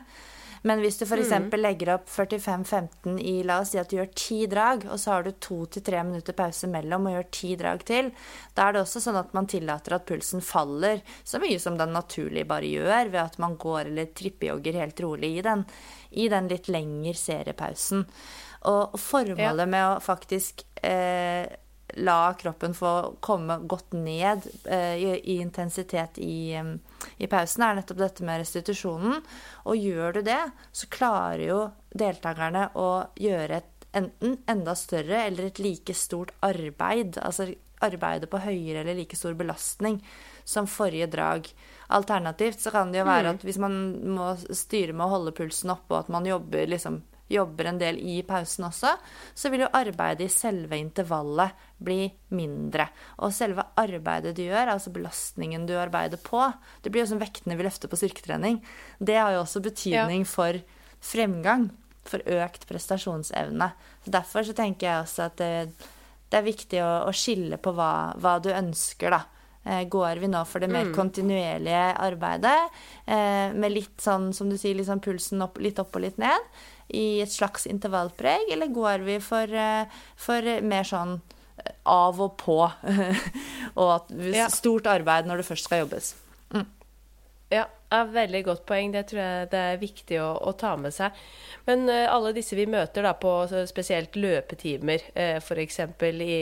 Men 0.65 0.81
hvis 0.81 0.97
du 0.97 1.05
f.eks. 1.05 1.31
Mm. 1.31 1.51
legger 1.61 1.91
opp 1.99 2.07
45-15 2.09 3.19
i 3.21 3.35
La 3.45 3.59
oss 3.61 3.75
si 3.75 3.81
at 3.81 3.91
du 3.91 3.99
gjør 3.99 4.13
ti 4.17 4.39
drag, 4.49 4.87
og 4.89 5.01
så 5.01 5.13
har 5.13 5.27
du 5.27 5.35
to 5.37 5.59
til 5.69 5.85
tre 5.85 6.01
minutter 6.07 6.37
pause 6.37 6.71
mellom 6.73 7.11
og 7.11 7.19
gjør 7.19 7.27
ti 7.37 7.51
drag 7.61 7.85
til, 7.85 8.09
da 8.57 8.69
er 8.69 8.77
det 8.77 8.85
også 8.85 9.03
sånn 9.05 9.21
at 9.21 9.35
man 9.37 9.49
tillater 9.51 9.99
at 9.99 10.07
pulsen 10.09 10.45
faller 10.45 11.03
så 11.21 11.41
mye 11.43 11.61
som 11.61 11.77
den 11.81 11.93
naturlig 11.93 12.47
bare 12.49 12.71
gjør, 12.71 13.13
ved 13.13 13.21
at 13.27 13.37
man 13.45 13.59
går 13.61 13.91
eller 13.91 14.09
trippejogger 14.17 14.81
helt 14.81 15.05
rolig 15.05 15.35
i 15.37 15.45
den, 15.45 15.67
i 16.17 16.31
den 16.33 16.49
litt 16.49 16.73
lengre 16.73 17.17
seriepausen. 17.19 18.07
Og 18.73 18.97
formålet 18.97 19.67
ja. 19.67 19.71
med 19.77 19.85
å 19.91 20.01
faktisk 20.01 20.65
eh, 20.81 21.45
la 21.97 22.35
kroppen 22.39 22.75
få 22.75 23.17
komme 23.21 23.59
godt 23.69 23.93
ned 23.93 24.47
eh, 24.65 24.95
i, 24.97 25.11
i, 25.35 25.37
intensitet 25.43 26.19
i, 26.19 26.57
i, 27.17 27.27
pausen, 27.31 27.63
er 27.63 27.79
nettopp 27.79 28.01
dette 28.01 28.27
med 28.27 28.41
restitusjonen. 28.43 29.21
Og 29.71 29.79
gjør 29.79 30.19
du 30.19 30.23
det, 30.27 30.41
så 30.73 30.91
klarer 30.91 31.45
jo 31.45 31.61
deltakerne 31.95 32.71
å 32.75 32.89
gjøre 33.21 33.61
et 33.61 33.71
enten 33.95 34.41
enda 34.51 34.75
større 34.75 35.21
eller 35.29 35.53
et 35.53 35.61
like 35.63 35.95
stort 35.95 36.33
arbeid. 36.43 37.21
Altså 37.23 37.53
arbeide 37.85 38.29
på 38.31 38.41
høyere 38.43 38.83
eller 38.83 38.97
like 38.99 39.17
stor 39.19 39.37
belastning 39.39 40.01
som 40.45 40.69
forrige 40.71 41.07
drag. 41.13 41.49
Alternativt 41.95 42.61
så 42.61 42.73
kan 42.75 42.93
det 42.93 43.03
jo 43.03 43.09
være 43.09 43.29
mm. 43.29 43.35
at 43.37 43.45
hvis 43.47 43.61
man 43.63 43.77
må 44.17 44.31
styre 44.41 44.97
med 44.97 45.07
å 45.07 45.13
holde 45.15 45.35
pulsen 45.37 45.73
oppe, 45.75 45.93
og 45.93 46.05
at 46.05 46.13
man 46.13 46.27
jobber 46.29 46.71
liksom 46.71 47.03
jobber 47.31 47.71
en 47.71 47.79
del 47.81 47.99
i 47.99 48.19
pausen 48.27 48.67
også, 48.69 48.95
så 49.35 49.51
vil 49.53 49.65
jo 49.65 49.71
arbeidet 49.75 50.27
i 50.27 50.33
selve 50.33 50.77
intervallet 50.79 51.55
bli 51.85 52.09
mindre. 52.37 52.87
Og 53.25 53.33
selve 53.35 53.65
arbeidet 53.81 54.35
du 54.37 54.45
gjør, 54.45 54.75
altså 54.75 54.93
belastningen 54.95 55.67
du 55.69 55.75
arbeider 55.81 56.21
på, 56.21 56.43
det 56.85 56.93
blir 56.93 57.05
jo 57.05 57.13
som 57.15 57.23
vektene 57.23 57.57
vi 57.59 57.67
løfter 57.67 57.91
på 57.91 57.99
styrketrening. 58.01 58.61
Det 58.99 59.17
har 59.19 59.35
jo 59.35 59.43
også 59.45 59.65
betydning 59.65 60.27
ja. 60.27 60.31
for 60.31 60.61
fremgang, 61.05 61.71
for 62.05 62.25
økt 62.29 62.67
prestasjonsevne. 62.69 63.71
Derfor 64.05 64.45
så 64.45 64.57
tenker 64.57 64.91
jeg 64.91 65.05
også 65.07 65.29
at 65.29 65.39
det, 65.41 65.53
det 66.29 66.41
er 66.41 66.51
viktig 66.51 66.83
å, 66.85 66.93
å 67.09 67.15
skille 67.17 67.61
på 67.63 67.73
hva, 67.77 68.13
hva, 68.21 68.37
du 68.45 68.51
ønsker, 68.53 69.15
da. 69.15 69.25
Eh, 69.65 69.83
går 69.89 70.21
vi 70.21 70.29
nå 70.29 70.45
for 70.45 70.61
det 70.61 70.69
mer 70.69 70.91
mm. 70.91 70.95
kontinuerlige 70.97 71.85
arbeidet, 72.05 72.59
eh, 73.07 73.49
med 73.57 73.73
litt 73.73 73.97
sånn, 74.05 74.29
som 74.37 74.51
du 74.53 74.59
sier, 74.61 74.77
liksom 74.77 75.01
pulsen 75.05 75.45
opp, 75.45 75.57
litt 75.63 75.81
opp 75.81 75.97
og 75.97 76.05
litt 76.05 76.21
ned? 76.21 76.53
i 76.89 77.21
et 77.23 77.33
slags 77.33 77.67
intervallpreg, 77.67 78.51
eller 78.53 78.73
går 78.73 79.05
vi 79.07 79.19
for, 79.23 79.49
eh, 79.49 79.87
for 80.17 80.49
mer 80.63 80.85
sånn 80.89 81.17
av 81.89 82.21
og 82.21 82.37
på? 82.41 82.59
og 83.81 83.89
at 83.95 84.13
stort 84.53 84.89
arbeid 84.91 85.29
når 85.29 85.41
det 85.41 85.49
først 85.49 85.69
skal 85.69 85.85
jobbes. 85.85 86.15
Mm. 86.53 86.67
Ja, 87.55 87.65
er 87.97 88.15
veldig 88.15 88.45
godt 88.51 88.65
poeng. 88.69 88.95
Det 88.95 89.07
tror 89.11 89.23
jeg 89.23 89.51
det 89.55 89.65
er 89.73 89.83
viktig 89.83 90.21
å, 90.23 90.31
å 90.51 90.55
ta 90.59 90.75
med 90.81 90.95
seg. 90.95 91.17
Men 91.69 91.87
uh, 91.89 92.07
alle 92.13 92.35
disse 92.37 92.57
vi 92.59 92.69
møter 92.71 93.07
da 93.07 93.15
på 93.19 93.35
spesielt 93.71 94.19
løpetimer, 94.19 95.07
uh, 95.17 95.39
f.eks. 95.41 95.81
i 96.25 96.35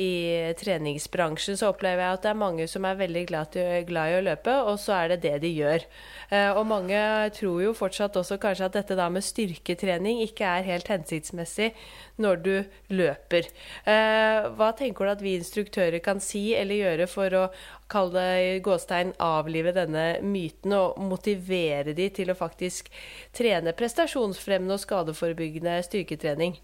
i 0.00 0.54
treningsbransjen 0.56 1.58
så 1.60 1.70
opplever 1.74 2.04
jeg 2.04 2.16
at 2.16 2.24
det 2.24 2.30
er 2.32 2.38
mange 2.40 2.66
som 2.70 2.86
er 2.88 2.98
veldig 3.00 3.24
glad, 3.28 3.50
til, 3.52 3.68
glad, 3.88 4.12
i 4.12 4.18
å 4.20 4.24
løpe, 4.24 4.54
og 4.70 4.78
så 4.80 4.96
er 4.96 5.12
det 5.12 5.20
det 5.26 5.34
de 5.44 5.50
gjør. 5.52 5.84
Uh, 6.30 6.52
og 6.54 6.62
mange 6.70 7.00
tror 7.36 7.60
jo 7.66 7.74
fortsatt 7.76 8.16
også 8.16 8.38
kanskje 8.40 8.70
at 8.70 8.78
dette 8.78 8.96
da 8.98 9.10
med 9.12 9.26
styrketrening 9.26 10.22
ikke 10.24 10.48
er 10.48 10.68
helt 10.70 10.88
hensiktsmessig 10.92 11.72
når 12.20 12.40
du 12.44 12.54
løper. 12.92 13.48
Eh, 13.88 14.48
hva 14.56 14.70
tenker 14.76 15.06
du 15.06 15.12
at 15.14 15.24
vi 15.24 15.36
instruktører 15.38 16.02
kan 16.04 16.20
si 16.22 16.50
eller 16.56 16.80
gjøre 16.80 17.08
for 17.10 17.36
å 17.36 17.44
kalle 17.90 18.16
det 18.16 18.60
gåstein 18.66 19.12
avlive 19.22 19.74
denne 19.76 20.04
myten 20.22 20.74
og 20.78 21.00
motivere 21.02 21.94
de 21.96 22.08
til 22.14 22.32
å 22.32 22.38
faktisk 22.38 22.90
trene 23.36 23.74
prestasjonsfremmende 23.76 24.78
og 24.78 24.84
skadeforebyggende 24.84 25.80
styrketrening? 25.86 26.58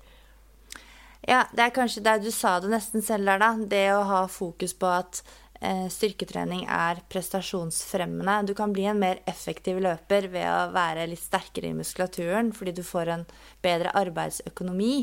Ja, 1.26 1.46
det 1.52 1.64
er 1.64 1.74
kanskje 1.74 2.04
der 2.06 2.20
du 2.22 2.30
sa 2.30 2.58
det 2.62 2.70
nesten 2.70 3.02
selv 3.02 3.26
der, 3.26 3.42
da. 3.42 3.50
Det 3.58 3.86
å 3.96 4.04
ha 4.06 4.20
fokus 4.30 4.76
på 4.78 4.86
at 4.86 5.22
eh, 5.60 5.86
styrketrening 5.90 6.66
er 6.70 7.00
prestasjonsfremmende. 7.10 8.36
Du 8.46 8.54
kan 8.54 8.74
bli 8.74 8.84
en 8.86 9.00
mer 9.02 9.22
effektiv 9.26 9.80
løper 9.82 10.28
ved 10.30 10.46
å 10.46 10.68
være 10.74 11.08
litt 11.10 11.24
sterkere 11.24 11.72
i 11.72 11.78
muskulaturen 11.78 12.52
fordi 12.54 12.76
du 12.76 12.84
får 12.86 13.10
en 13.16 13.26
bedre 13.64 13.94
arbeidsøkonomi. 13.98 14.94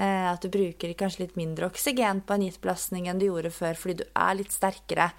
Eh, 0.00 0.26
at 0.32 0.42
du 0.42 0.50
bruker 0.52 0.96
kanskje 0.98 1.26
litt 1.26 1.38
mindre 1.38 1.70
oksygen 1.70 2.24
på 2.26 2.36
en 2.36 2.48
gitt 2.48 2.60
belastning 2.62 3.06
enn 3.10 3.20
du 3.20 3.28
gjorde 3.28 3.54
før 3.54 3.78
fordi 3.78 4.00
du 4.02 4.06
er 4.10 4.36
litt 4.38 4.54
sterkere. 4.54 5.10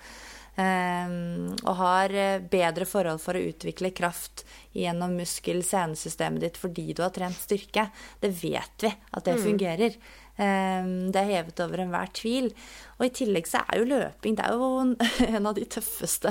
Um, 0.51 1.53
og 1.63 1.77
har 1.79 2.11
eh, 2.11 2.41
bedre 2.51 2.83
forhold 2.83 3.21
for 3.23 3.39
å 3.39 3.43
utvikle 3.53 3.93
kraft 3.95 4.43
gjennom 4.75 5.13
muskel-senesystemet 5.15 6.43
ditt 6.43 6.59
fordi 6.59 6.89
du 6.91 6.99
har 7.05 7.13
trent 7.15 7.39
styrke. 7.39 7.87
Det 8.19 8.33
vet 8.35 8.83
vi 8.83 8.91
at 8.91 9.23
det 9.29 9.37
mm. 9.37 9.45
fungerer. 9.45 9.95
Um, 10.35 10.91
det 11.13 11.21
er 11.21 11.31
hevet 11.37 11.63
over 11.63 11.85
enhver 11.85 12.11
tvil. 12.17 12.51
Og 13.01 13.07
i 13.07 13.13
tillegg 13.17 13.47
så 13.49 13.63
er 13.65 13.81
jo 13.81 13.87
løping 13.89 14.35
det 14.37 14.45
er 14.45 14.53
jo 14.53 14.67
en 15.35 15.49
av 15.49 15.55
de 15.57 15.65
tøffeste 15.65 16.29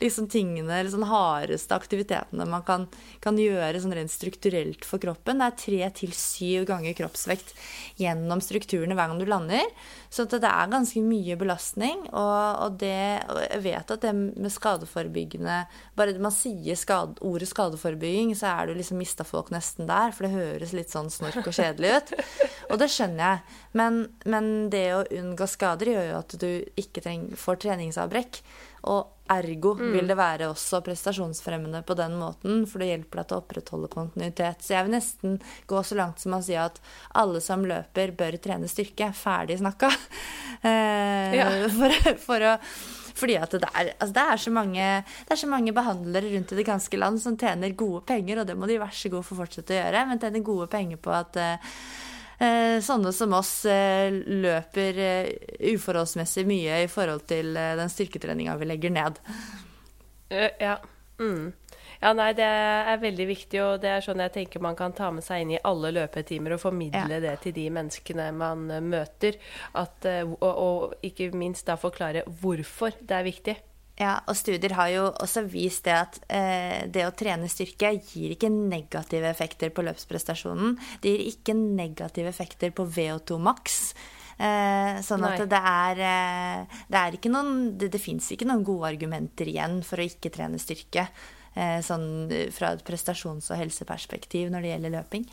liksom, 0.00 0.30
tingene, 0.32 0.78
eller 0.80 0.92
sånn 0.92 1.04
hardeste 1.10 1.76
aktivitetene 1.76 2.46
man 2.48 2.64
kan, 2.64 2.86
kan 3.20 3.36
gjøre 3.36 3.82
sånn 3.82 3.92
rent 3.96 4.12
strukturelt 4.12 4.86
for 4.88 5.02
kroppen. 5.02 5.42
Det 5.42 5.50
er 5.50 5.60
tre 5.60 5.90
til 6.00 6.16
syv 6.16 6.64
ganger 6.70 6.96
kroppsvekt 6.96 7.52
gjennom 8.00 8.40
strukturene 8.44 8.96
hver 8.96 9.12
gang 9.12 9.20
du 9.20 9.28
lander. 9.28 9.68
Så 10.08 10.24
det 10.30 10.40
er 10.40 10.72
ganske 10.72 11.02
mye 11.04 11.36
belastning. 11.36 12.06
Og, 12.08 12.64
og, 12.64 12.78
det, 12.80 13.20
og 13.28 13.42
jeg 13.44 13.62
vet 13.66 13.92
at 13.92 14.06
det 14.06 14.14
med 14.16 14.52
skadeforebyggende 14.52 15.58
Bare 15.96 16.14
man 16.22 16.32
sier 16.34 16.78
skade, 16.78 17.18
ordet 17.24 17.48
skadeforebygging, 17.50 18.32
så 18.38 18.54
er 18.54 18.68
du 18.68 18.76
liksom 18.78 19.00
mista 19.00 19.26
folk 19.26 19.52
nesten 19.52 19.88
der. 19.90 20.14
For 20.16 20.26
det 20.26 20.32
høres 20.36 20.72
litt 20.76 20.92
sånn 20.92 21.12
snork 21.12 21.42
og 21.44 21.52
kjedelig 21.52 21.98
ut. 21.98 22.14
Og 22.70 22.80
det 22.80 22.88
skjønner 22.92 23.22
jeg. 23.22 23.60
Men, 23.76 24.06
men 24.24 24.70
det 24.72 24.86
å 24.96 25.04
unngå 25.18 25.48
skader 25.50 25.92
gjør 25.92 26.08
jo 26.10 26.16
at 26.22 26.38
du 26.40 26.48
ikke 26.80 27.02
treng, 27.04 27.28
får 27.36 27.60
treningsavbrekk. 27.66 28.40
Og 28.86 29.32
ergo 29.32 29.72
mm. 29.74 29.86
vil 29.96 30.10
det 30.10 30.16
være 30.18 30.48
også 30.52 30.80
prestasjonsfremmende 30.86 31.80
på 31.86 31.96
den 31.98 32.14
måten, 32.20 32.62
for 32.70 32.82
det 32.82 32.92
hjelper 32.92 33.20
deg 33.20 33.28
til 33.28 33.36
å 33.36 33.42
opprettholde 33.42 33.90
kontinuitet. 33.92 34.62
Så 34.62 34.76
jeg 34.76 34.86
vil 34.86 34.94
nesten 34.94 35.40
gå 35.66 35.82
så 35.82 35.98
langt 35.98 36.22
som 36.22 36.36
å 36.36 36.42
si 36.46 36.54
at 36.60 36.78
alle 37.18 37.42
som 37.42 37.66
løper, 37.66 38.14
bør 38.16 38.38
trene 38.42 38.70
styrke. 38.70 39.12
Ferdig 39.16 39.60
snakka. 39.62 39.92
Eh, 40.66 41.34
ja. 41.36 41.46
for, 41.68 41.92
for 42.16 42.42
å 42.48 42.52
fordi 43.16 43.36
at 43.38 43.52
det 43.56 43.68
er, 43.68 43.90
altså 44.00 44.14
det, 44.16 44.22
er 44.24 44.54
mange, 44.56 44.86
det 45.28 45.34
er, 45.34 45.40
så 45.40 45.48
mange, 45.48 45.74
behandlere 45.76 46.30
rundt 46.32 46.52
i 46.52 46.58
det 46.58 46.66
ganske 46.68 46.98
land 47.00 47.20
som 47.22 47.36
tjener 47.38 47.76
gode 47.76 48.02
penger, 48.08 48.40
og 48.40 48.48
det 48.48 48.56
må 48.58 48.68
de 48.68 48.78
være 48.80 48.96
så 48.96 49.12
gode 49.12 49.26
for 49.28 49.36
å 49.36 49.42
fortsette 49.44 49.74
å 49.74 49.78
gjøre, 49.78 50.02
men 50.08 50.20
tjener 50.22 50.44
gode 50.44 50.68
penger 50.72 51.00
på 51.00 51.12
at 51.16 51.38
uh, 51.40 51.76
sånne 52.38 53.12
som 53.16 53.32
oss 53.36 53.64
eh, 53.70 54.12
løper 54.12 54.98
eh, 55.00 55.28
uforholdsmessig 55.72 56.46
mye 56.48 56.82
i 56.84 56.90
forhold 56.90 57.26
til 57.30 57.54
den 57.56 57.92
styrketreninga 57.92 58.56
vi 58.60 58.68
legger 58.68 58.92
ned. 58.92 59.22
Ja. 60.60 60.76
Mm. 61.20 61.52
Ja, 62.02 62.10
nei, 62.12 62.32
det 62.36 62.44
er 62.44 62.98
veldig 63.00 63.26
viktig, 63.30 63.60
og 63.64 63.78
det 63.80 63.88
er 63.88 64.02
sånn 64.04 64.20
jeg 64.20 64.34
tenker 64.34 64.60
man 64.60 64.76
kan 64.76 64.92
ta 64.92 65.08
med 65.14 65.24
seg 65.24 65.44
inn 65.44 65.54
i 65.54 65.62
alle 65.64 65.94
løpetimer 65.96 66.56
og 66.56 66.60
formidle 66.60 67.06
ja. 67.16 67.22
det 67.24 67.38
til 67.46 67.54
de 67.56 67.70
menneskene 67.72 68.26
man 68.36 68.66
møter. 68.84 69.38
At, 69.80 70.04
og, 70.04 70.44
og 70.44 71.06
ikke 71.06 71.30
minst 71.32 71.70
da 71.70 71.78
forklare 71.80 72.26
hvorfor 72.42 72.98
det 73.00 73.16
er 73.16 73.26
viktig. 73.30 73.56
Ja, 73.96 74.18
og 74.28 74.36
studier 74.36 74.74
har 74.76 74.90
jo 74.92 75.04
også 75.08 75.46
vist 75.48 75.86
det 75.86 75.94
at 75.96 76.18
eh, 76.28 76.84
det 76.92 77.06
å 77.06 77.14
trene 77.16 77.48
styrke 77.48 77.94
gir 77.96 78.34
ikke 78.34 78.50
negative 78.52 79.30
effekter 79.30 79.72
på 79.72 79.86
løpsprestasjonen. 79.86 80.76
Det 81.00 81.14
gir 81.14 81.24
ikke 81.30 81.56
negative 81.56 82.28
effekter 82.28 82.74
på 82.76 82.84
VO2 82.84 83.40
maks. 83.40 83.78
Eh, 84.36 85.00
sånn 85.00 85.24
at 85.24 85.46
det 85.48 85.62
er, 85.62 86.02
eh, 86.04 86.80
det 86.92 86.98
er 87.00 87.14
ikke 87.16 87.30
noen 87.32 87.78
Det, 87.80 87.88
det 87.88 88.00
fins 88.02 88.26
ikke 88.34 88.44
noen 88.44 88.66
gode 88.68 88.90
argumenter 88.90 89.48
igjen 89.48 89.78
for 89.80 89.96
å 89.96 90.04
ikke 90.04 90.34
trene 90.34 90.60
styrke. 90.60 91.06
Eh, 91.56 91.80
sånn 91.80 92.28
fra 92.52 92.74
et 92.76 92.84
prestasjons- 92.84 93.48
og 93.48 93.62
helseperspektiv 93.62 94.52
når 94.52 94.66
det 94.66 94.74
gjelder 94.74 94.98
løping. 94.98 95.24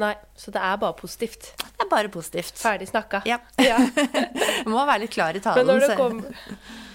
Nei, 0.00 0.12
så 0.36 0.52
det 0.52 0.60
er 0.60 0.76
bare 0.80 0.96
positivt. 0.96 1.50
Det 1.56 1.84
er 1.84 1.88
bare 1.88 2.12
positivt. 2.12 2.60
Ferdig 2.60 2.88
snakka. 2.88 3.22
Ja. 3.28 3.40
ja. 3.60 3.80
Må 4.68 4.84
være 4.84 5.04
litt 5.04 5.12
klar 5.12 5.36
i 5.36 5.42
talen. 5.44 5.66
Men 5.66 5.80
når, 5.80 5.88
det 5.88 5.96
kom, 5.96 6.22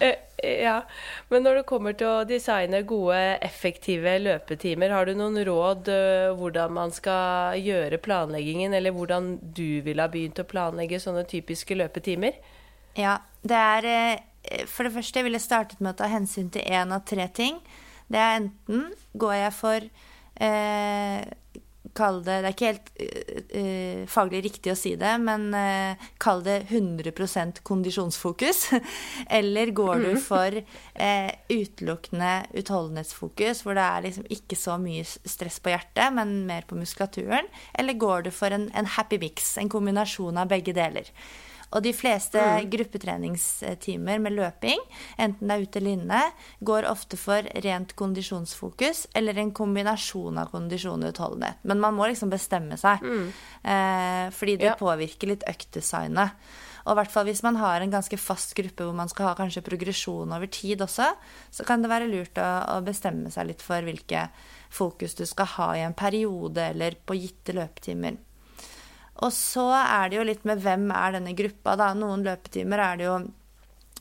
eh, 0.02 0.16
ja. 0.68 0.82
Men 1.30 1.44
når 1.44 1.62
det 1.62 1.68
kommer 1.70 1.96
til 1.98 2.10
å 2.10 2.26
designe 2.28 2.84
gode, 2.88 3.20
effektive 3.46 4.18
løpetimer, 4.22 4.94
har 4.94 5.08
du 5.08 5.16
noen 5.18 5.40
råd 5.48 5.90
uh, 5.92 6.36
hvordan 6.38 6.76
man 6.78 6.94
skal 6.96 7.58
gjøre 7.62 8.02
planleggingen, 8.04 8.76
eller 8.78 8.96
hvordan 8.96 9.36
du 9.42 9.82
ville 9.86 10.04
ha 10.04 10.12
begynt 10.12 10.42
å 10.42 10.48
planlegge 10.48 11.02
sånne 11.04 11.26
typiske 11.30 11.78
løpetimer? 11.78 12.38
Ja, 12.98 13.20
det 13.46 13.58
er 13.58 13.90
uh, 13.92 14.64
For 14.70 14.88
det 14.88 14.96
første 14.96 15.20
jeg 15.20 15.28
ville 15.28 15.44
startet 15.44 15.82
med 15.82 15.96
å 15.96 16.02
ta 16.04 16.12
hensyn 16.12 16.52
til 16.54 16.64
én 16.64 16.94
av 16.96 17.06
tre 17.08 17.28
ting. 17.34 17.60
Det 18.08 18.20
er 18.22 18.38
enten 18.40 18.88
går 19.20 19.36
jeg 19.42 19.56
for 19.58 19.90
uh, 20.40 21.22
kall 21.98 22.22
det 22.26 22.38
Det 22.44 22.50
er 22.50 22.56
ikke 22.56 22.72
helt 22.72 22.92
uh, 23.58 24.04
faglig 24.12 24.44
riktig 24.46 24.74
å 24.74 24.78
si 24.78 24.94
det, 25.00 25.14
men 25.24 25.50
uh, 25.56 26.08
kall 26.22 26.44
det 26.46 26.60
100% 26.70 27.64
kondisjonsfokus. 27.68 28.68
Eller 29.40 29.74
går 29.76 30.06
du 30.06 30.12
mm. 30.16 30.22
for 30.24 30.60
uh, 30.62 31.32
utelukkende 31.50 32.32
utholdenhetsfokus, 32.62 33.64
hvor 33.66 33.78
det 33.78 33.88
er 33.88 34.08
liksom 34.08 34.30
ikke 34.38 34.60
så 34.60 34.78
mye 34.82 35.06
stress 35.08 35.60
på 35.64 35.74
hjertet, 35.74 36.08
men 36.16 36.40
mer 36.50 36.68
på 36.70 36.78
muskulaturen? 36.80 37.50
Eller 37.78 38.00
går 38.00 38.28
du 38.28 38.32
for 38.36 38.54
en, 38.54 38.70
en 38.78 38.94
happy 38.98 39.20
mix, 39.22 39.56
en 39.58 39.72
kombinasjon 39.72 40.40
av 40.40 40.54
begge 40.54 40.76
deler? 40.78 41.12
Og 41.76 41.84
de 41.84 41.92
fleste 41.96 42.40
mm. 42.40 42.70
gruppetreningstimer 42.72 44.22
med 44.24 44.38
løping, 44.38 44.84
enten 45.20 45.50
det 45.50 45.56
er 45.56 45.66
ute 45.66 45.82
eller 45.82 45.98
inne, 45.98 46.22
går 46.68 46.88
ofte 46.88 47.20
for 47.20 47.48
rent 47.66 47.92
kondisjonsfokus 48.00 49.08
eller 49.18 49.42
en 49.42 49.52
kombinasjon 49.56 50.40
av 50.40 50.54
kondisjon 50.54 51.04
og 51.04 51.12
utholdenhet. 51.12 51.60
Men 51.68 51.84
man 51.84 51.98
må 51.98 52.08
liksom 52.08 52.32
bestemme 52.32 52.80
seg, 52.80 53.04
mm. 53.04 53.28
eh, 53.68 54.24
fordi 54.36 54.58
det 54.64 54.72
ja. 54.72 54.80
påvirker 54.80 55.34
litt 55.34 55.46
øktdesignet. 55.50 56.40
Og 56.88 56.94
i 56.94 57.00
hvert 57.02 57.12
fall 57.12 57.28
hvis 57.28 57.44
man 57.44 57.58
har 57.60 57.84
en 57.84 57.92
ganske 57.92 58.16
fast 58.16 58.54
gruppe 58.56 58.86
hvor 58.88 58.96
man 58.96 59.10
skal 59.12 59.28
ha 59.28 59.34
kanskje 59.36 59.66
progresjon 59.66 60.32
over 60.32 60.48
tid 60.48 60.80
også, 60.86 61.10
så 61.52 61.66
kan 61.68 61.84
det 61.84 61.92
være 61.92 62.08
lurt 62.08 62.40
å, 62.40 62.48
å 62.78 62.84
bestemme 62.86 63.32
seg 63.34 63.50
litt 63.50 63.66
for 63.66 63.84
hvilke 63.84 64.30
fokus 64.72 65.18
du 65.20 65.26
skal 65.28 65.52
ha 65.58 65.68
i 65.76 65.84
en 65.84 65.98
periode 65.98 66.70
eller 66.72 66.96
på 67.04 67.20
gitte 67.20 67.56
løpetimer. 67.60 68.16
Og 69.26 69.34
så 69.34 69.66
er 69.74 70.10
det 70.10 70.20
jo 70.20 70.28
litt 70.28 70.46
med 70.48 70.62
hvem 70.64 70.90
er 70.94 71.18
denne 71.18 71.34
gruppa, 71.38 71.76
da. 71.80 71.92
Noen 71.98 72.26
løpetimer 72.26 72.84
er 72.84 73.00
det 73.00 73.08
jo 73.08 73.16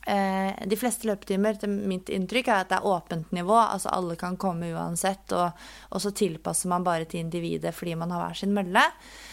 eh, 0.05 0.51
De 0.69 0.77
fleste 0.79 1.09
løpetimer, 1.09 1.57
til 1.57 1.73
mitt 1.89 2.11
inntrykk, 2.13 2.51
er 2.51 2.65
at 2.65 2.71
det 2.71 2.77
er 2.79 2.89
åpent 2.91 3.33
nivå. 3.35 3.57
Altså 3.57 3.93
alle 3.95 4.17
kan 4.19 4.37
komme 4.41 4.69
uansett, 4.75 5.33
og, 5.37 5.65
og 5.89 6.03
så 6.03 6.13
tilpasser 6.15 6.71
man 6.73 6.85
bare 6.85 7.09
til 7.09 7.25
individet 7.25 7.73
fordi 7.75 7.97
man 7.97 8.13
har 8.13 8.27
hver 8.27 8.41
sin 8.43 8.53
mølle. 8.57 8.85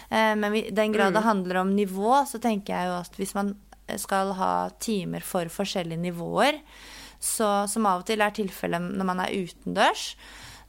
Eh, 0.09 0.33
men 0.41 0.57
i 0.57 0.67
den 0.71 0.97
grad 0.97 1.13
det 1.13 1.25
mm. 1.25 1.29
handler 1.29 1.63
om 1.63 1.77
nivå, 1.77 2.17
så 2.31 2.41
tenker 2.43 2.77
jeg 2.77 2.91
jo 2.91 2.99
at 3.03 3.21
hvis 3.21 3.37
man 3.37 3.55
skal 4.01 4.33
ha 4.39 4.53
timer 4.81 5.21
for 5.21 5.51
forskjellige 5.53 6.01
nivåer, 6.01 6.63
så, 7.21 7.65
som 7.71 7.87
av 7.89 8.03
og 8.03 8.09
til 8.09 8.21
er 8.25 8.33
tilfellet 8.37 8.93
når 8.97 9.09
man 9.09 9.21
er 9.25 9.37
utendørs, 9.45 10.15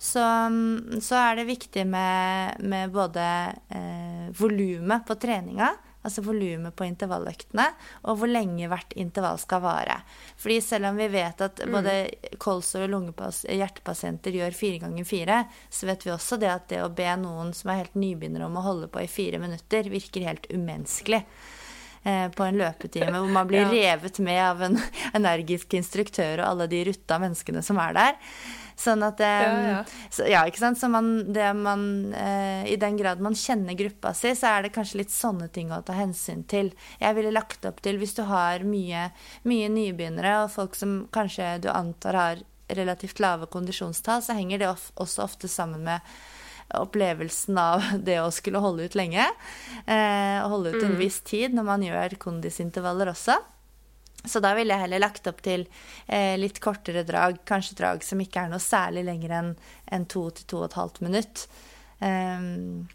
så, 0.06 0.26
så 1.02 1.18
er 1.18 1.40
det 1.40 1.50
viktig 1.50 1.86
med, 1.90 2.62
med 2.62 2.94
både 2.94 3.26
eh, 3.74 4.30
volumet 4.38 5.06
på 5.08 5.18
treninga, 5.18 5.72
altså 6.06 6.22
volumet 6.22 6.76
på 6.78 6.86
intervalløktene, 6.86 7.66
og 8.06 8.20
hvor 8.20 8.30
lenge 8.30 8.70
hvert 8.70 8.94
intervall 9.00 9.40
skal 9.42 9.64
vare. 9.64 9.98
Fordi 10.38 10.60
selv 10.62 10.92
om 10.92 11.00
vi 11.02 11.10
vet 11.16 11.42
at 11.42 11.64
mm. 11.64 11.74
både 11.74 11.96
kolsår 12.42 12.86
og 12.86 13.24
hjertepasienter 13.50 14.38
gjør 14.38 14.58
fire 14.58 14.84
ganger 14.86 15.10
fire, 15.10 15.42
så 15.70 15.90
vet 15.90 16.06
vi 16.06 16.14
også 16.14 16.38
det 16.42 16.52
at 16.54 16.68
det 16.70 16.84
å 16.86 16.94
be 16.94 17.10
noen 17.22 17.54
som 17.58 17.74
er 17.74 17.84
helt 17.84 17.98
nybegynner 17.98 18.46
om 18.46 18.60
å 18.60 18.66
holde 18.68 18.92
på 18.94 19.02
i 19.02 19.12
fire 19.12 19.42
minutter, 19.42 19.90
virker 19.90 20.28
helt 20.30 20.46
umenneskelig 20.54 21.24
eh, 22.04 22.28
på 22.30 22.46
en 22.46 22.62
løpetime 22.62 23.16
hvor 23.18 23.34
man 23.40 23.50
blir 23.50 23.66
ja. 23.66 23.74
revet 23.74 24.22
med 24.22 24.44
av 24.44 24.62
en 24.70 24.78
energisk 25.18 25.74
instruktør 25.80 26.44
og 26.44 26.52
alle 26.52 26.70
de 26.70 26.86
rutta 26.92 27.18
menneskene 27.24 27.66
som 27.66 27.82
er 27.82 27.98
der. 27.98 28.22
Sånn 28.76 29.04
at 29.08 29.20
det, 29.22 29.32
ja, 29.32 29.60
ja. 29.70 29.78
Så, 30.12 30.26
ja, 30.28 30.42
ikke 30.48 30.60
sant. 30.60 30.80
Så 30.80 30.90
man, 30.92 31.12
det 31.34 31.48
man 31.56 32.14
eh, 32.14 32.68
I 32.74 32.76
den 32.80 32.98
grad 33.00 33.22
man 33.24 33.38
kjenner 33.40 33.78
gruppa 33.80 34.12
si, 34.18 34.34
så 34.36 34.52
er 34.52 34.66
det 34.66 34.74
kanskje 34.76 35.00
litt 35.04 35.14
sånne 35.16 35.48
ting 35.56 35.72
å 35.72 35.82
ta 35.86 35.96
hensyn 35.96 36.44
til. 36.52 36.74
Jeg 37.00 37.18
ville 37.18 37.34
lagt 37.36 37.66
opp 37.68 37.80
til, 37.86 38.00
hvis 38.02 38.18
du 38.18 38.26
har 38.28 38.66
mye, 38.68 39.10
mye 39.48 39.72
nybegynnere 39.72 40.42
og 40.44 40.54
folk 40.56 40.76
som 40.76 41.06
kanskje 41.16 41.56
du 41.64 41.72
antar 41.72 42.20
har 42.20 42.44
relativt 42.76 43.22
lave 43.22 43.48
kondisjonstall, 43.52 44.24
så 44.26 44.36
henger 44.36 44.62
det 44.62 44.72
også 44.74 45.24
ofte 45.24 45.48
sammen 45.52 45.86
med 45.86 46.16
opplevelsen 46.76 47.58
av 47.62 47.84
det 48.08 48.20
å 48.22 48.32
skulle 48.34 48.62
holde 48.64 48.90
ut 48.90 48.98
lenge. 48.98 49.28
Eh, 49.86 50.40
holde 50.44 50.76
ut 50.76 50.82
en 50.82 50.96
mm. 50.96 51.02
viss 51.02 51.22
tid 51.26 51.56
når 51.56 51.70
man 51.72 51.86
gjør 51.86 52.18
kondisintervaller 52.22 53.14
også. 53.14 53.38
Så 54.28 54.42
da 54.44 54.54
ville 54.58 54.74
jeg 54.74 54.86
heller 54.86 55.04
lagt 55.04 55.28
opp 55.30 55.42
til 55.46 55.68
eh, 56.08 56.36
litt 56.40 56.60
kortere 56.64 57.06
drag, 57.08 57.40
kanskje 57.48 57.78
drag 57.80 58.04
som 58.06 58.22
ikke 58.22 58.46
er 58.46 58.52
noe 58.54 58.64
særlig 58.64 59.06
lenger 59.08 59.38
enn 59.40 59.56
en 59.96 60.06
to 60.10 60.28
til 60.36 60.50
to 60.50 60.62
og 60.64 60.70
et 60.70 60.78
halvt 60.80 61.02
minutt. 61.06 61.48
Um, 62.00 62.86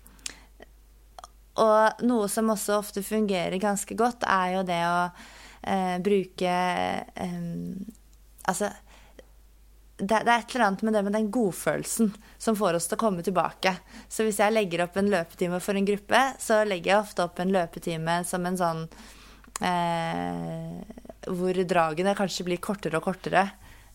og 1.61 2.05
noe 2.07 2.29
som 2.31 2.53
også 2.53 2.79
ofte 2.79 3.03
fungerer 3.05 3.57
ganske 3.61 3.97
godt, 3.99 4.25
er 4.29 4.55
jo 4.57 4.67
det 4.69 4.83
å 4.87 5.01
eh, 5.63 5.97
bruke 6.05 6.55
eh, 6.55 7.41
Altså 8.51 8.71
det, 10.01 10.23
det, 10.25 10.33
er 10.33 10.39
et 10.39 10.55
eller 10.55 10.65
annet 10.65 10.83
med 10.83 10.95
det 10.97 11.03
med 11.05 11.13
den 11.13 11.27
godfølelsen 11.33 12.09
som 12.41 12.57
får 12.57 12.79
oss 12.79 12.87
til 12.89 12.97
å 12.97 13.03
komme 13.03 13.25
tilbake. 13.25 13.75
Så 14.09 14.25
hvis 14.25 14.41
jeg 14.41 14.55
legger 14.55 14.87
opp 14.87 14.97
en 14.97 15.11
løpetime 15.13 15.61
for 15.61 15.77
en 15.77 15.87
gruppe, 15.87 16.23
så 16.41 16.63
legger 16.65 16.95
jeg 16.95 17.03
ofte 17.05 17.27
opp 17.27 17.43
en 17.43 17.53
løpetime 17.53 18.15
som 18.25 18.47
en 18.49 18.57
sånn 18.57 18.81
eh, 19.61 20.81
Hvor 21.31 21.65
dragene 21.69 22.17
kanskje 22.19 22.47
blir 22.49 22.63
kortere 22.63 22.99
og 22.99 23.07
kortere. 23.07 23.49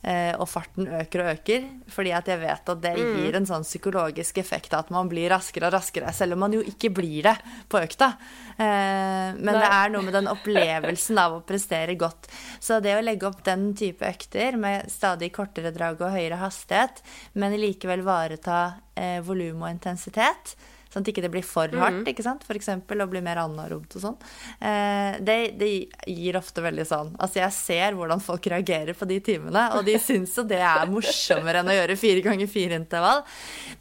Eh, 0.05 0.35
og 0.37 0.45
farten 0.45 0.85
øker 0.85 1.23
og 1.23 1.29
øker. 1.31 1.63
Fordi 1.89 2.11
at 2.13 2.27
jeg 2.29 2.37
vet 2.43 2.69
at 2.69 2.81
det 2.83 2.91
mm. 2.93 3.15
gir 3.17 3.37
en 3.39 3.47
sånn 3.49 3.65
psykologisk 3.65 4.37
effekt 4.37 4.75
at 4.77 4.91
man 4.93 5.09
blir 5.09 5.31
raskere 5.33 5.71
og 5.71 5.73
raskere, 5.73 6.11
selv 6.13 6.35
om 6.35 6.43
man 6.45 6.53
jo 6.53 6.61
ikke 6.61 6.91
blir 6.93 7.25
det 7.25 7.33
på 7.71 7.81
økta. 7.81 8.11
Eh, 8.53 9.33
men 9.33 9.49
Nei. 9.49 9.63
det 9.63 9.71
er 9.71 9.95
noe 9.95 10.05
med 10.05 10.13
den 10.13 10.29
opplevelsen 10.29 11.21
av 11.23 11.39
å 11.39 11.41
prestere 11.47 11.97
godt. 11.97 12.29
Så 12.61 12.77
det 12.85 12.93
å 12.99 13.01
legge 13.01 13.25
opp 13.31 13.41
den 13.47 13.71
type 13.77 14.05
økter 14.05 14.59
med 14.61 14.93
stadig 14.93 15.31
kortere 15.33 15.73
drag 15.73 15.97
og 15.97 16.13
høyere 16.13 16.37
hastighet, 16.43 17.01
men 17.33 17.57
likevel 17.57 18.05
vareta 18.05 18.61
eh, 18.93 19.17
volum 19.25 19.65
og 19.65 19.73
intensitet, 19.73 20.53
Sånn 20.95 21.03
at 21.03 21.09
det 21.09 21.11
ikke 21.11 21.27
blir 21.33 21.43
for 21.43 21.67
hardt, 21.75 21.97
mm. 22.05 22.07
ikke 22.07 22.23
sant? 22.23 22.45
for 22.47 22.55
eksempel, 22.55 23.03
og 23.03 23.11
blir 23.11 23.23
mer 23.25 23.41
anarobt 23.41 23.97
og 23.99 24.03
sånn. 24.05 24.17
Eh, 24.63 25.19
det, 25.27 25.37
det, 25.59 25.71
gir 26.07 26.37
ofte 26.39 26.63
veldig 26.63 26.85
sånn 26.87 27.09
Altså, 27.19 27.41
jeg 27.41 27.53
ser 27.55 27.97
hvordan 27.97 28.21
folk 28.23 28.47
reagerer 28.53 28.95
på 28.95 29.07
de 29.09 29.19
timene, 29.25 29.65
og 29.75 29.83
de 29.87 29.97
syns 29.99 30.37
jo 30.39 30.45
det 30.47 30.61
er 30.63 30.87
morsommere 30.87 31.59
enn 31.59 31.71
å 31.73 31.75
gjøre 31.75 31.97
fire 31.99 32.23
ganger 32.23 32.51
fire 32.51 32.79
intervall. 32.79 33.25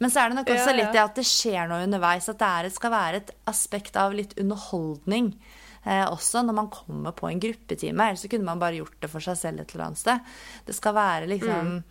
Men 0.01 0.11
så 0.11 0.25
er 0.25 0.33
det 0.33 0.41
nok 0.41 0.51
også 0.57 0.71
ja, 0.71 0.73
ja. 0.73 0.79
litt 0.81 0.97
det 0.97 1.05
at 1.05 1.21
det 1.21 1.27
skjer 1.29 1.69
noe 1.71 1.85
underveis, 1.87 2.27
at 2.31 2.47
det 2.65 2.73
skal 2.75 2.91
være 2.91 3.21
et 3.23 3.31
aspekt 3.47 3.95
av 3.99 4.17
litt 4.17 4.35
underholdning. 4.41 5.31
Eh, 5.85 6.05
også 6.09 6.41
når 6.41 6.57
man 6.57 6.71
kommer 6.73 7.13
på 7.13 7.29
en 7.29 7.39
gruppetime. 7.39 8.09
Ellers 8.09 8.25
så 8.25 8.31
kunne 8.31 8.47
man 8.47 8.61
bare 8.61 8.81
gjort 8.81 8.97
det 8.99 9.09
for 9.11 9.23
seg 9.23 9.37
selv 9.37 9.61
et 9.61 9.73
eller 9.75 9.87
annet 9.87 10.01
sted. 10.01 10.31
Det 10.65 10.73
skal 10.73 10.95
være 10.97 11.29
liksom 11.29 11.69
mm. 11.75 11.81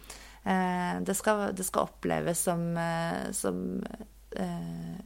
eh, 0.51 0.97
det, 1.07 1.15
skal, 1.15 1.45
det, 1.55 1.67
skal, 1.69 1.87
oppleves 1.87 2.43
som, 2.49 2.65
eh, 2.77 3.31
som 3.33 3.61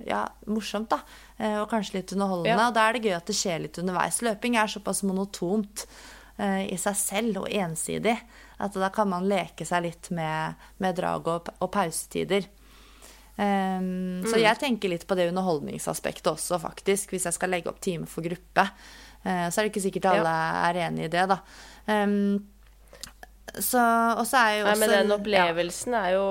ja, 0.08 0.22
morsomt, 0.48 0.90
da. 0.92 1.00
Eh, 1.36 1.58
og 1.60 1.68
kanskje 1.70 2.00
litt 2.00 2.12
underholdende. 2.16 2.54
Ja. 2.54 2.68
Og 2.68 2.76
da 2.76 2.86
er 2.88 2.96
det 2.96 3.08
gøy 3.08 3.16
at 3.18 3.28
det 3.28 3.36
skjer 3.38 3.64
litt 3.64 3.80
underveis. 3.80 4.20
Løping 4.24 4.58
er 4.58 4.70
såpass 4.72 5.04
monotont 5.06 5.84
uh, 6.40 6.62
i 6.64 6.76
seg 6.80 6.98
selv 6.98 7.42
og 7.44 7.50
ensidig 7.52 8.16
at 8.58 8.74
da 8.74 8.90
kan 8.94 9.10
man 9.10 9.28
leke 9.30 9.66
seg 9.68 9.84
litt 9.84 10.08
med, 10.14 10.58
med 10.82 10.96
drag 10.98 11.28
og, 11.30 11.50
og 11.58 11.70
pausetider. 11.74 12.48
Um, 13.38 14.24
mm. 14.24 14.26
Så 14.26 14.40
jeg 14.42 14.58
tenker 14.58 14.90
litt 14.90 15.06
på 15.06 15.14
det 15.18 15.28
underholdningsaspektet 15.30 16.32
også, 16.32 16.58
faktisk, 16.62 17.14
hvis 17.14 17.28
jeg 17.28 17.36
skal 17.36 17.52
legge 17.54 17.70
opp 17.70 17.78
time 17.84 18.08
for 18.10 18.26
gruppe. 18.26 18.64
Uh, 19.22 19.46
så 19.46 19.60
er 19.60 19.66
det 19.66 19.72
ikke 19.72 19.86
sikkert 19.86 20.12
alle 20.14 20.32
ja. 20.32 20.70
er 20.70 20.80
enig 20.88 21.06
i 21.06 21.12
det, 21.12 21.26
da. 21.30 21.42
Um, 21.86 22.40
så, 23.54 23.82
og 24.18 24.26
så 24.28 24.40
er 24.42 24.54
jo 24.58 24.66
også 24.66 24.74
Nei, 24.74 24.78
men 24.82 24.92
den 24.92 25.14
opplevelsen 25.14 25.96
ja. 25.96 26.02
er 26.04 26.16
jo 26.18 26.26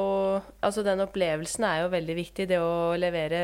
Altså, 0.62 0.84
den 0.86 1.02
opplevelsen 1.04 1.66
er 1.68 1.82
jo 1.84 1.92
veldig 1.94 2.16
viktig. 2.18 2.48
Det 2.50 2.60
å 2.62 2.96
levere 3.00 3.42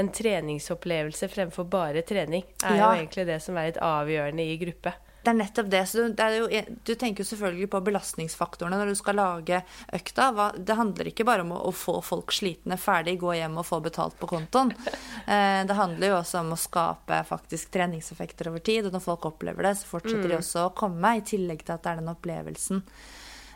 en 0.00 0.10
treningsopplevelse 0.14 1.28
fremfor 1.32 1.68
bare 1.70 2.04
trening 2.06 2.44
er 2.64 2.78
ja. 2.78 2.84
jo 2.84 3.00
egentlig 3.02 3.26
det 3.28 3.40
som 3.44 3.58
er 3.58 3.70
litt 3.70 3.82
avgjørende 3.82 4.46
i 4.46 4.56
gruppe. 4.60 4.94
Det 5.24 5.32
er 5.32 5.36
nettopp 5.38 5.68
det. 5.72 5.80
Så 5.88 6.08
det 6.12 6.24
jo, 6.36 6.48
du 6.84 6.92
tenker 7.00 7.24
jo 7.24 7.28
selvfølgelig 7.30 7.68
på 7.72 7.80
belastningsfaktorene 7.86 8.76
når 8.76 8.92
du 8.92 8.98
skal 8.98 9.16
lage 9.16 9.60
økta. 9.96 10.26
Det 10.58 10.76
handler 10.76 11.08
ikke 11.08 11.24
bare 11.24 11.46
om 11.46 11.54
å, 11.56 11.72
få 11.72 11.96
folk 12.04 12.34
slitne 12.36 12.76
ferdig, 12.80 13.16
gå 13.22 13.32
hjem 13.38 13.56
og 13.60 13.64
få 13.68 13.80
betalt 13.84 14.18
på 14.20 14.30
kontoen. 14.36 14.74
Eh, 15.24 15.62
det 15.64 15.72
handler 15.78 16.10
jo 16.10 16.16
også 16.18 16.42
om 16.42 16.50
å 16.52 16.56
skape 16.60 17.16
faktisk 17.24 17.70
treningseffekter 17.72 18.50
over 18.50 18.60
tid. 18.60 18.84
Og 18.84 18.92
når 18.92 19.00
folk 19.00 19.22
opplever 19.30 19.64
det, 19.64 19.70
så 19.80 19.88
fortsetter 19.88 20.26
mm. 20.26 20.32
de 20.34 20.36
også 20.36 20.66
å 20.66 20.72
komme, 20.76 21.14
i 21.16 21.22
tillegg 21.24 21.62
til 21.64 21.72
at 21.72 21.86
det 21.86 21.94
er 21.94 22.02
den 22.02 22.10
opplevelsen. 22.12 22.82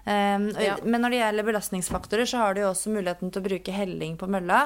Ja. 0.09 0.79
Men 0.81 1.05
når 1.05 1.13
det 1.13 1.19
gjelder 1.19 1.49
belastningsfaktorer, 1.51 2.31
så 2.31 2.41
har 2.41 2.57
du 2.57 2.63
jo 2.63 2.71
også 2.71 2.95
muligheten 2.95 3.35
til 3.35 3.43
å 3.43 3.49
bruke 3.51 3.75
helling 3.77 4.17
på 4.17 4.31
mølla. 4.33 4.63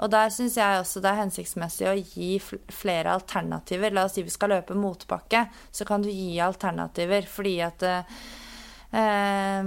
Og 0.00 0.10
der 0.12 0.32
syns 0.32 0.56
jeg 0.56 0.80
også 0.80 1.02
det 1.04 1.12
er 1.12 1.22
hensiktsmessig 1.24 1.88
å 1.90 1.96
gi 1.98 2.34
flere 2.40 3.16
alternativer. 3.18 3.92
La 3.92 4.06
oss 4.08 4.16
si 4.16 4.24
vi 4.24 4.32
skal 4.32 4.54
løpe 4.56 4.78
motbakke, 4.78 5.46
så 5.70 5.86
kan 5.88 6.04
du 6.04 6.10
gi 6.10 6.38
alternativer. 6.40 7.26
Fordi 7.28 7.56
at 7.64 7.84
eh, 7.84 9.66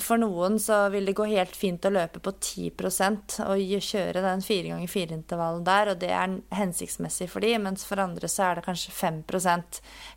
for 0.00 0.20
noen 0.22 0.56
så 0.62 0.78
vil 0.94 1.10
det 1.10 1.14
gå 1.18 1.26
helt 1.28 1.56
fint 1.56 1.84
å 1.84 1.92
løpe 1.92 2.22
på 2.24 2.32
10% 2.32 3.36
og 3.44 3.84
kjøre 3.90 4.24
den 4.24 4.42
fire 4.42 4.72
ganger 4.72 4.90
fire-intervallen 4.90 5.68
der, 5.68 5.92
og 5.92 6.00
det 6.02 6.10
er 6.16 6.38
hensiktsmessig 6.56 7.28
for 7.30 7.44
de, 7.44 7.52
mens 7.62 7.84
for 7.86 8.00
andre 8.02 8.32
så 8.32 8.48
er 8.48 8.58
det 8.58 8.66
kanskje 8.66 8.96
5 8.96 9.22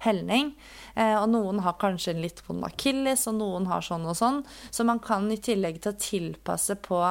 helning. 0.08 0.56
Eh, 0.96 1.18
og 1.20 1.28
noen 1.36 1.62
har 1.68 1.78
kanskje 1.84 2.16
en 2.16 2.24
litt 2.24 2.42
vond 2.48 2.64
akilles, 2.66 3.28
og 3.28 3.38
noen 3.42 3.68
har 3.68 3.84
sånn 3.84 4.08
og 4.08 4.18
sånn. 4.18 4.42
Så 4.72 4.88
man 4.88 5.04
kan 5.04 5.28
i 5.32 5.38
tillegg 5.38 5.84
til 5.84 5.92
å 5.92 6.00
tilpasse 6.00 6.80
på 6.80 7.04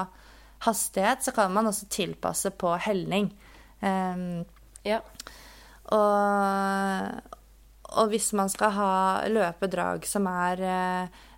hastighet, 0.66 1.24
så 1.24 1.34
kan 1.34 1.52
man 1.52 1.66
også 1.70 1.88
tilpasse 1.90 2.52
på 2.58 2.74
helning. 2.84 3.30
Um, 3.80 4.44
ja. 4.86 5.00
Og, 5.92 7.32
og, 7.90 8.12
hvis 8.12 8.30
man 8.38 8.50
skal 8.52 8.74
ha 8.76 8.92
løpedrag 9.30 10.06
som 10.08 10.28
er 10.30 10.62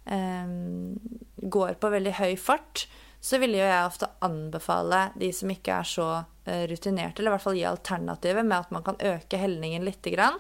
um, 0.04 0.92
går 1.40 1.80
på 1.80 1.92
veldig 1.94 2.14
høy 2.20 2.34
fart, 2.40 2.86
så 3.24 3.40
ville 3.40 3.56
jo 3.56 3.64
jeg 3.64 3.88
ofte 3.88 4.10
anbefale 4.24 5.06
de 5.16 5.30
som 5.32 5.50
ikke 5.52 5.78
er 5.80 5.88
så 5.88 6.08
uh, 6.20 6.64
rutinerte, 6.68 7.22
eller 7.22 7.32
i 7.32 7.36
hvert 7.36 7.46
fall 7.46 7.58
gi 7.58 7.64
alternativet 7.68 8.44
med 8.44 8.58
at 8.58 8.76
man 8.76 8.84
kan 8.84 9.00
øke 9.00 9.40
helningen 9.40 9.86
lite 9.88 10.12
grann. 10.12 10.36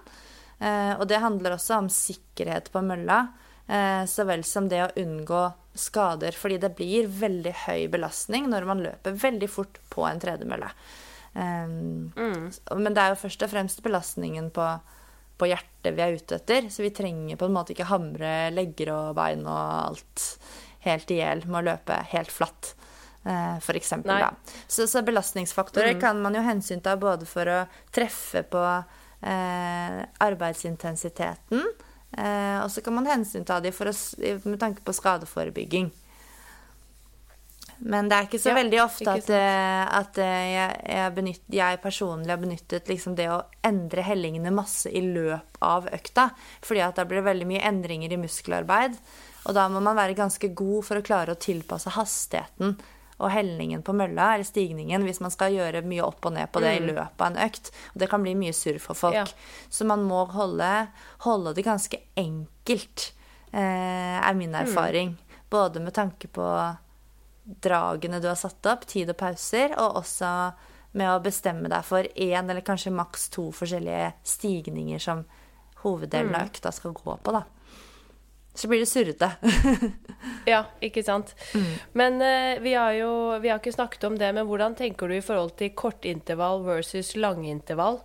Uh, 0.60 0.94
og 1.00 1.08
det 1.08 1.24
handler 1.24 1.56
også 1.56 1.80
om 1.80 1.90
sikkerhet 1.92 2.68
på 2.72 2.84
mølla, 2.84 3.24
så 3.64 4.26
vel 4.28 4.42
som 4.44 4.66
det 4.68 4.82
å 4.84 4.90
unngå 5.00 5.42
skader, 5.74 6.36
fordi 6.38 6.58
det 6.62 6.70
blir 6.78 7.08
veldig 7.10 7.52
høy 7.64 7.86
belastning 7.90 8.46
når 8.50 8.66
man 8.68 8.82
løper 8.84 9.16
veldig 9.18 9.48
fort 9.50 9.80
på 9.90 10.06
en 10.06 10.20
tredemølle. 10.22 10.70
Um, 11.34 12.12
mm. 12.14 12.50
Men 12.78 12.94
det 12.94 13.02
er 13.02 13.14
jo 13.14 13.22
først 13.24 13.42
og 13.42 13.50
fremst 13.50 13.82
belastningen 13.82 14.52
på, 14.54 14.68
på, 15.40 15.48
hjertet 15.50 15.96
vi 15.96 16.04
er 16.04 16.14
ute 16.14 16.38
etter, 16.38 16.68
så 16.70 16.84
vi 16.84 16.92
trenger 16.94 17.40
på 17.40 17.48
en 17.48 17.56
måte 17.56 17.74
ikke 17.74 17.88
hamre 17.90 18.52
legger 18.54 18.92
og 18.94 19.16
bein 19.18 19.42
og 19.42 19.58
alt 19.58 20.26
helt 20.86 21.10
i 21.10 21.18
hjel 21.18 21.42
med 21.48 21.62
å 21.62 21.66
løpe 21.72 21.98
helt 22.12 22.30
flatt. 22.32 22.74
Uh, 23.24 23.56
for 23.64 23.74
eksempel, 23.74 24.20
da. 24.20 24.30
Så, 24.68 24.86
så 24.86 25.02
belastningsfaktorer 25.02 25.96
mm. 25.96 26.02
kan 26.02 26.20
man 26.22 26.36
jo 26.36 26.44
hensynta 26.44 26.94
både 27.00 27.26
for 27.26 27.50
å 27.50 27.58
treffe 27.94 28.44
på 28.46 28.62
uh, 28.62 29.98
arbeidsintensiteten, 30.22 31.64
Eh, 31.64 31.93
og 32.14 32.70
så 32.70 32.82
kan 32.84 32.94
man 32.94 33.08
hensynta 33.10 33.58
de 33.64 33.72
å, 33.74 33.94
med 34.44 34.58
tanke 34.62 34.84
på 34.86 34.94
skadeforebygging. 34.94 35.90
Men 37.78 38.08
det 38.08 38.16
er 38.16 38.28
ikke 38.28 38.40
så 38.40 38.52
ja, 38.52 38.58
veldig 38.58 38.80
ofte 38.84 39.12
at, 39.12 39.30
eh, 39.34 39.82
at 39.98 40.18
eh, 40.22 40.46
jeg, 40.54 40.80
jeg, 40.94 41.12
benytt, 41.16 41.42
jeg, 41.52 41.80
personlig 41.82 42.32
har 42.32 42.40
benyttet 42.40 42.90
liksom 42.90 43.16
det 43.18 43.26
å 43.32 43.42
endre 43.66 44.04
hellingene 44.06 44.52
masse 44.54 44.90
i 44.90 45.02
løp 45.04 45.58
av 45.64 45.88
økta. 45.92 46.28
Fordi 46.64 46.84
at 46.84 47.00
da 47.00 47.06
blir 47.08 47.20
det 47.20 47.28
veldig 47.28 47.48
mye 47.50 47.64
endringer 47.66 48.14
i 48.14 48.20
muskelarbeid. 48.20 48.96
Og 49.44 49.56
da 49.56 49.66
må 49.68 49.82
man 49.84 49.98
være 49.98 50.16
ganske 50.16 50.52
god 50.56 50.86
for 50.86 51.00
å 51.00 51.04
klare 51.04 51.34
å 51.34 51.40
tilpasse 51.40 51.92
hastigheten 51.96 52.78
og 53.22 53.30
hellingen 53.30 53.82
på 53.86 53.94
mølla, 53.96 54.34
eller 54.34 54.46
stigningen, 54.48 55.04
hvis 55.06 55.20
man 55.22 55.32
skal 55.32 55.54
gjøre 55.54 55.84
mye 55.86 56.04
opp 56.04 56.26
og 56.26 56.34
ned 56.36 56.50
på 56.52 56.62
det 56.64 56.72
mm. 56.74 56.78
i 56.78 56.92
løpet 56.92 57.20
av 57.20 57.26
en 57.30 57.40
økt. 57.46 57.70
Og 57.92 58.02
det 58.02 58.08
kan 58.10 58.24
bli 58.24 58.34
mye 58.38 58.54
surr 58.56 58.80
for 58.82 58.98
folk. 58.98 59.18
Ja. 59.18 59.68
Så 59.70 59.86
man 59.88 60.04
må 60.08 60.24
holde, 60.34 60.70
holde 61.26 61.54
det 61.54 61.66
ganske 61.66 62.00
enkelt, 62.18 63.12
eh, 63.52 64.18
er 64.18 64.34
min 64.38 64.54
mm. 64.54 64.60
erfaring. 64.64 65.14
Mm. 65.14 65.38
Både 65.54 65.82
med 65.84 65.94
tanke 65.94 66.28
på 66.28 66.48
dragene 67.44 68.20
du 68.20 68.28
har 68.30 68.40
satt 68.40 68.66
opp, 68.66 68.86
tid 68.90 69.12
og 69.12 69.20
pauser, 69.20 69.76
og 69.78 70.00
også 70.02 70.34
med 70.94 71.10
å 71.10 71.22
bestemme 71.22 71.70
deg 71.70 71.86
for 71.86 72.06
én 72.14 72.50
eller 72.50 72.62
kanskje 72.64 72.94
maks 72.94 73.28
to 73.34 73.48
forskjellige 73.54 74.12
stigninger 74.26 75.02
som 75.02 75.24
hoveddelen 75.82 76.34
av 76.34 76.46
mm. 76.46 76.50
økta 76.50 76.72
skal 76.72 76.94
gå 76.96 77.16
på, 77.18 77.34
da 77.34 77.44
så 78.54 78.68
blir 78.70 78.84
det 78.84 78.86
surrete. 78.86 79.30
ja, 80.52 80.64
ikke 80.84 81.02
sant. 81.02 81.34
Mm. 81.54 81.70
Men 81.92 82.20
uh, 82.22 82.62
vi 82.62 82.74
har 82.78 82.92
jo 82.94 83.12
vi 83.42 83.50
har 83.50 83.58
ikke 83.58 83.74
snakket 83.74 84.06
om 84.06 84.18
det, 84.18 84.30
men 84.36 84.46
hvordan 84.46 84.76
tenker 84.78 85.10
du 85.10 85.16
i 85.16 85.24
forhold 85.24 85.56
til 85.58 85.74
kortintervall 85.74 86.62
versus 86.66 87.16
langintervall? 87.18 87.98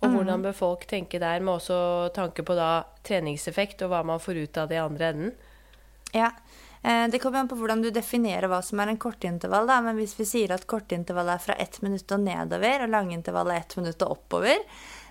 Og 0.00 0.08
mm. 0.08 0.16
hvordan 0.16 0.44
bør 0.46 0.56
folk 0.56 0.86
tenke 0.88 1.20
der, 1.20 1.42
med 1.44 1.58
også 1.58 2.10
tanke 2.16 2.44
på 2.46 2.56
da 2.56 2.86
treningseffekt 3.04 3.84
og 3.84 3.92
hva 3.92 4.00
man 4.08 4.22
får 4.22 4.40
ut 4.46 4.60
av 4.62 4.70
det 4.70 4.78
i 4.78 4.84
andre 4.84 5.10
enden? 5.12 5.34
Ja, 6.16 6.30
eh, 6.82 7.04
det 7.12 7.20
kommer 7.20 7.42
an 7.42 7.50
på 7.50 7.58
hvordan 7.60 7.84
du 7.84 7.90
definerer 7.94 8.48
hva 8.50 8.62
som 8.64 8.80
er 8.80 8.94
en 8.94 9.00
kortintervall. 9.00 9.68
Da. 9.68 9.82
Men 9.84 10.00
hvis 10.00 10.16
vi 10.18 10.26
sier 10.28 10.56
at 10.56 10.64
kortintervall 10.70 11.34
er 11.34 11.44
fra 11.44 11.58
ett 11.60 11.76
minutt 11.84 12.16
og 12.16 12.24
nedover, 12.24 12.86
og 12.86 12.94
langintervall 12.96 13.52
er 13.52 13.60
ett 13.60 13.76
minutt 13.76 14.00
og 14.06 14.16
oppover, 14.16 14.64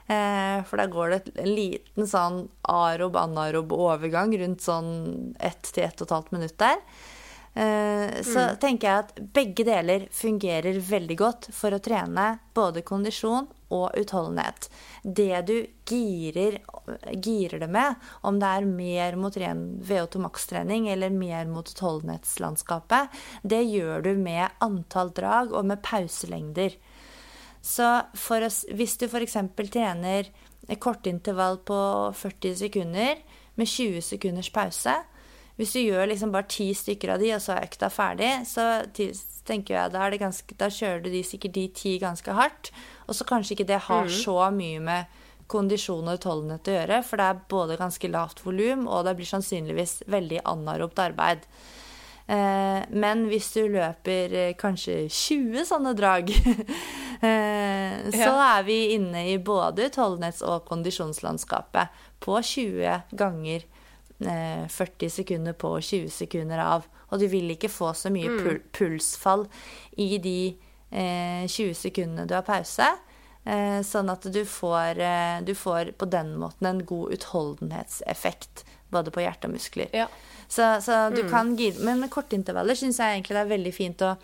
for 0.10 0.82
da 0.82 0.88
går 0.90 1.12
det 1.14 1.20
en 1.38 1.52
liten 1.54 2.08
sånn 2.10 2.40
arob-anarob 2.66 3.76
overgang 3.76 4.34
rundt 4.42 4.64
sånn 4.66 4.90
ett 5.38 5.70
til 5.70 5.86
ett 5.86 6.02
og 6.02 6.08
et 6.08 6.16
halvt 6.16 6.32
minutt 6.34 6.58
der. 6.58 6.82
Eh, 7.54 8.22
så 8.24 8.40
mm. 8.40 8.58
tenker 8.62 8.88
jeg 8.88 9.04
at 9.04 9.16
begge 9.34 9.66
deler 9.68 10.06
fungerer 10.14 10.78
veldig 10.86 11.16
godt 11.18 11.48
for 11.56 11.74
å 11.74 11.82
trene 11.84 12.36
både 12.56 12.86
kondisjon 12.86 13.50
og 13.74 13.98
utholdenhet. 13.98 14.70
Det 15.04 15.42
du 15.50 15.56
girer, 15.90 16.60
girer 17.18 17.64
det 17.64 17.70
med, 17.74 17.98
om 18.26 18.40
det 18.42 18.52
er 18.54 18.70
mer 18.70 19.18
mot 19.20 19.38
ren 19.42 19.64
VO2 19.86 20.22
max-trening 20.26 20.88
eller 20.94 21.14
mer 21.14 21.50
mot 21.50 21.70
utholdenhetslandskapet, 21.70 23.10
det 23.42 23.64
gjør 23.66 24.06
du 24.06 24.14
med 24.18 24.62
antall 24.66 25.14
drag 25.18 25.54
og 25.54 25.70
med 25.70 25.84
pauselengder. 25.86 26.78
Så 27.62 27.86
å, 27.86 28.50
hvis 28.76 28.98
du 29.00 29.06
f.eks. 29.10 29.38
trener 29.72 30.30
et 30.70 30.80
kortintervall 30.80 31.60
på 31.66 31.80
40 32.16 32.60
sekunder 32.64 33.20
med 33.60 33.68
20 33.68 34.04
sekunders 34.06 34.52
pause, 34.54 34.96
hvis 35.60 35.74
du 35.76 35.82
gjør 35.82 36.08
liksom 36.08 36.32
bare 36.32 36.48
ti 36.48 36.70
stykker 36.72 37.12
av 37.16 37.20
de, 37.20 37.34
og 37.36 37.42
så 37.44 37.58
er 37.58 37.66
økta 37.68 37.90
ferdig, 37.92 38.30
så 38.48 38.68
tenker 39.48 39.76
jeg 39.76 39.92
da, 39.92 40.06
ganske, 40.22 40.56
da 40.56 40.70
kjører 40.72 41.02
du 41.04 41.10
de, 41.12 41.24
sikkert 41.28 41.58
de 41.58 41.66
ti 41.76 41.98
ganske 42.00 42.36
hardt. 42.38 42.70
Og 43.10 43.18
så 43.18 43.28
kanskje 43.28 43.58
ikke 43.58 43.68
det 43.68 43.82
har 43.90 44.08
mm. 44.08 44.14
så 44.22 44.38
mye 44.56 44.80
med 44.86 45.18
kondisjon 45.52 46.08
og 46.08 46.20
utholdenhet 46.20 46.70
å 46.70 46.78
gjøre, 46.78 47.02
for 47.04 47.20
det 47.20 47.28
er 47.28 47.44
både 47.52 47.80
ganske 47.82 48.12
lavt 48.14 48.44
volum, 48.46 48.86
og 48.88 49.04
det 49.08 49.18
blir 49.18 49.28
sannsynligvis 49.28 49.98
veldig 50.08 50.44
anaropt 50.48 51.02
arbeid. 51.10 51.44
Eh, 52.30 52.84
men 52.90 53.24
hvis 53.32 53.48
du 53.56 53.64
løper 53.74 54.34
eh, 54.38 54.52
kanskje 54.58 55.08
20 55.10 55.66
sånne 55.66 55.96
drag, 55.98 56.30
eh, 57.26 57.96
så 58.14 58.36
er 58.36 58.68
vi 58.68 58.78
inne 58.94 59.24
i 59.32 59.40
både 59.42 59.88
utholdenhets- 59.90 60.46
og 60.46 60.68
kondisjonslandskapet 60.70 61.90
på 62.22 62.38
20 62.38 63.18
ganger 63.18 63.66
40 64.20 64.70
eh, 64.70 65.10
sekunder 65.10 65.58
på 65.58 65.74
og 65.80 65.82
20 65.82 66.14
sekunder 66.14 66.62
av. 66.62 66.86
Og 67.10 67.24
du 67.24 67.26
vil 67.32 67.50
ikke 67.56 67.72
få 67.74 67.96
så 67.98 68.14
mye 68.14 68.30
mm. 68.30 68.40
pul 68.46 68.64
pulsfall 68.78 69.48
i 69.98 70.12
de 70.22 70.40
eh, 70.92 71.50
20 71.50 71.74
sekundene 71.82 72.30
du 72.30 72.38
har 72.38 72.46
pause. 72.46 72.94
Sånn 73.88 74.12
at 74.12 74.28
du 74.30 74.44
får, 74.46 75.00
du 75.48 75.54
får, 75.58 75.94
på 75.98 76.06
den 76.12 76.36
måten 76.38 76.68
en 76.70 76.82
god 76.86 77.16
utholdenhetseffekt 77.16 78.62
både 78.94 79.14
på 79.16 79.24
hjerte 79.24 79.50
og 79.50 79.56
muskler. 79.56 79.90
Ja. 79.96 80.06
Så, 80.50 80.66
så, 80.82 80.98
du 81.14 81.22
mm. 81.22 81.30
kan 81.30 81.52
gire 81.54 81.84
Men 81.86 82.00
med 82.02 82.10
kortintervaller 82.10 82.74
syns 82.74 82.98
jeg 82.98 83.20
egentlig 83.20 83.36
det 83.38 83.42
er 83.44 83.52
veldig 83.52 83.74
fint 83.76 84.02
å 84.02 84.16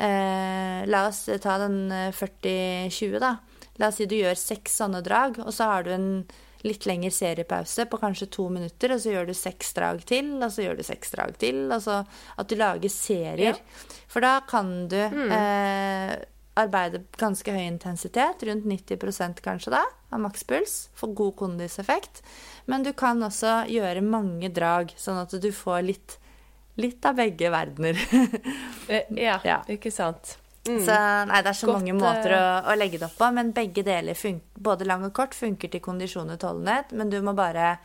eh, 0.00 0.86
La 0.88 1.02
oss 1.10 1.26
ta 1.44 1.58
den 1.60 1.82
40-20, 2.16 3.18
da. 3.20 3.34
La 3.80 3.90
oss 3.90 4.00
si 4.00 4.08
du 4.08 4.16
gjør 4.16 4.38
seks 4.40 4.80
sånne 4.80 5.02
drag, 5.04 5.42
og 5.44 5.52
så 5.56 5.68
har 5.68 5.84
du 5.84 5.92
en 5.94 6.08
litt 6.66 6.84
lengre 6.88 7.12
seriepause 7.14 7.86
på 7.88 8.00
kanskje 8.00 8.28
to 8.34 8.48
minutter, 8.52 8.92
og 8.92 9.00
så 9.00 9.14
gjør 9.14 9.30
du 9.30 9.36
seks 9.36 9.72
drag 9.76 10.02
til, 10.08 10.34
og 10.40 10.50
så 10.52 10.66
gjør 10.66 10.80
du 10.80 10.84
seks 10.84 11.14
drag 11.14 11.38
til. 11.40 11.62
Altså 11.72 12.02
at 12.04 12.50
du 12.50 12.56
lager 12.60 12.92
serier. 12.92 13.56
Ja. 13.56 13.88
For 14.10 14.24
da 14.24 14.34
kan 14.48 14.74
du 14.90 14.98
mm. 15.00 15.32
eh, 15.36 16.14
arbeide 16.60 17.04
ganske 17.20 17.54
høy 17.54 17.62
intensitet, 17.64 18.44
rundt 18.48 18.68
90 18.68 19.40
kanskje 19.44 19.72
da, 19.72 19.84
av 20.10 20.22
makspuls, 20.26 20.90
for 20.98 21.14
god 21.16 21.36
kondiseffekt. 21.40 22.22
Men 22.70 22.84
du 22.86 22.92
kan 22.96 23.18
også 23.26 23.64
gjøre 23.70 24.02
mange 24.06 24.50
drag, 24.54 24.92
sånn 24.98 25.18
at 25.24 25.34
du 25.42 25.48
får 25.54 25.80
litt, 25.88 26.18
litt 26.78 27.06
av 27.08 27.18
begge 27.18 27.52
verdener. 27.52 27.98
Eh, 28.90 29.06
ja, 29.22 29.36
ja, 29.46 29.60
ikke 29.70 29.92
sant. 29.94 30.32
Mm. 30.66 30.80
Så 30.82 30.94
nei, 31.30 31.36
det 31.44 31.52
er 31.52 31.54
så 31.54 31.68
Godt, 31.68 31.76
mange 31.76 31.92
måter 31.94 32.32
å, 32.34 32.40
å, 32.72 32.74
legge 32.74 32.98
det 32.98 33.06
opp 33.06 33.20
på, 33.20 33.28
men 33.36 33.52
begge 33.54 33.84
deler, 33.86 34.18
både 34.58 34.88
lang 34.88 35.04
og 35.06 35.12
kort, 35.14 35.36
funker 35.36 35.70
til 35.70 35.82
kondisjon 35.84 36.26
og 36.26 36.40
utholdenhet, 36.40 36.90
men 36.98 37.12
du 37.12 37.20
må 37.22 37.36
bare 37.38 37.76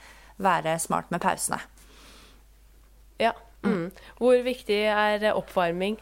være 0.41 0.73
smart 0.81 1.13
med 1.13 1.21
pausene. 1.21 1.59
Ja. 3.21 3.35
Mm. 3.61 3.91
Hvor 4.17 4.41
viktig 4.47 4.81
er 4.89 5.29
oppvarming? 5.35 5.99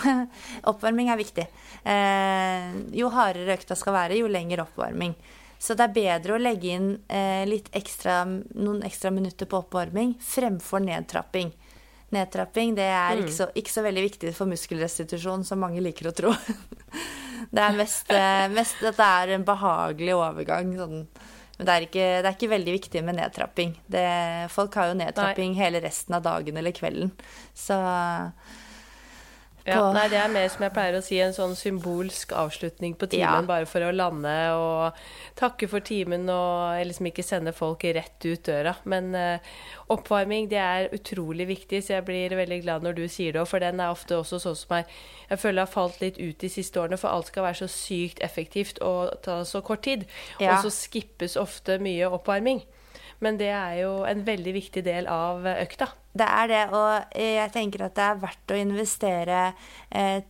oppvarming 0.70 1.12
er 1.12 1.20
viktig. 1.20 1.46
Eh, 1.84 2.72
jo 2.96 3.12
hardere 3.12 3.58
økta 3.58 3.76
skal 3.76 3.98
være, 4.00 4.18
jo 4.24 4.30
lengre 4.32 4.64
oppvarming. 4.64 5.14
Så 5.58 5.76
det 5.78 5.86
er 5.86 5.94
bedre 5.96 6.36
å 6.36 6.40
legge 6.40 6.72
inn 6.76 6.88
eh, 7.08 7.44
litt 7.48 7.70
ekstra, 7.76 8.22
noen 8.26 8.82
ekstra 8.86 9.12
minutter 9.14 9.48
på 9.48 9.62
oppvarming 9.62 10.16
fremfor 10.20 10.82
nedtrapping. 10.84 11.52
Nedtrapping 12.14 12.74
det 12.76 12.88
er 12.90 13.22
ikke, 13.22 13.32
mm. 13.32 13.36
så, 13.36 13.48
ikke, 13.58 13.72
så, 13.72 13.84
veldig 13.86 14.04
viktig 14.04 14.34
for 14.36 14.50
muskelrestitusjon 14.50 15.46
som 15.46 15.62
mange 15.64 15.82
liker 15.84 16.10
å 16.10 16.16
tro. 16.16 16.34
Det 17.54 17.60
er 17.60 17.74
mest, 17.76 18.08
eh, 18.14 18.46
mest 18.48 18.80
at 18.88 18.96
det 18.96 19.04
er 19.04 19.30
en 19.34 19.42
behagelig 19.44 20.14
overgang. 20.16 20.70
Sånn. 20.78 21.02
Men 21.58 21.68
det 21.68 21.74
er, 21.74 21.84
ikke, 21.86 22.06
det 22.24 22.28
er, 22.28 22.36
ikke, 22.38 22.50
veldig 22.50 22.74
viktig 22.78 23.02
med 23.04 23.18
nedtrapping. 23.18 23.74
Det, 23.90 24.04
folk 24.50 24.74
har 24.80 24.88
jo 24.90 24.96
nedtrapping 24.98 25.52
nei. 25.52 25.60
hele 25.60 25.82
resten 25.84 26.16
av 26.16 26.24
dagen 26.24 26.56
eller 26.58 26.74
kvelden. 26.74 27.12
Så 27.54 27.76
ja, 29.64 29.80
nei, 29.96 30.08
det 30.12 30.18
er 30.20 30.28
mer 30.28 30.48
som 30.52 30.60
jeg 30.66 30.72
pleier 30.74 30.98
å 30.98 31.02
si, 31.04 31.16
en 31.24 31.32
sånn 31.32 31.54
symbolsk 31.56 32.34
avslutning 32.36 32.98
på 33.00 33.08
timen, 33.14 33.46
ja. 33.46 33.48
bare 33.48 33.68
for 33.68 33.80
å 33.86 33.94
lande 33.96 34.34
og 34.60 34.98
takke 35.40 35.68
for 35.72 35.84
timen 35.84 36.28
og 36.28 36.82
liksom 36.84 37.08
ikke 37.08 37.24
sende 37.24 37.54
folk 37.56 37.86
rett 37.96 38.26
ut 38.28 38.44
døra. 38.44 38.74
Men 38.84 39.08
uh, 39.16 39.54
oppvarming 39.94 40.50
det 40.52 40.60
er 40.60 40.92
utrolig 40.92 41.48
viktig, 41.48 41.80
så 41.80 41.96
jeg 41.96 42.06
blir 42.10 42.36
veldig 42.36 42.60
glad 42.66 42.84
når 42.84 42.98
du 43.00 43.04
sier 43.08 43.32
det 43.32 43.46
for 43.48 43.64
den 43.64 43.80
er 43.80 43.94
ofte 43.94 44.18
også 44.20 44.42
sånn 44.42 44.60
som 44.60 44.76
jeg, 44.76 44.88
jeg 45.30 45.42
føler 45.46 45.64
har 45.64 45.72
falt 45.72 46.00
litt 46.04 46.20
ut 46.20 46.44
de 46.44 46.52
siste 46.52 46.84
årene, 46.84 47.00
for 47.00 47.14
alt 47.14 47.32
skal 47.32 47.48
være 47.48 47.62
så 47.64 47.72
sykt 47.72 48.20
effektivt 48.24 48.84
og 48.84 49.16
ta 49.24 49.40
så 49.48 49.64
kort 49.64 49.86
tid. 49.88 50.04
Ja. 50.44 50.58
Og 50.58 50.68
så 50.68 50.76
skippes 50.76 51.40
ofte 51.40 51.80
mye 51.80 52.12
oppvarming. 52.12 52.60
Men 53.24 53.40
det 53.40 53.50
er 53.54 53.80
jo 53.80 53.96
en 54.08 54.24
veldig 54.26 54.54
viktig 54.58 54.84
del 54.84 55.08
av 55.10 55.46
økta. 55.54 55.88
Det 56.14 56.26
er 56.28 56.50
det, 56.50 56.62
og 56.76 57.18
jeg 57.18 57.52
tenker 57.54 57.86
at 57.86 57.96
det 57.96 58.06
er 58.06 58.22
verdt 58.22 58.52
å 58.54 58.58
investere 58.60 59.38
eh, 59.90 60.20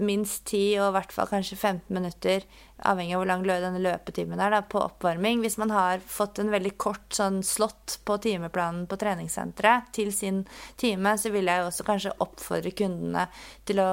minst 0.00 0.46
10 0.48 0.80
og 0.80 0.90
i 0.90 0.94
hvert 0.96 1.12
fall 1.12 1.28
kanskje 1.28 1.56
15 1.58 1.92
minutter, 1.92 2.44
avhengig 2.88 3.14
av 3.16 3.22
hvor 3.22 3.28
lang 3.28 3.44
denne 3.46 3.82
løpetimen 3.82 4.40
er, 4.40 4.54
da, 4.54 4.62
på 4.64 4.80
oppvarming. 4.80 5.42
Hvis 5.44 5.58
man 5.60 5.72
har 5.74 6.02
fått 6.06 6.40
en 6.40 6.52
veldig 6.52 6.74
kort 6.80 7.12
sånn 7.14 7.42
slott 7.46 7.98
på 8.06 8.16
timeplanen 8.24 8.86
på 8.90 8.98
treningssenteret 9.00 9.92
til 9.96 10.12
sin 10.14 10.42
time, 10.80 11.16
så 11.18 11.32
vil 11.34 11.50
jeg 11.50 11.66
også 11.66 11.86
kanskje 11.88 12.16
oppfordre 12.24 12.72
kundene 12.76 13.28
til 13.68 13.82
å 13.82 13.90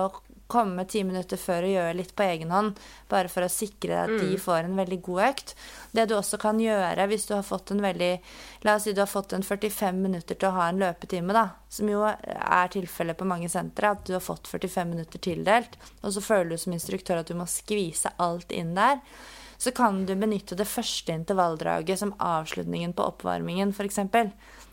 komme 0.50 0.86
ti 0.90 1.04
minutter 1.06 1.38
før 1.38 1.68
og 1.68 1.74
gjøre 1.76 1.96
litt 2.00 2.12
på 2.18 2.26
egen 2.26 2.52
hånd, 2.54 2.80
bare 3.12 3.30
for 3.32 3.46
å 3.46 3.52
sikre 3.54 4.04
at 4.04 4.14
de 4.16 4.34
mm. 4.34 4.42
får 4.42 4.66
en 4.66 4.78
veldig 4.80 5.00
god 5.06 5.24
økt. 5.30 5.56
Det 5.94 6.08
du 6.10 6.16
også 6.18 6.40
kan 6.42 6.60
gjøre 6.62 7.08
hvis 7.12 7.28
du 7.30 7.36
har 7.38 7.46
fått 7.46 7.74
en 7.76 7.84
veldig 7.86 8.12
La 8.66 8.76
oss 8.76 8.84
si 8.90 8.92
du 8.92 9.00
har 9.00 9.08
fått 9.08 9.32
en 9.38 9.46
45 9.46 10.02
minutter 10.04 10.36
til 10.36 10.50
å 10.50 10.56
ha 10.58 10.66
en 10.68 10.82
løpetime, 10.82 11.32
da, 11.32 11.46
som 11.72 11.88
jo 11.88 12.02
er 12.04 12.72
tilfellet 12.74 13.16
på 13.16 13.28
mange 13.30 13.48
sentre, 13.50 13.94
at 13.94 14.04
du 14.08 14.18
har 14.18 14.24
fått 14.26 14.50
45 14.52 14.90
minutter 14.90 15.22
tildelt, 15.24 15.78
og 16.02 16.12
så 16.12 16.24
føler 16.26 16.52
du 16.52 16.60
som 16.60 16.76
instruktør 16.76 17.22
at 17.22 17.32
du 17.32 17.38
må 17.40 17.48
skvise 17.48 18.12
alt 18.20 18.52
inn 18.52 18.74
der 18.76 19.00
så 19.60 19.72
kan 19.76 20.06
du 20.06 20.14
benytte 20.16 20.56
det 20.56 20.70
første 20.72 21.12
intervalldraget 21.12 22.00
som 22.00 22.14
avslutningen 22.24 22.94
på 22.96 23.04
oppvarmingen, 23.04 23.74
f.eks. 23.76 24.00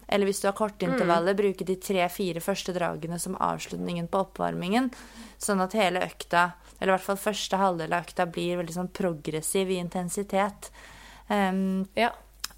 Eller 0.08 0.28
hvis 0.28 0.40
du 0.42 0.48
har 0.48 0.56
kortintervallet, 0.58 1.34
mm. 1.34 1.40
bruke 1.40 1.66
de 1.66 1.76
tre-fire 1.82 2.42
første 2.42 2.74
dragene 2.76 3.18
som 3.22 3.38
avslutningen 3.42 4.10
på 4.10 4.22
oppvarmingen. 4.26 4.92
Sånn 5.42 5.62
at 5.64 5.74
hele 5.76 6.04
økta, 6.06 6.52
eller 6.78 6.92
i 6.92 6.96
hvert 6.96 7.08
fall 7.08 7.24
første 7.24 7.58
halvdel 7.60 7.96
av 7.96 8.06
økta, 8.06 8.28
blir 8.30 8.60
veldig 8.60 8.76
sånn 8.76 8.92
progressiv 8.94 9.72
i 9.72 9.80
intensitet. 9.82 10.70
Um, 11.28 11.88
ja. 11.98 12.12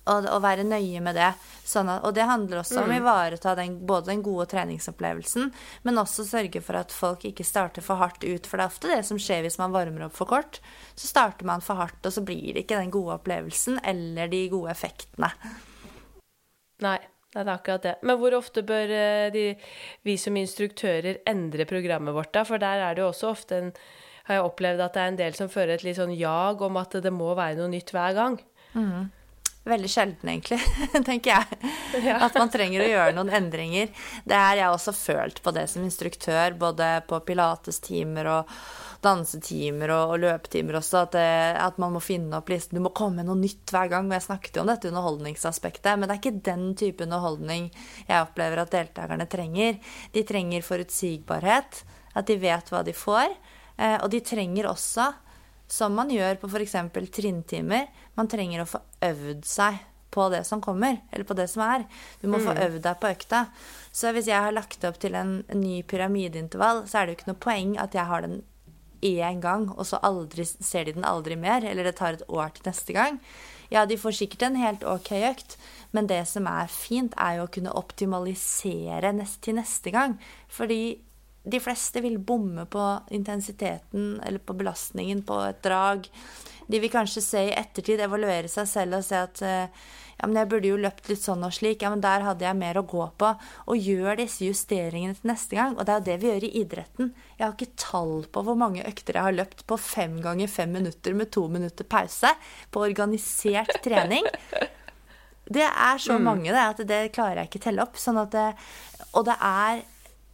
Og, 0.09 0.25
og, 0.25 0.39
være 0.41 0.65
nøye 0.65 1.03
med 1.05 1.19
det. 1.21 1.35
Sånn 1.69 1.91
at, 1.93 2.05
og 2.09 2.15
det 2.17 2.25
handler 2.25 2.63
også 2.63 2.79
mm. 2.79 2.85
om 2.85 2.93
å 2.93 2.97
ivareta 2.97 3.53
den, 3.59 3.75
både 3.89 4.09
den 4.09 4.23
gode 4.25 4.47
treningsopplevelsen, 4.49 5.51
men 5.85 6.01
også 6.01 6.25
sørge 6.25 6.63
for 6.65 6.81
at 6.81 6.95
folk 6.97 7.27
ikke 7.29 7.45
starter 7.45 7.85
for 7.85 8.01
hardt 8.01 8.25
ut. 8.25 8.49
For 8.49 8.57
det 8.57 8.65
er 8.65 8.73
ofte 8.73 8.93
det 8.93 9.03
som 9.05 9.21
skjer 9.21 9.45
hvis 9.45 9.61
man 9.61 9.75
varmer 9.77 10.07
opp 10.07 10.17
for 10.17 10.31
kort. 10.31 10.63
Så 10.97 11.11
starter 11.11 11.49
man 11.49 11.65
for 11.65 11.81
hardt, 11.81 12.01
og 12.09 12.17
så 12.17 12.25
blir 12.25 12.57
det 12.57 12.65
ikke 12.65 12.81
den 12.81 12.95
gode 12.95 13.19
opplevelsen 13.19 13.83
eller 13.85 14.33
de 14.33 14.47
gode 14.53 14.73
effektene. 14.73 15.29
Nei. 16.89 16.99
Det 17.29 17.43
er 17.43 17.51
akkurat 17.53 17.85
det. 17.85 17.95
Men 18.09 18.17
hvor 18.21 18.35
ofte 18.39 18.65
bør 18.67 18.93
eh, 18.95 19.29
de, 19.35 19.45
vi 20.07 20.17
som 20.21 20.37
instruktører 20.41 21.21
endre 21.29 21.67
programmet 21.69 22.17
vårt, 22.17 22.33
da? 22.33 22.45
For 22.49 22.61
der 22.63 22.85
er 22.87 22.97
det 22.97 23.05
jo 23.05 23.11
også 23.11 23.33
ofte 23.35 23.63
en 23.63 23.73
Har 24.29 24.37
jeg 24.37 24.45
opplevd 24.45 24.81
at 24.85 24.93
det 24.93 25.01
er 25.01 25.11
en 25.11 25.17
del 25.17 25.37
som 25.37 25.49
fører 25.49 25.79
et 25.79 25.85
litt 25.87 25.97
sånn 25.97 26.13
jag 26.13 26.61
om 26.61 26.77
at 26.77 26.99
det 27.01 27.13
må 27.13 27.31
være 27.33 27.57
noe 27.57 27.71
nytt 27.73 27.95
hver 27.95 28.13
gang. 28.13 28.35
Mm. 28.75 29.07
Veldig 29.69 29.89
sjelden, 29.89 30.29
egentlig, 30.33 30.59
tenker 31.09 31.33
jeg. 31.33 31.71
Ja. 32.05 32.19
At 32.27 32.37
man 32.37 32.53
trenger 32.53 32.85
å 32.85 32.91
gjøre 32.91 33.15
noen 33.17 33.33
endringer. 33.37 33.89
Det 34.29 34.37
er 34.37 34.61
jeg 34.61 34.75
også 34.75 34.93
følt 34.97 35.41
på 35.45 35.53
det 35.57 35.65
som 35.73 35.85
instruktør, 35.85 36.57
både 36.61 36.91
på 37.09 37.23
pilatestimer 37.25 38.29
og 38.35 38.53
dansetimer 39.05 39.93
og, 39.95 40.15
og 40.15 40.23
løpetimer 40.25 40.79
også, 40.81 41.05
at, 41.07 41.15
det, 41.15 41.27
at, 41.63 41.79
man 41.79 41.95
må 41.95 42.03
finne 42.03 42.41
opp 42.41 42.51
listen. 42.51 42.79
Du 42.79 42.85
må 42.85 42.93
komme 42.97 43.21
med 43.21 43.29
noe 43.31 43.39
nytt 43.39 43.71
hver 43.75 43.91
gang. 43.93 44.11
Jeg 44.15 44.27
snakket 44.27 44.59
jo 44.59 44.65
om 44.65 44.73
dette 44.73 44.91
underholdningsaspektet, 44.91 45.93
men 45.95 46.09
det 46.09 46.17
er 46.17 46.23
ikke 46.23 46.47
den 46.51 46.67
type 46.79 47.07
underholdning 47.07 47.69
jeg 48.09 48.25
opplever 48.25 48.63
at 48.63 48.75
deltakerne 48.75 49.29
trenger. 49.31 49.79
De 50.15 50.25
trenger 50.27 50.67
forutsigbarhet, 50.67 51.83
at 52.19 52.29
de 52.29 52.39
vet 52.43 52.75
hva 52.75 52.83
de 52.87 52.97
får. 52.97 53.37
Eh, 53.79 53.99
og 54.01 54.11
de 54.11 54.23
trenger 54.27 54.71
også, 54.71 55.13
som 55.71 55.95
man 55.95 56.11
gjør 56.11 56.41
på 56.41 56.51
f.eks. 56.51 56.75
trinntimer, 57.15 57.87
man 58.19 58.31
trenger 58.31 58.65
å 58.65 58.69
få 58.69 58.83
øvd 59.05 59.47
seg 59.47 59.79
på 60.11 60.29
det 60.33 60.41
som 60.49 60.63
kommer, 60.65 60.97
eller 61.13 61.29
på 61.29 61.37
det 61.37 61.47
som 61.53 61.63
er. 61.63 61.85
Du 62.23 62.27
må 62.27 62.41
mm. 62.41 62.47
få 62.47 62.55
øvd 62.65 62.83
deg 62.83 63.01
på 63.01 63.11
økta. 63.13 63.45
Så 63.93 64.11
hvis 64.17 64.31
jeg 64.31 64.41
har 64.41 64.55
lagt 64.57 64.85
opp 64.89 64.97
til 64.99 65.15
en 65.19 65.43
ny 65.55 65.83
pyramideintervall, 65.87 66.87
så 66.89 66.99
er 66.99 67.07
det 67.07 67.13
jo 67.13 67.19
ikke 67.21 67.31
noe 67.31 67.43
poeng 67.45 67.75
at 67.79 67.95
jeg 67.95 68.09
har 68.09 68.25
den 68.25 68.41
én 69.05 69.43
gang, 69.45 69.69
og 69.75 69.87
så 69.87 70.01
aldri, 70.05 70.47
ser 70.47 70.89
de 70.89 70.97
den 70.97 71.07
aldri 71.07 71.37
mer, 71.39 71.65
eller 71.65 71.89
det 71.89 71.97
tar 72.01 72.19
et 72.19 72.27
år 72.29 72.55
til 72.55 72.69
neste 72.71 72.97
gang. 72.97 73.21
Ja, 73.73 73.85
de 73.85 73.99
får 74.01 74.17
sikkert 74.17 74.47
en 74.47 74.57
helt 74.57 74.85
ok 74.87 75.13
økt, 75.29 75.59
men 75.93 76.09
det 76.09 76.23
som 76.31 76.49
er 76.49 76.71
fint, 76.73 77.17
er 77.21 77.39
jo 77.39 77.49
å 77.49 77.53
kunne 77.53 77.75
optimalisere 77.77 79.13
nest, 79.17 79.43
til 79.45 79.59
neste 79.61 79.93
gang. 79.93 80.17
Fordi 80.49 80.99
de 81.49 81.61
fleste 81.63 82.03
vil 82.05 82.19
bomme 82.21 82.65
på 82.69 82.85
intensiteten 83.15 84.19
eller 84.25 84.43
på 84.43 84.57
belastningen 84.57 85.23
på 85.29 85.39
et 85.47 85.63
drag. 85.65 86.09
De 86.69 86.81
vil 86.81 86.93
kanskje 86.93 87.25
se 87.25 87.45
i 87.49 87.55
ettertid, 87.57 88.01
evaluere 88.05 88.51
seg 88.53 88.69
selv 88.69 88.99
og 88.99 89.07
se 89.07 89.21
at 89.29 89.43
eh, 89.45 89.87
ja, 90.19 90.27
men 90.27 90.39
jeg 90.41 90.51
burde 90.51 90.71
jo 90.73 90.79
løpt 90.83 91.09
litt 91.13 91.23
sånn 91.23 91.45
og 91.47 91.53
slik. 91.55 91.85
Ja, 91.85 91.93
men 91.95 92.03
der 92.03 92.25
hadde 92.27 92.43
jeg 92.43 92.59
mer 92.59 92.81
å 92.81 92.87
gå 92.91 93.05
på. 93.23 93.31
Og 93.71 93.85
gjør 93.89 94.19
disse 94.19 94.49
justeringene 94.49 95.15
til 95.15 95.31
neste 95.31 95.59
gang. 95.59 95.77
Og 95.79 95.87
det 95.87 95.95
er 95.95 96.01
jo 96.01 96.07
det 96.09 96.17
vi 96.19 96.33
gjør 96.33 96.47
i 96.49 96.55
idretten. 96.63 97.13
Jeg 97.37 97.45
har 97.45 97.55
ikke 97.55 97.79
tall 97.79 98.17
på 98.35 98.43
hvor 98.49 98.59
mange 98.59 98.83
økter 98.89 99.21
jeg 99.21 99.29
har 99.29 99.37
løpt 99.37 99.63
på 99.71 99.79
fem 99.79 100.19
ganger 100.25 100.51
fem 100.51 100.75
minutter 100.75 101.15
med 101.15 101.31
to 101.35 101.47
minutter 101.53 101.87
pause 101.87 102.33
på 102.75 102.83
organisert 102.89 103.79
trening. 103.87 104.27
Det 105.49 105.69
er 105.69 106.03
så 106.03 106.19
mm. 106.19 106.27
mange 106.27 106.51
det, 106.51 106.65
at 106.65 106.83
det 106.89 107.05
klarer 107.15 107.45
jeg 107.45 107.53
ikke 107.53 107.63
telle 107.69 107.87
opp. 107.87 108.01
Sånn 108.01 108.19
at 108.21 108.35
det, 108.35 108.49
og 109.15 109.29
det 109.31 109.39
er 109.39 109.87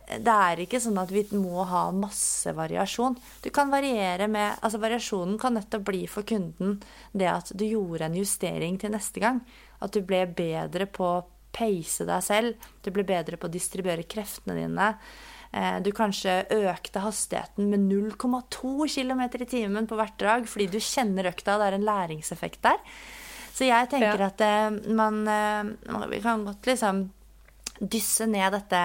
det 0.05 0.33
er 0.33 0.61
ikke 0.61 0.81
sånn 0.83 0.99
at 1.01 1.13
vi 1.13 1.23
må 1.33 1.65
ha 1.65 1.87
masse 1.97 2.53
variasjon. 2.53 3.17
Du 3.41 3.49
kan 3.55 3.71
variere 3.73 4.29
med 4.29 4.59
Altså 4.61 4.81
variasjonen 4.83 5.39
kan 5.41 5.57
nettopp 5.57 5.87
bli 5.89 6.03
for 6.11 6.27
kunden 6.29 6.77
det 7.17 7.31
at 7.31 7.53
du 7.57 7.65
gjorde 7.65 8.11
en 8.11 8.19
justering 8.19 8.77
til 8.81 8.93
neste 8.93 9.23
gang. 9.25 9.41
At 9.85 9.95
du 9.95 10.03
ble 10.07 10.25
bedre 10.27 10.89
på 10.91 11.07
å 11.07 11.23
peise 11.55 12.07
deg 12.09 12.25
selv. 12.27 12.69
Du 12.83 12.91
ble 12.95 13.05
bedre 13.07 13.39
på 13.39 13.49
å 13.49 13.53
distribuere 13.53 14.07
kreftene 14.11 14.57
dine. 14.59 14.91
Eh, 15.55 15.77
du 15.85 15.93
kanskje 15.95 16.41
økte 16.51 17.03
hastigheten 17.05 17.69
med 17.71 17.85
0,2 17.87 18.89
km 18.91 19.23
i 19.29 19.51
timen 19.51 19.87
på 19.87 19.99
hvert 19.99 20.17
drag 20.19 20.49
fordi 20.51 20.67
du 20.73 20.81
kjenner 20.83 21.31
økta, 21.31 21.55
og 21.55 21.63
det 21.63 21.69
er 21.69 21.77
en 21.79 21.87
læringseffekt 21.87 22.65
der. 22.67 22.81
Så 23.55 23.69
jeg 23.69 23.91
tenker 23.93 24.25
ja. 24.25 24.33
at 24.33 24.43
man, 24.91 25.23
man, 25.23 26.09
eh, 26.11 26.23
kan 26.25 26.43
godt 26.49 26.67
liksom 26.67 27.05
dysse 27.79 28.27
ned 28.31 28.55
dette 28.55 28.81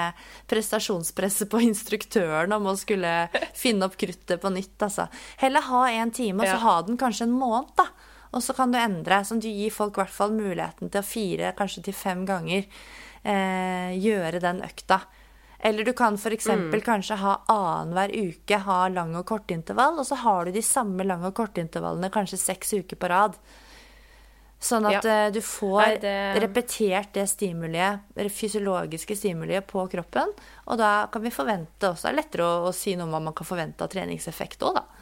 prestasjonspresset 0.50 1.50
på 1.50 1.62
instruktøren 1.62 2.54
om 2.54 2.70
å 2.70 2.78
skulle 2.78 3.14
finne 3.64 3.89
opp 3.89 3.97
kruttet 4.00 4.41
på 4.41 4.54
nytt. 4.54 4.78
Altså. 4.86 5.08
Heller 5.41 5.66
ha 5.70 5.84
en 5.89 6.14
time, 6.14 6.43
og 6.43 6.54
så 6.54 6.62
ha 6.66 6.78
den 6.86 7.02
kanskje 7.02 7.30
en 7.30 7.36
måned, 7.38 7.74
da. 7.80 7.89
Og 8.32 8.44
så 8.46 8.54
kan 8.58 8.74
du 8.74 8.78
endre, 8.78 9.24
sånn 9.26 9.42
at 9.42 9.48
du 9.48 9.50
gir 9.50 9.74
folk 9.74 9.98
i 9.98 10.04
hvert 10.04 10.14
fall 10.14 10.36
muligheten 10.36 10.92
til 10.92 11.02
å 11.02 11.06
fire, 11.06 11.54
kanskje 11.58 11.88
til 11.88 11.98
fem 11.98 12.26
ganger, 12.30 12.68
eh, 13.24 13.96
gjøre 13.98 14.42
den 14.44 14.62
økta. 14.66 15.02
Eller 15.60 15.84
du 15.84 15.92
kan 15.94 16.16
f.eks. 16.16 16.48
Mm. 16.48 16.82
kanskje 16.86 17.18
ha 17.20 17.34
annenhver 17.52 18.14
uke 18.16 18.62
ha 18.64 18.84
lang 18.94 19.16
og 19.20 19.26
kortintervall, 19.28 19.98
og 20.00 20.08
så 20.08 20.16
har 20.22 20.46
du 20.46 20.56
de 20.56 20.64
samme 20.64 21.04
lang 21.04 21.26
og 21.28 21.36
kortintervallene 21.36 22.12
kanskje 22.14 22.40
seks 22.40 22.78
uker 22.80 23.00
på 23.00 23.10
rad. 23.12 23.36
Sånn 24.60 24.88
at 24.90 25.06
ja. 25.08 25.26
Eh, 25.26 25.32
du 25.32 25.40
får 25.44 25.82
Nei, 25.82 26.00
det... 26.04 26.16
repetert 26.44 27.14
det 27.16 27.26
stimuliet, 27.32 28.08
det 28.16 28.28
fysiologiske 28.32 29.16
stimuliet 29.16 29.68
på 29.68 29.86
kroppen. 29.92 30.34
Og 30.68 30.80
da 30.80 31.08
kan 31.12 31.24
vi 31.24 31.32
forvente 31.32 31.92
også 31.94 32.10
Det 32.10 32.12
er 32.12 32.18
lettere 32.18 32.48
å, 32.48 32.68
å 32.68 32.74
si 32.76 32.96
noe 33.00 33.08
om 33.08 33.16
hva 33.16 33.22
man 33.30 33.36
kan 33.36 33.48
forvente 33.48 33.86
av 33.86 33.92
treningseffekt 33.92 34.64
òg, 34.68 34.82
da. 34.82 34.99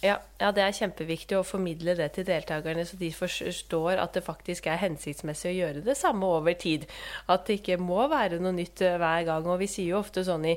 Ja, 0.00 0.14
ja, 0.40 0.48
det 0.56 0.62
er 0.64 0.72
kjempeviktig 0.72 1.36
å 1.36 1.44
formidle 1.44 1.92
det 1.98 2.06
til 2.16 2.24
deltakerne, 2.24 2.86
så 2.88 2.96
de 2.96 3.10
forstår 3.12 4.00
at 4.00 4.14
det 4.16 4.22
faktisk 4.24 4.70
er 4.72 4.80
hensiktsmessig 4.80 5.50
å 5.50 5.58
gjøre 5.58 5.82
det 5.84 5.96
samme 6.00 6.30
over 6.38 6.56
tid. 6.56 6.86
At 7.28 7.44
det 7.48 7.58
ikke 7.60 7.76
må 7.82 8.06
være 8.08 8.38
noe 8.40 8.54
nytt 8.56 8.80
eh, 8.86 8.96
hver 8.96 9.26
gang. 9.28 9.44
Og 9.44 9.60
vi 9.60 9.68
sier 9.68 9.92
jo 9.92 10.00
ofte 10.00 10.24
sånn 10.24 10.46
i 10.48 10.56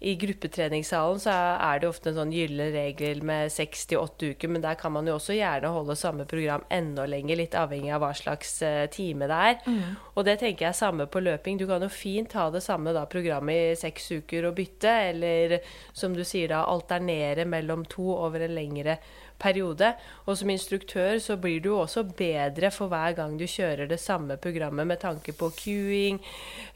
i 0.00 0.14
gruppetreningssalen 0.20 1.20
så 1.22 1.32
er 1.32 1.80
det 1.80 1.88
ofte 1.88 2.10
en 2.10 2.18
sånn 2.18 2.34
gyllen 2.34 2.72
regel 2.74 3.22
med 3.26 3.52
seks 3.52 3.86
til 3.90 4.02
åtte 4.02 4.32
uker, 4.34 4.50
men 4.52 4.64
der 4.64 4.78
kan 4.80 4.92
man 4.94 5.08
jo 5.08 5.16
også 5.18 5.36
gjerne 5.36 5.72
holde 5.74 5.96
samme 5.98 6.26
program 6.28 6.64
enda 6.72 7.06
lenger, 7.08 7.38
litt 7.40 7.56
avhengig 7.58 7.92
av 7.94 8.02
hva 8.04 8.12
slags 8.16 8.56
uh, 8.66 8.84
time 8.92 9.28
det 9.30 9.40
er. 9.50 9.58
Mm. 9.64 9.96
Og 10.14 10.28
det 10.28 10.38
tenker 10.42 10.66
jeg 10.66 10.72
er 10.72 10.78
samme 10.78 11.08
på 11.10 11.22
løping. 11.24 11.58
Du 11.60 11.66
kan 11.70 11.82
jo 11.84 11.90
fint 11.92 12.34
ha 12.38 12.48
det 12.52 12.64
samme 12.64 12.94
da, 12.96 13.06
programmet 13.10 13.74
i 13.74 13.80
seks 13.80 14.10
uker 14.18 14.50
og 14.50 14.58
bytte, 14.58 14.94
eller 15.10 15.58
som 15.96 16.16
du 16.16 16.24
sier 16.26 16.52
da, 16.52 16.64
alternere 16.68 17.46
mellom 17.48 17.86
to 17.88 18.10
over 18.14 18.44
en 18.44 18.58
lengre 18.58 18.98
periode. 18.98 19.22
Og 19.42 20.36
som 20.38 20.50
instruktør 20.50 21.18
så 21.20 21.36
blir 21.36 21.60
du 21.60 21.74
også 21.74 22.04
bedre 22.16 22.70
for 22.72 22.88
hver 22.88 23.12
gang 23.18 23.36
du 23.38 23.44
kjører 23.44 23.88
det 23.90 24.00
samme 24.00 24.36
programmet 24.36 24.86
med 24.86 25.00
tanke 25.00 25.32
på 25.36 25.50
cueing, 25.52 26.20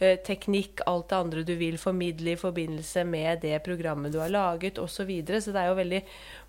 eh, 0.01 0.19
teknikk, 0.21 0.83
alt 0.87 1.09
det 1.09 1.17
andre 1.17 1.43
du 1.43 1.55
vil 1.57 1.79
formidle 1.79 2.33
i 2.33 2.37
forbindelse 2.37 3.05
med 3.05 3.41
det 3.41 3.63
programmet 3.63 4.13
du 4.13 4.19
har 4.19 4.29
laget 4.29 4.79
osv. 4.79 4.99
Så, 4.99 5.05
videre. 5.07 5.41
så 5.41 5.53
det 5.53 5.61
er 5.61 5.69
jo 5.69 5.79
veldig 5.79 6.03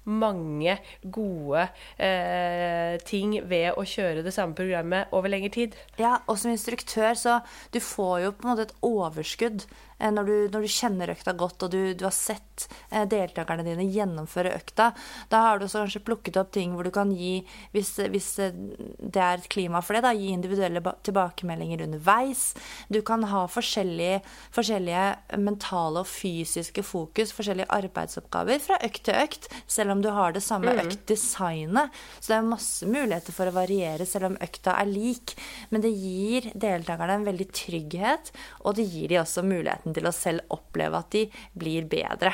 mange 0.10 0.78
gode 1.04 1.68
eh, 2.02 2.98
ting 3.06 3.36
ved 3.46 3.78
å 3.78 3.86
kjøre 3.86 4.24
det 4.26 4.34
samme 4.34 4.58
programmet 4.58 5.14
over 5.14 5.30
lengre 5.30 5.54
tid. 5.54 5.78
Ja, 6.00 6.18
og 6.28 6.40
som 6.42 6.52
instruktør 6.52 7.14
så 7.14 7.40
du 7.74 7.80
får 7.80 8.26
jo 8.26 8.34
på 8.34 8.48
en 8.48 8.52
måte 8.52 8.66
et 8.68 8.76
overskudd 8.82 9.68
når 10.00 10.30
du, 10.30 10.36
når 10.54 10.64
du, 10.64 10.70
kjenner 10.72 11.12
økta 11.12 11.34
godt, 11.38 11.66
og 11.66 11.74
du, 11.74 11.80
du 11.98 12.06
har 12.08 12.16
sett 12.16 12.68
eh, 12.90 13.04
deltakerne 13.10 13.66
dine 13.68 13.88
gjennomføre 13.92 14.54
økta, 14.56 14.92
da 15.32 15.44
har 15.46 15.60
du 15.60 15.68
også 15.68 15.84
kanskje 15.84 16.04
plukket 16.08 16.40
opp 16.40 16.54
ting 16.56 16.76
hvor 16.76 16.88
du 16.88 16.94
kan 16.96 17.12
gi, 17.16 17.42
hvis, 17.76 17.92
hvis 18.14 18.30
eh, 18.46 18.56
det 19.00 19.24
er 19.24 19.42
et 19.42 19.50
klima 19.52 19.84
for 19.84 19.98
det, 19.98 20.04
da, 20.08 20.14
gi 20.16 20.32
individuelle 20.32 20.82
tilbakemeldinger 21.06 21.84
underveis. 21.88 22.54
Du 22.88 23.02
kan 23.06 23.26
ha 23.28 23.44
forskjellige, 23.52 24.22
forskjellige 24.56 25.40
mentale 25.44 26.04
og 26.04 26.10
fysiske 26.10 26.84
fokus, 26.88 27.34
forskjellige 27.36 27.70
arbeidsoppgaver 27.76 28.64
fra 28.64 28.80
økt 28.88 29.04
til 29.10 29.20
økt, 29.20 29.50
selv 29.68 29.96
om 29.96 30.04
du 30.06 30.12
har 30.16 30.36
det 30.36 30.46
samme 30.46 30.74
mm. 30.76 30.84
øktdesignet. 30.86 32.00
Så 32.20 32.32
det 32.32 32.40
er 32.40 32.50
masse 32.50 32.88
muligheter 32.88 33.36
for 33.36 33.50
å 33.50 33.56
variere 33.56 34.08
selv 34.08 34.32
om 34.32 34.40
økta 34.42 34.78
er 34.80 34.90
lik. 34.90 35.36
Men 35.74 35.84
det 35.84 35.92
gir 35.92 36.50
deltakerne 36.56 37.20
en 37.20 37.28
veldig 37.28 37.50
trygghet, 37.56 38.34
og 38.64 38.78
det 38.80 38.88
gir 38.90 39.12
de 39.12 39.20
også 39.22 39.44
muligheten 39.46 39.89
muligheten 39.90 39.96
til 39.96 40.08
å 40.08 40.14
selv 40.14 40.42
oppleve 40.50 41.00
at 41.00 41.12
de 41.12 41.30
blir 41.58 41.88
bedre. 41.90 42.34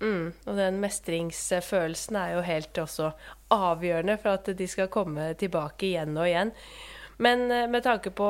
Mm, 0.00 0.32
og 0.46 0.56
den 0.56 0.78
mestringsfølelsen 0.80 2.16
er 2.16 2.36
jo 2.36 2.44
helt 2.46 2.78
også 2.78 3.10
avgjørende 3.50 4.18
for 4.18 4.36
at 4.36 4.56
de 4.56 4.66
skal 4.68 4.88
komme 4.88 5.34
tilbake 5.34 5.88
igjen 5.90 6.16
og 6.16 6.28
igjen. 6.28 6.52
Men 7.18 7.50
eh, 7.50 7.66
med 7.66 7.82
tanke 7.82 8.12
på 8.14 8.28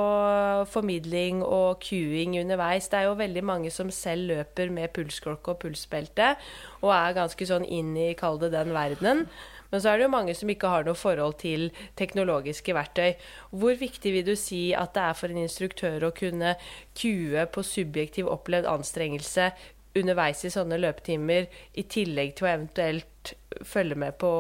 formidling 0.73 1.43
og 1.45 1.83
queuing 1.85 2.39
underveis, 2.41 2.89
det 2.89 3.03
er 3.03 3.11
jo 3.11 3.19
veldig 3.19 3.45
mange 3.45 3.71
som 3.71 3.91
selv 3.91 4.33
løper 4.33 4.71
med 4.71 4.95
pulsklokke 4.97 5.53
og 5.53 5.61
pulsbelte, 5.61 6.37
og 6.81 6.95
er 6.95 7.19
ganske 7.19 7.47
sånn 7.51 7.69
inn 7.69 7.93
i, 7.99 8.15
kall 8.17 8.41
det 8.41 8.55
den 8.57 8.73
verdenen. 8.73 9.27
Men 9.71 9.83
så 9.83 9.91
er 9.91 9.99
det 9.99 10.07
jo 10.07 10.13
mange 10.15 10.35
som 10.37 10.51
ikke 10.53 10.71
har 10.73 10.87
noe 10.87 10.97
forhold 10.97 11.39
til 11.43 11.69
teknologiske 12.01 12.75
verktøy. 12.77 13.19
Hvor 13.51 13.77
viktig 13.81 14.15
vil 14.15 14.27
du 14.27 14.35
si 14.39 14.71
at 14.77 14.95
det 14.97 15.05
er 15.05 15.19
for 15.19 15.33
en 15.33 15.43
instruktør 15.43 16.09
å 16.09 16.15
kunne 16.17 16.55
kue 16.97 17.45
på 17.53 17.67
subjektiv 17.67 18.31
opplevd 18.33 18.69
anstrengelse 18.71 19.51
underveis 19.99 20.45
i 20.45 20.53
sånne 20.53 20.79
løpetimer, 20.81 21.49
i 21.77 21.85
tillegg 21.91 22.37
til 22.39 22.47
å 22.47 22.53
eventuelt 22.53 23.35
følge 23.67 23.99
med 23.99 24.17
på 24.21 24.31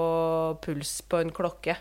puls 0.64 0.98
på 1.08 1.20
en 1.22 1.32
klokke? 1.34 1.76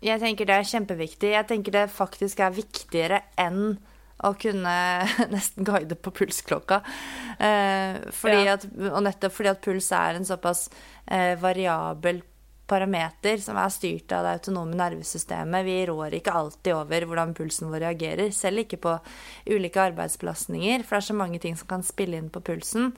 Jeg 0.00 0.20
tenker 0.22 0.48
det 0.48 0.56
er 0.56 0.68
kjempeviktig. 0.68 1.32
Jeg 1.34 1.48
tenker 1.48 1.76
det 1.76 1.86
faktisk 1.92 2.40
er 2.40 2.56
viktigere 2.56 3.22
enn 3.40 3.76
å 4.24 4.32
kunne 4.40 4.74
nesten 5.34 5.66
guide 5.68 5.96
på 6.00 6.12
pulsklokka. 6.16 6.80
Eh, 7.40 8.00
fordi 8.16 8.42
ja. 8.44 8.56
at, 8.56 8.66
og 8.90 9.00
nettopp 9.04 9.36
fordi 9.36 9.52
at 9.52 9.62
puls 9.64 9.90
er 9.96 10.18
en 10.18 10.28
såpass 10.28 10.66
eh, 11.06 11.36
variabel 11.40 12.22
parameter 12.70 13.40
som 13.42 13.58
er 13.58 13.72
styrt 13.74 14.12
av 14.14 14.26
det 14.26 14.36
autonome 14.38 14.78
nervesystemet. 14.78 15.66
Vi 15.66 15.78
rår 15.90 16.16
ikke 16.20 16.34
alltid 16.38 16.76
over 16.76 17.08
hvordan 17.08 17.34
pulsen 17.36 17.72
vår 17.72 17.84
reagerer, 17.88 18.30
selv 18.34 18.64
ikke 18.64 18.80
på 18.84 18.94
ulike 19.50 19.82
arbeidsbelastninger, 19.90 20.86
for 20.86 20.96
det 20.96 21.02
er 21.02 21.08
så 21.10 21.18
mange 21.18 21.42
ting 21.42 21.58
som 21.58 21.70
kan 21.70 21.84
spille 21.86 22.20
inn 22.20 22.30
på 22.32 22.42
pulsen. 22.46 22.92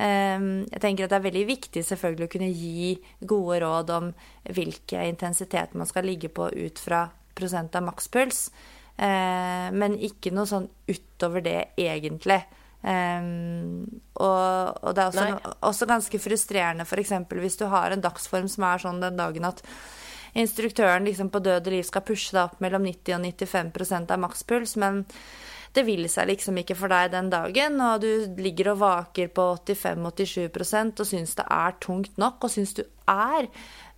Ehm, 0.00 0.64
jeg 0.72 0.80
tenker 0.80 1.04
at 1.04 1.10
Det 1.10 1.18
er 1.18 1.28
veldig 1.28 1.46
viktig 1.46 1.84
selvfølgelig 1.84 2.28
å 2.28 2.32
kunne 2.32 2.52
gi 2.52 2.92
gode 3.20 3.60
råd 3.60 3.90
om 3.90 4.12
hvilken 4.48 5.04
intensitet 5.12 5.74
man 5.74 5.86
skal 5.86 6.08
ligge 6.08 6.32
på 6.32 6.48
ut 6.48 6.78
fra 6.78 7.10
prosent 7.36 7.76
av 7.76 7.84
makspuls, 7.84 8.50
ehm, 8.98 9.76
men 9.76 9.98
ikke 9.98 10.32
noe 10.32 10.48
sånn 10.48 10.68
utover 10.88 11.44
det 11.44 11.74
egentlig. 11.76 12.42
Um, 12.82 13.86
og, 14.18 14.78
og, 14.82 14.88
det 14.96 15.04
er 15.04 15.10
også, 15.12 15.54
også 15.62 15.86
ganske 15.86 16.18
frustrerende 16.18 16.82
f.eks. 16.82 17.12
hvis 17.30 17.58
du 17.60 17.68
har 17.70 17.94
en 17.94 18.02
dagsform 18.02 18.48
som 18.50 18.66
er 18.66 18.82
sånn 18.82 18.98
den 19.04 19.20
dagen 19.20 19.46
at 19.46 19.62
instruktøren 20.34 21.06
liksom 21.06 21.30
på 21.30 21.42
død 21.44 21.68
og 21.68 21.76
liv 21.76 21.86
skal 21.86 22.02
pushe 22.08 22.34
deg 22.34 22.42
opp 22.42 22.58
mellom 22.64 22.82
90 22.88 23.14
og 23.14 23.26
95% 23.28 24.14
av 24.14 24.22
makspuls, 24.24 24.74
men 24.80 25.04
det 25.72 25.84
vil 25.86 26.04
seg 26.12 26.28
liksom 26.28 26.58
ikke 26.60 26.76
for 26.76 26.92
deg 26.92 27.12
den 27.14 27.30
dagen, 27.32 27.78
og 27.80 28.02
du 28.04 28.40
ligger 28.42 28.74
og 28.74 28.82
vaker 28.82 29.30
på 29.32 29.46
85-87% 29.64 31.00
og 31.00 31.08
syns 31.08 31.36
det 31.38 31.46
er 31.48 31.78
tungt 31.80 32.20
nok, 32.20 32.44
og 32.44 32.52
syns 32.52 32.76
du 32.76 32.84
er 33.08 33.48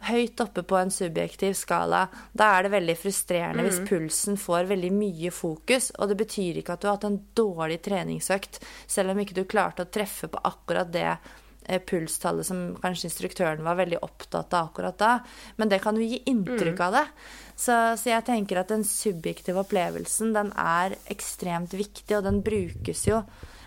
høyt 0.05 0.41
oppe 0.45 0.65
på 0.67 0.77
en 0.79 0.93
subjektiv 0.93 1.55
skala, 1.59 2.05
da 2.37 2.51
er 2.57 2.67
det 2.67 2.75
veldig 2.75 2.97
frustrerende 2.99 3.65
mm. 3.65 3.69
hvis 3.69 3.81
pulsen 3.89 4.37
får 4.41 4.69
veldig 4.71 4.91
mye 4.95 5.33
fokus. 5.35 5.91
Og 5.99 6.11
det 6.11 6.19
betyr 6.21 6.61
ikke 6.61 6.77
at 6.77 6.83
du 6.83 6.91
har 6.91 6.99
hatt 6.99 7.09
en 7.09 7.23
dårlig 7.37 7.81
treningsøkt, 7.85 8.61
selv 8.87 9.15
om 9.15 9.23
ikke 9.23 9.39
du 9.39 9.47
klarte 9.49 9.87
å 9.87 9.91
treffe 9.93 10.29
på 10.31 10.43
akkurat 10.45 10.93
det 10.95 11.09
eh, 11.11 11.81
pulstallet 11.81 12.47
som 12.47 12.67
kanskje 12.83 13.09
instruktøren 13.11 13.65
var 13.67 13.81
veldig 13.81 14.03
opptatt 14.05 14.55
av 14.55 14.71
akkurat 14.71 15.01
da. 15.01 15.15
Men 15.57 15.73
det 15.73 15.81
kan 15.85 15.99
jo 15.99 16.07
gi 16.07 16.21
inntrykk 16.31 16.77
mm. 16.77 16.87
av 16.89 17.01
det. 17.01 17.07
Så, 17.55 17.75
så, 18.01 18.11
jeg 18.11 18.27
tenker 18.27 18.59
at 18.61 18.71
den 18.73 18.83
subjektive 18.87 19.63
opplevelsen, 19.63 20.33
den 20.35 20.51
er 20.59 20.97
ekstremt 21.13 21.75
viktig, 21.77 22.17
og 22.19 22.25
den 22.27 22.43
brukes 22.45 23.07
jo 23.09 23.25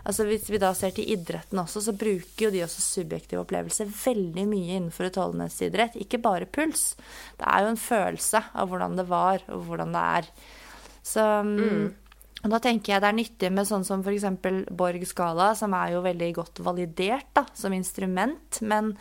Altså 0.08 0.24
Hvis 0.24 0.46
vi 0.48 0.56
da 0.56 0.70
ser 0.72 0.94
til 0.96 1.10
idretten 1.12 1.60
også, 1.60 1.82
så 1.84 1.92
bruker 1.92 2.46
jo 2.46 2.50
de 2.54 2.62
også 2.64 2.80
subjektive 2.80 3.42
opplevelser 3.42 3.90
veldig 3.92 4.46
mye 4.48 4.78
innenfor 4.78 5.10
utholdenhetsidrett. 5.10 5.98
Ikke 6.00 6.22
bare 6.24 6.48
puls. 6.48 6.94
Det 7.36 7.44
er 7.44 7.66
jo 7.66 7.74
en 7.74 7.82
følelse 7.82 8.40
av 8.56 8.72
hvordan 8.72 8.96
det 8.96 9.04
var, 9.10 9.44
og 9.52 9.66
hvordan 9.68 9.92
det 9.92 10.04
er. 10.22 10.30
Så 11.04 11.26
mm. 11.44 11.90
Og 12.46 12.54
da 12.54 12.60
tenker 12.62 12.94
jeg 12.94 13.02
det 13.02 13.10
er 13.10 13.18
nyttig 13.18 13.50
med 13.54 13.68
sånn 13.68 13.86
som 13.88 14.04
f.eks. 14.06 14.28
Borg-skala, 14.78 15.50
som 15.58 15.74
er 15.74 15.96
jo 15.96 16.04
veldig 16.06 16.30
godt 16.38 16.62
validert 16.64 17.28
da, 17.36 17.48
som 17.58 17.74
instrument. 17.74 18.60
Men, 18.62 18.94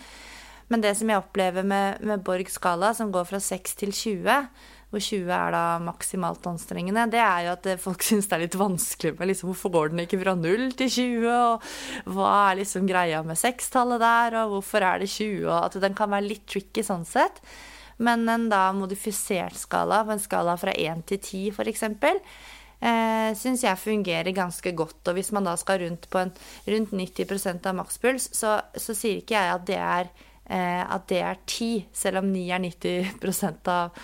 men 0.72 0.84
det 0.84 0.95
som 0.99 1.12
jeg 1.12 1.20
opplever 1.20 1.66
med, 1.66 2.01
med 2.07 2.24
Borg-skala, 2.26 2.95
som 2.97 3.12
går 3.14 3.28
fra 3.28 3.43
6 3.45 3.76
til 3.82 3.93
20, 3.93 4.49
hvor 4.97 5.05
20 5.05 5.30
er 5.36 5.53
da 5.53 5.62
maksimalt 5.84 6.49
anstrengende, 6.49 7.07
det 7.12 7.20
er 7.20 7.47
jo 7.47 7.55
at 7.55 7.70
folk 7.82 8.05
syns 8.09 8.28
det 8.30 8.38
er 8.38 8.44
litt 8.47 8.59
vanskelig 8.59 9.14
med 9.18 9.30
liksom, 9.32 9.53
hvorfor 9.53 9.74
går 9.76 9.92
den 9.92 10.05
ikke 10.07 10.20
fra 10.24 10.36
0 10.38 10.66
til 10.80 10.92
20, 10.97 11.30
og 11.36 12.12
hva 12.16 12.32
er 12.49 12.61
liksom 12.62 12.88
greia 12.88 13.22
med 13.26 13.40
sekstallet 13.40 14.03
der, 14.03 14.40
og 14.42 14.57
hvorfor 14.57 14.88
er 14.88 15.05
det 15.05 15.12
20, 15.12 15.47
og 15.47 15.59
at 15.61 15.80
den 15.84 15.97
kan 15.99 16.12
være 16.12 16.30
litt 16.30 16.47
tricky 16.49 16.84
sånn 16.86 17.07
sett. 17.09 17.42
Men 17.97 18.28
en 18.28 18.51
da 18.53 18.68
modifisert 18.76 19.57
skala, 19.57 20.03
på 20.05 20.12
en 20.12 20.20
skala 20.20 20.57
fra 20.61 20.74
1 20.76 21.07
til 21.09 21.20
10 21.22 21.44
f.eks., 21.55 21.84
eh, 21.86 23.30
syns 23.38 23.64
jeg 23.64 23.80
fungerer 23.80 24.36
ganske 24.36 24.72
godt. 24.76 25.01
Og 25.09 25.16
hvis 25.16 25.32
man 25.32 25.49
da 25.49 25.57
skal 25.61 25.80
rundt 25.84 26.09
på 26.12 26.20
en, 26.20 26.32
rundt 26.68 26.92
90% 26.92 27.68
av 27.68 27.78
makspuls, 27.80 28.30
så, 28.36 28.59
så, 28.76 28.97
sier 28.97 29.22
ikke 29.22 29.38
jeg 29.38 29.55
at 29.55 29.66
det 29.68 29.80
er 29.80 30.11
eh, 30.11 30.26
at 30.55 31.07
det 31.11 31.20
er 31.26 31.38
ti, 31.49 31.70
selv 31.92 32.22
om 32.22 32.30
ni 32.30 32.44
er 32.55 32.62
90 32.62 33.68
av, 33.72 33.97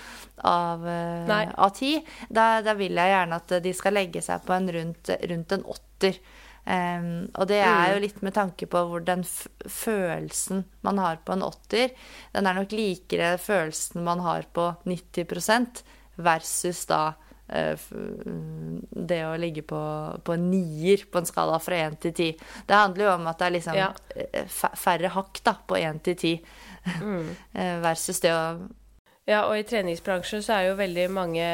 av, 0.48 0.86
eh, 0.88 1.50
av 1.54 1.74
ti. 1.76 1.94
Da, 2.28 2.60
da, 2.66 2.74
vil 2.78 2.98
jeg 2.98 3.14
gjerne 3.14 3.38
at 3.38 3.56
de 3.62 3.74
skal 3.76 3.96
legge 3.98 4.22
seg 4.24 4.42
på 4.46 4.56
en 4.56 4.70
rundt, 4.74 5.12
rundt 5.30 5.56
en 5.56 5.66
åtter. 5.76 6.18
Um, 6.62 7.26
og 7.42 7.48
det 7.50 7.58
er 7.58 7.88
jo 7.90 7.96
mm. 7.96 8.02
litt 8.04 8.20
med 8.22 8.36
tanke 8.36 8.68
på 8.70 8.84
hvor 8.86 9.02
den 9.02 9.24
følelsen 9.26 10.62
man 10.86 11.00
har 11.02 11.18
på 11.26 11.34
en 11.34 11.42
åtter, 11.42 11.90
den 12.36 12.46
er 12.46 12.54
nok 12.54 12.74
likere 12.76 13.32
følelsen 13.42 14.04
man 14.06 14.22
har 14.22 14.46
på 14.54 14.68
90% 14.86 15.82
versus 16.22 16.84
da 16.86 17.02
Eh, 17.12 17.31
det 17.52 19.20
å 19.26 19.36
ligge 19.40 19.64
på, 19.66 19.80
på 20.24 20.36
nier 20.40 21.04
på 21.10 21.20
en 21.20 21.28
skala 21.28 21.58
fra 21.62 21.80
én 21.84 21.96
til 22.00 22.14
ti. 22.16 22.28
Det 22.66 22.78
handler 22.78 23.06
jo 23.06 23.14
om 23.16 23.26
at 23.30 23.40
det 23.40 23.48
er 23.48 23.56
liksom 23.56 23.78
ja. 23.78 23.90
Eh, 24.16 24.54
færre 24.80 25.12
hakk 25.12 25.42
da, 25.44 25.56
på 25.68 25.80
én 25.80 26.00
til 26.04 26.18
ti. 26.18 26.36
Mm. 27.00 27.34
Eh, 27.62 27.76
versus 27.84 28.18
det 28.24 28.30
å 28.32 28.44
ja, 29.22 29.44
og 29.46 29.54
i 29.54 29.62
treningsbransjen 29.62 30.42
så 30.42 30.56
er 30.56 30.64
jo 30.66 30.78
veldig 30.80 31.04
mange 31.14 31.44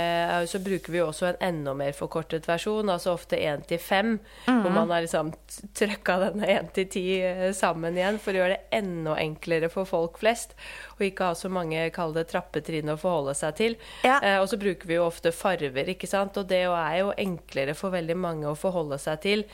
Så 0.48 0.56
bruker 0.64 0.92
vi 0.94 1.02
også 1.04 1.26
en 1.28 1.42
enda 1.50 1.74
mer 1.76 1.92
forkortet 1.96 2.46
versjon, 2.48 2.88
altså 2.88 3.12
ofte 3.12 3.36
1 3.36 3.66
til 3.68 3.80
5, 3.82 4.14
mm. 4.46 4.60
hvor 4.62 4.72
man 4.72 4.88
har 4.94 5.04
liksom 5.04 5.34
trøkka 5.76 6.16
denne 6.22 6.48
1 6.48 6.70
til 6.78 6.86
10 6.88 7.52
sammen 7.58 7.98
igjen 7.98 8.20
for 8.24 8.32
å 8.32 8.40
gjøre 8.40 8.56
det 8.56 8.78
enda 8.78 9.18
enklere 9.20 9.68
for 9.72 9.88
folk 9.88 10.16
flest. 10.22 10.56
Og 10.96 11.04
ikke 11.10 11.28
ha 11.28 11.36
så 11.36 11.50
mange 11.52 11.82
kall 11.92 12.16
det 12.16 12.30
trappetrinn 12.32 12.88
å 12.94 12.96
forholde 13.00 13.36
seg 13.36 13.58
til. 13.60 13.76
Ja. 14.06 14.16
Eh, 14.22 14.38
og 14.40 14.48
så 14.48 14.56
bruker 14.60 14.88
vi 14.88 14.96
jo 14.96 15.04
ofte 15.04 15.34
farver, 15.36 15.92
ikke 15.92 16.08
sant. 16.08 16.40
Og 16.40 16.48
det 16.48 16.64
er 16.64 16.96
jo 17.02 17.12
enklere 17.20 17.76
for 17.76 17.92
veldig 17.92 18.16
mange 18.16 18.48
å 18.48 18.56
forholde 18.56 18.96
seg 19.02 19.20
til 19.26 19.44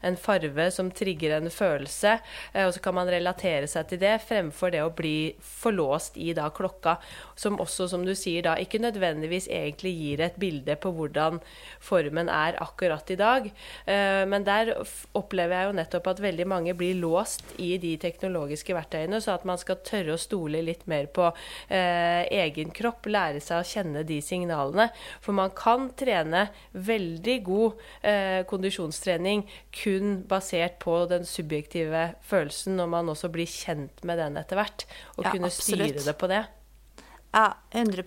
en 0.00 0.16
farve 0.16 0.70
som 0.72 0.90
trigger 0.90 1.36
en 1.36 1.50
følelse, 1.52 2.16
eh, 2.52 2.66
og 2.66 2.74
så 2.74 2.82
kan 2.84 2.96
man 2.96 3.10
relatere 3.10 3.68
seg 3.70 3.88
til 3.90 4.00
det, 4.02 4.14
fremfor 4.26 4.72
det 4.72 4.82
å 4.84 4.92
bli 4.96 5.32
forlåst 5.44 6.16
i 6.20 6.32
da 6.36 6.48
klokka, 6.54 6.96
som 7.38 7.58
også, 7.60 7.88
som 7.92 8.04
du 8.06 8.14
sier, 8.16 8.42
da 8.46 8.56
ikke 8.60 8.80
nødvendigvis 8.82 9.48
egentlig 9.52 9.92
gir 9.96 10.24
et 10.24 10.38
bilde 10.40 10.76
på 10.80 10.92
hvordan 10.96 11.40
formen 11.84 12.30
er 12.32 12.58
akkurat 12.62 13.10
i 13.12 13.18
dag. 13.20 13.50
Eh, 13.86 14.22
men 14.30 14.46
der 14.48 14.72
opplever 15.16 15.56
jeg 15.56 15.70
jo 15.70 15.76
nettopp 15.80 16.10
at 16.14 16.24
veldig 16.24 16.48
mange 16.48 16.76
blir 16.78 16.98
låst 17.00 17.44
i 17.60 17.74
de 17.82 17.94
teknologiske 18.00 18.76
verktøyene, 18.76 19.20
så 19.20 19.36
at 19.36 19.46
man 19.48 19.60
skal 19.60 19.80
tørre 19.84 20.16
å 20.16 20.20
stole 20.20 20.62
litt 20.64 20.86
mer 20.90 21.10
på 21.12 21.28
eh, 21.68 22.24
egen 22.40 22.72
kropp, 22.76 23.08
lære 23.10 23.42
seg 23.44 23.60
å 23.60 23.68
kjenne 23.68 24.04
de 24.08 24.20
signalene. 24.24 24.88
For 25.20 25.36
man 25.36 25.52
kan 25.56 25.90
trene 25.98 26.48
veldig 26.72 27.36
god 27.44 27.82
kondisjonstrening 28.50 29.42
kun 29.74 29.89
kun 29.90 30.22
basert 30.30 30.78
på 30.82 30.94
den 31.10 31.26
subjektive 31.26 32.06
følelsen, 32.22 32.78
når 32.78 32.90
man 32.94 33.12
også 33.12 33.30
blir 33.34 33.50
kjent 33.50 34.04
med 34.06 34.22
den 34.22 34.38
etter 34.40 34.60
hvert, 34.60 34.86
og 35.16 35.26
ja, 35.26 35.34
kunne 35.34 35.50
absolutt. 35.50 35.98
styre 35.98 36.06
det 36.06 36.16
på 36.20 36.30
det. 36.30 36.44
Ja, 37.30 37.54
100 37.70 38.02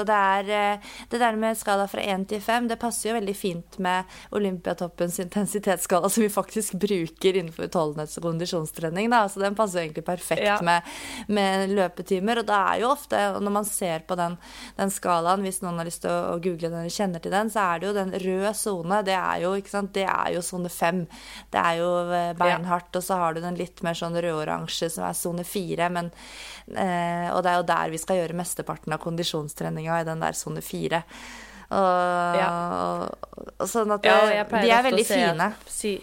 Og 0.00 0.06
det 0.08 0.14
er 0.16 0.48
eh, 0.48 0.92
det 1.12 1.18
der 1.20 1.36
med 1.36 1.58
skala 1.60 1.84
fra 1.90 2.00
1 2.00 2.24
til 2.30 2.40
5, 2.40 2.70
det 2.70 2.78
passer 2.80 3.10
jo 3.10 3.16
veldig 3.18 3.34
fint 3.36 3.76
med 3.84 4.08
Olympiatoppens 4.32 5.18
intensitetsskala, 5.20 6.08
som 6.08 6.24
vi 6.24 6.30
faktisk 6.32 6.78
bruker 6.80 7.36
innenfor 7.36 7.66
utholdenhets- 7.68 8.16
og 8.16 8.24
kondisjonstrening. 8.30 9.10
Da. 9.12 9.26
Så 9.28 9.42
den 9.42 9.58
passer 9.58 9.80
jo 9.80 9.84
egentlig 9.84 10.06
perfekt 10.06 10.46
ja. 10.46 10.56
med, 10.64 10.88
med, 11.28 11.74
løpetimer. 11.76 12.40
Og 12.40 12.48
det 12.48 12.56
er 12.56 12.80
jo 12.80 12.88
ofte, 12.94 13.20
når 13.44 13.54
man 13.58 13.68
ser 13.68 14.06
på 14.08 14.16
den, 14.16 14.38
den, 14.80 14.94
skalaen, 14.94 15.44
hvis 15.44 15.60
noen 15.60 15.82
har 15.82 15.90
lyst 15.90 16.06
til 16.06 16.12
å, 16.12 16.40
google 16.42 16.70
den 16.70 16.80
eller 16.80 16.96
kjenner 16.96 17.22
til 17.22 17.34
den, 17.34 17.52
så 17.52 17.66
er 17.66 17.82
det 17.82 17.90
jo 17.90 17.94
den 17.98 18.16
røde 18.24 18.54
sone. 18.56 19.02
Det 19.04 19.18
er 19.18 19.44
jo 19.44 19.52
ikke 19.60 19.74
sant, 19.74 19.92
det 19.92 20.08
er 20.08 20.32
jo 20.38 20.40
sone 20.46 20.72
5. 20.72 21.04
Det 21.52 21.60
er 21.60 21.82
jo 21.82 21.92
eh, 22.08 22.32
beinhardt. 22.40 22.88
Ja. 22.88 23.02
Og 23.02 23.04
så 23.04 23.20
har 23.20 23.36
du 23.36 23.44
den 23.44 23.60
litt 23.60 23.84
mer 23.84 24.00
sånn 24.00 24.16
rød-oransje, 24.16 24.88
som 24.96 25.04
er 25.10 25.20
sone 25.20 25.44
4. 25.44 25.92
Men, 25.92 26.08
eh, 26.72 27.28
og 27.28 27.44
det 27.44 27.52
er 27.52 27.60
jo 27.60 27.68
der 27.68 27.92
vi 27.92 28.00
skal 28.00 28.22
gjøre 28.22 28.40
meste 28.40 28.61
mesteparten 28.62 28.92
av 28.92 29.02
kondisjonstreninga 29.02 30.00
i 30.00 30.04
den 30.08 30.20
der 30.22 30.32
sone 30.32 30.62
fire. 30.62 31.02
Og, 31.72 32.36
ja. 32.36 32.48
og, 33.58 33.68
sånn 33.68 33.92
at 33.94 34.02
det, 34.04 34.12
ja, 34.12 34.44
de 34.44 34.70
er 34.70 34.84
veldig 34.84 35.06
fine. 35.08 35.48
At, 35.54 35.72
si, 35.72 35.96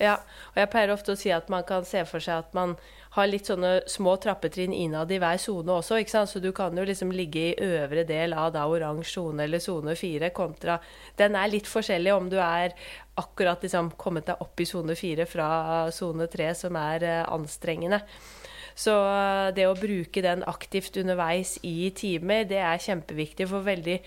ja, 0.00 0.16
og 0.52 0.58
jeg 0.58 0.70
pleier 0.72 0.92
ofte 0.94 1.12
å 1.12 1.18
si 1.18 1.30
at 1.30 1.48
man 1.52 1.64
kan 1.68 1.84
se 1.84 2.04
for 2.08 2.20
seg 2.24 2.46
at 2.46 2.56
man 2.56 2.76
har 3.12 3.28
litt 3.28 3.44
sånne 3.44 3.82
små 3.92 4.14
trappetrinn 4.16 4.72
innad 4.72 5.10
i 5.12 5.18
hver 5.20 5.36
sone 5.36 5.74
også, 5.74 5.98
ikke 6.00 6.14
sant? 6.14 6.30
så 6.32 6.40
du 6.40 6.48
kan 6.56 6.72
jo 6.72 6.84
liksom 6.88 7.10
ligge 7.12 7.42
i 7.50 7.66
øvre 7.76 8.06
del 8.08 8.32
av 8.32 8.54
da 8.54 8.64
oransje 8.64 9.18
sone 9.18 9.44
eller 9.44 9.60
sone 9.60 9.92
fire 10.00 10.30
kontra 10.32 10.78
Den 11.20 11.36
er 11.36 11.52
litt 11.52 11.68
forskjellig 11.68 12.14
om 12.14 12.30
du 12.32 12.38
er 12.40 12.72
akkurat 13.20 13.60
liksom 13.60 13.92
kommet 14.00 14.30
deg 14.30 14.40
opp 14.40 14.64
i 14.64 14.64
sone 14.64 14.96
fire 14.96 15.28
fra 15.28 15.90
sone 15.92 16.24
tre, 16.32 16.54
som 16.56 16.78
er 16.80 17.04
uh, 17.04 17.34
anstrengende. 17.34 18.00
Så 18.74 18.92
eh, 18.92 19.48
det 19.56 19.66
å 19.68 19.78
bruke 19.78 20.22
den 20.24 20.44
aktivt 20.48 20.96
underveis 21.00 21.56
i 21.66 21.90
timer, 21.96 22.46
det 22.48 22.60
er 22.62 22.82
kjempeviktig. 22.82 23.48
For 23.50 23.66
veldig 23.66 23.98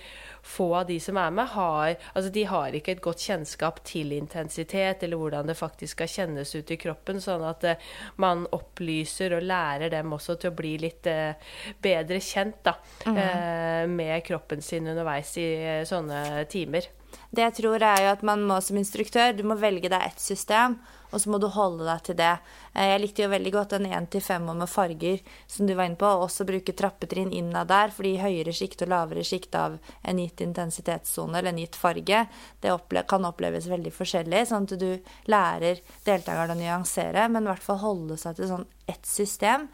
få 0.45 0.69
av 0.81 0.87
de 0.89 0.99
som 1.01 1.17
er 1.17 1.31
med, 1.33 1.49
har, 1.55 1.95
altså 2.13 2.31
de 2.33 2.43
har 2.49 2.75
ikke 2.77 2.95
et 2.95 3.03
godt 3.03 3.23
kjennskap 3.25 3.81
til 3.87 4.13
intensitet, 4.13 5.03
eller 5.05 5.21
hvordan 5.21 5.49
det 5.49 5.57
faktisk 5.57 5.97
skal 5.97 6.11
kjennes 6.11 6.53
ut 6.55 6.73
i 6.73 6.79
kroppen. 6.81 7.21
Sånn 7.23 7.45
at 7.47 7.65
uh, 7.65 7.87
man 8.21 8.45
opplyser 8.53 9.37
og 9.37 9.47
lærer 9.47 9.89
dem 9.93 10.13
også 10.13 10.37
til 10.41 10.53
å 10.53 10.57
bli 10.57 10.75
litt 10.83 11.09
uh, 11.09 11.33
bedre 11.81 12.21
kjent 12.21 12.61
da, 12.65 12.75
mm. 13.05 13.89
med 13.91 14.21
kroppen 14.25 14.61
sin 14.61 14.85
underveis 14.91 15.33
i 15.41 15.47
sånne 15.87 16.45
timer. 16.51 16.87
Det 17.35 17.43
jeg 17.43 17.55
tror 17.61 17.83
er 17.83 18.03
jo 18.03 18.11
at 18.13 18.23
man 18.27 18.43
må 18.47 18.59
som 18.63 18.77
instruktør, 18.79 19.33
du 19.35 19.43
må 19.47 19.57
velge 19.59 19.91
deg 19.91 20.11
ett 20.11 20.21
system 20.21 20.77
og 21.15 21.21
så 21.23 21.31
må 21.31 21.39
du 21.39 21.47
holde 21.51 21.87
deg 21.87 22.03
til 22.03 22.17
det. 22.19 22.33
Eh, 22.73 22.89
jeg 22.91 23.01
likte 23.01 23.23
jo 23.23 23.31
veldig 23.31 23.53
godt 23.55 23.75
den 23.77 23.87
1-5 23.87 24.49
med 24.51 24.67
farger 24.69 25.21
som 25.47 25.67
du 25.67 25.73
var 25.73 25.87
inne 25.87 25.99
på, 25.99 26.09
og 26.09 26.27
også 26.27 26.47
bruke 26.47 26.75
trappetrinn 26.75 27.31
innad 27.35 27.71
der, 27.71 27.93
fordi 27.95 28.17
høyere 28.19 28.53
sjikt 28.55 28.83
og 28.83 28.91
lavere 28.91 29.23
sjikt 29.25 29.55
av 29.55 29.77
en 30.03 30.19
gitt 30.19 30.43
intensitetssone 30.43 31.39
eller 31.39 31.53
en 31.53 31.61
gitt 31.63 31.79
farge, 31.79 32.25
det 32.61 32.73
opple 32.73 33.05
kan 33.07 33.27
oppleves 33.27 33.69
veldig 33.71 33.93
forskjellig, 33.95 34.45
sånn 34.49 34.67
at 34.67 34.79
du 34.81 34.89
lærer 35.31 35.79
deltakerne 36.05 36.57
å 36.57 36.59
nyansere, 36.59 37.29
men 37.31 37.47
i 37.47 37.53
hvert 37.53 37.65
fall 37.65 37.79
holde 37.85 38.19
seg 38.19 38.35
til 38.37 38.51
sånn 38.51 38.67
ett 38.91 39.07
system. 39.07 39.69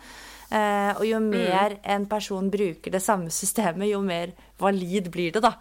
Uh, 0.52 0.92
og 1.00 1.06
jo 1.08 1.20
mm. 1.24 1.28
mer 1.32 1.78
en 1.94 2.06
person 2.12 2.50
bruker 2.52 2.92
det 2.92 3.00
samme 3.00 3.32
systemet, 3.32 3.88
jo 3.88 4.02
mer 4.04 4.34
valid 4.60 5.08
blir 5.14 5.32
det, 5.32 5.40
da. 5.46 5.54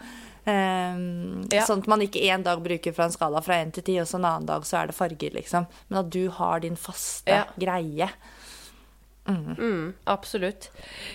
Um, 0.49 1.45
ja. 1.53 1.67
Sånn 1.69 1.83
at 1.85 1.89
man 1.91 2.03
ikke 2.05 2.23
en 2.33 2.45
dag 2.47 2.63
bruker 2.65 2.95
fra 2.97 3.07
en 3.09 3.15
skala 3.15 3.43
fra 3.45 3.61
én 3.61 3.73
til 3.77 3.85
ti, 3.87 3.97
og 4.01 4.09
så 4.09 4.19
en 4.19 4.29
annen 4.29 4.49
dag 4.49 4.65
så 4.69 4.81
er 4.81 4.91
det 4.91 4.97
farger, 4.97 5.35
liksom. 5.37 5.69
Men 5.89 6.03
at 6.03 6.13
du 6.15 6.23
har 6.39 6.63
din 6.65 6.79
faste 6.81 7.41
ja. 7.43 7.45
greie. 7.61 8.09
Mm. 9.29 9.55
Mm, 9.59 9.95
absolutt. 10.05 10.71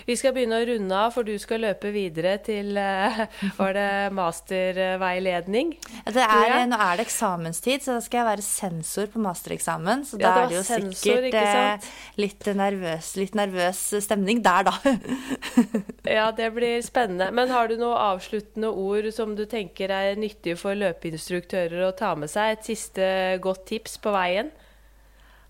Vi 0.06 0.14
skal 0.16 0.32
begynne 0.32 0.60
å 0.60 0.66
runde 0.68 0.96
av, 0.96 1.10
for 1.12 1.26
du 1.26 1.34
skal 1.42 1.64
løpe 1.64 1.90
videre 1.92 2.36
til 2.44 2.76
uh, 2.78 3.24
Var 3.58 3.74
det 3.76 3.88
masterveiledning? 4.16 5.74
Er, 6.06 6.62
nå 6.70 6.78
er 6.78 7.00
det 7.00 7.06
eksamenstid, 7.08 7.84
så 7.84 7.96
da 7.96 8.04
skal 8.04 8.22
jeg 8.22 8.28
være 8.30 8.46
sensor 8.46 9.10
på 9.12 9.22
mastereksamen. 9.24 10.04
Så 10.08 10.20
ja, 10.20 10.30
da 10.30 10.44
er 10.44 10.52
det 10.52 10.58
jo 10.58 10.64
sensor, 10.68 11.26
sikkert 11.26 11.82
uh, 11.82 11.88
litt, 12.22 12.50
nervøs, 12.62 13.12
litt 13.20 13.36
nervøs 13.38 13.82
stemning 14.06 14.42
der, 14.44 14.70
da. 14.70 14.76
ja, 16.18 16.30
det 16.36 16.52
blir 16.56 16.78
spennende. 16.86 17.32
Men 17.34 17.52
har 17.52 17.68
du 17.68 17.76
noen 17.80 17.98
avsluttende 18.14 18.70
ord 18.70 19.10
som 19.16 19.34
du 19.36 19.44
tenker 19.50 19.92
er 19.92 20.20
nyttige 20.20 20.58
for 20.60 20.78
løpeinstruktører 20.78 21.88
å 21.88 21.94
ta 21.96 22.14
med 22.18 22.32
seg? 22.32 22.54
Et 22.54 22.70
siste 22.72 23.10
godt 23.42 23.66
tips 23.72 23.98
på 24.00 24.14
veien? 24.14 24.54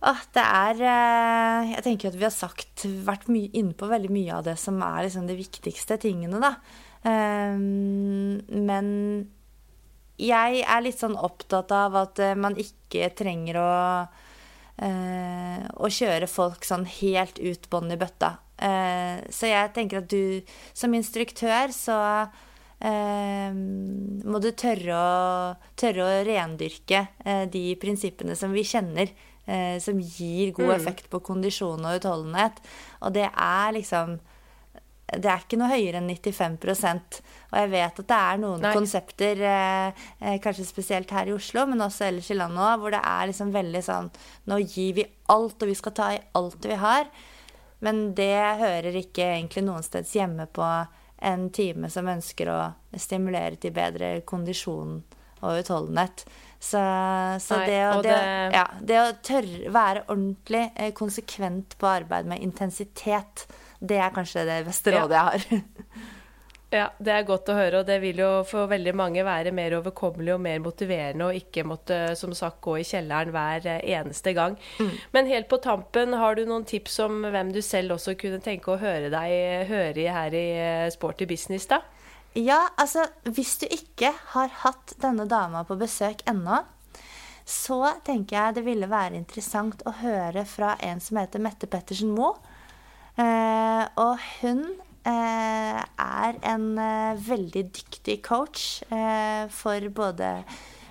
Åh, 0.04 0.20
det 0.36 0.42
er 0.44 0.82
eh, 0.84 1.70
Jeg 1.72 1.84
tenker 1.86 2.10
at 2.10 2.18
vi 2.18 2.26
har 2.26 2.34
sagt 2.34 2.84
vært 3.06 3.30
inne 3.32 3.72
på 3.72 3.88
veldig 3.88 4.12
mye 4.12 4.34
av 4.36 4.44
det 4.44 4.58
som 4.60 4.82
er 4.84 5.06
liksom 5.06 5.28
de 5.30 5.38
viktigste 5.38 5.96
tingene, 6.02 6.42
da. 6.42 6.56
Um, 7.06 8.42
men 8.50 8.88
jeg 10.18 10.62
er 10.64 10.80
litt 10.82 10.98
sånn 10.98 11.14
opptatt 11.16 11.70
av 11.76 11.96
at 12.00 12.20
eh, 12.24 12.38
man 12.38 12.56
ikke 12.58 13.12
trenger 13.14 13.60
å 13.60 13.72
uh, 14.82 15.60
å 15.76 15.90
kjøre 15.92 16.28
folk 16.30 16.66
sånn 16.66 16.86
helt 16.98 17.38
ut 17.40 17.68
bånn 17.72 17.92
i 17.94 18.00
bøtta. 18.00 18.36
Uh, 18.56 19.22
så 19.32 19.50
jeg 19.50 19.72
tenker 19.76 20.02
at 20.02 20.10
du 20.10 20.42
som 20.76 20.94
instruktør 20.96 21.72
så 21.76 21.98
uh, 22.26 23.50
må 23.52 24.40
du 24.42 24.50
tørre 24.56 24.96
å, 24.96 25.54
tørre 25.78 26.04
å 26.04 26.20
rendyrke 26.26 27.06
de 27.52 27.64
prinsippene 27.80 28.36
som 28.38 28.52
vi 28.56 28.64
kjenner 28.66 29.12
eh, 29.46 29.76
som 29.82 30.00
gir 30.00 30.52
god 30.56 30.72
mm. 30.72 30.76
effekt 30.76 31.10
på 31.10 31.22
kondisjon 31.24 31.84
og 31.86 32.00
utholdenhet. 32.00 32.58
Og 33.00 33.14
det 33.16 33.28
er 33.30 33.76
liksom 33.76 34.18
det 35.06 35.30
er 35.30 35.42
ikke 35.44 35.58
noe 35.60 35.70
høyere 35.70 36.00
enn 36.00 36.08
95% 36.10 37.20
Og 37.52 37.54
jeg 37.60 37.68
vet 37.70 38.00
at 38.02 38.08
det 38.10 38.16
er 38.16 38.40
noen 38.42 38.64
Nei. 38.64 38.72
konsepter, 38.74 39.38
eh, 39.38 40.02
eh, 40.18 40.38
kanskje 40.42 40.66
spesielt 40.66 41.12
her 41.14 41.30
i 41.30 41.34
Oslo, 41.36 41.62
men 41.70 41.84
også 41.84 42.08
ellers 42.08 42.30
i 42.34 42.38
landet 42.38 42.64
òg, 42.64 42.80
hvor 42.82 42.94
det 42.94 43.02
er 43.06 43.30
liksom 43.30 43.52
veldig 43.54 43.82
sånn 43.86 44.10
Nå 44.50 44.58
gir 44.64 44.96
vi 44.98 45.06
alt, 45.30 45.62
og 45.62 45.70
vi 45.70 45.78
skal 45.78 45.94
ta 45.94 46.10
i 46.16 46.22
alt 46.34 46.66
vi 46.66 46.78
har. 46.82 47.06
Men 47.86 48.14
det 48.18 48.34
hører 48.58 48.98
ikke 48.98 49.28
egentlig 49.36 49.62
noen 49.66 49.84
steds 49.86 50.14
hjemme 50.16 50.48
på 50.50 50.66
en 51.26 51.50
time 51.54 51.90
som 51.92 52.08
ønsker 52.08 52.50
å 52.50 52.60
stimulere 52.98 53.60
til 53.60 53.74
bedre 53.76 54.20
kondisjon 54.26 54.98
og 55.44 55.60
utholdenhet. 55.60 56.24
Så, 56.58 56.80
så 57.40 57.60
Nei, 57.60 57.66
det, 57.68 57.80
å, 57.84 58.02
det, 58.02 58.10
det, 58.10 58.56
ja, 58.56 58.66
det, 58.80 58.98
å 59.00 59.14
tørre 59.24 59.72
være 59.72 60.04
ordentlig 60.08 60.64
eh, 60.74 60.92
konsekvent 60.96 61.76
på 61.80 61.88
arbeid 61.90 62.28
med 62.30 62.44
intensitet, 62.44 63.46
det 63.78 64.00
er 64.00 64.14
kanskje 64.14 64.46
det 64.48 64.62
beste 64.66 64.94
rådet 64.94 65.18
ja. 65.18 65.26
jeg 65.36 65.60
har. 65.60 66.06
ja, 66.80 66.86
det 66.96 67.12
er 67.12 67.26
godt 67.28 67.52
å 67.52 67.58
høre, 67.58 67.82
og 67.82 67.90
det 67.90 67.98
vil 68.02 68.22
jo 68.24 68.30
for 68.48 68.70
veldig 68.72 68.94
mange 68.96 69.24
være 69.26 69.52
mer 69.54 69.76
overkommelig 69.78 70.32
og 70.34 70.42
mer 70.46 70.62
motiverende 70.64 71.28
å 71.28 71.36
ikke 71.36 71.66
måtte, 71.68 72.00
som 72.18 72.32
sagt, 72.36 72.62
gå 72.64 72.78
i 72.80 72.86
kjelleren 72.88 73.34
hver 73.36 73.68
eh, 73.76 73.82
eneste 74.00 74.32
gang. 74.36 74.56
Mm. 74.80 74.94
Men 75.12 75.30
helt 75.30 75.52
på 75.52 75.60
tampen, 75.62 76.16
har 76.16 76.40
du 76.40 76.46
noen 76.48 76.64
tips 76.66 76.98
om 77.04 77.20
hvem 77.28 77.52
du 77.54 77.60
selv 77.64 77.98
også 77.98 78.16
kunne 78.18 78.40
tenke 78.44 78.72
å 78.72 78.80
høre 78.80 79.12
deg 79.12 79.68
høre 79.68 80.08
her 80.18 80.40
i 80.40 80.46
eh, 80.56 80.88
Sporty 80.94 81.28
Business, 81.28 81.68
da? 81.68 81.84
Ja, 82.36 82.66
altså 82.76 83.06
hvis 83.32 83.54
du 83.62 83.64
ikke 83.72 84.10
har 84.34 84.50
hatt 84.60 84.92
denne 85.00 85.24
dama 85.28 85.62
på 85.64 85.78
besøk 85.80 86.20
ennå, 86.28 86.58
så 87.48 87.78
tenker 88.04 88.36
jeg 88.36 88.56
det 88.58 88.64
ville 88.66 88.88
være 88.90 89.16
interessant 89.16 89.80
å 89.88 89.94
høre 90.02 90.42
fra 90.48 90.74
en 90.84 91.00
som 91.00 91.16
heter 91.16 91.40
Mette 91.40 91.68
Pettersen 91.70 92.12
Moe. 92.12 92.34
Eh, 93.16 93.84
og 94.02 94.20
hun 94.42 94.66
eh, 95.08 95.80
er 95.80 96.40
en 96.50 96.66
eh, 96.76 97.24
veldig 97.24 97.64
dyktig 97.78 98.18
coach 98.26 98.82
eh, 98.90 99.48
for 99.48 99.88
både 99.96 100.34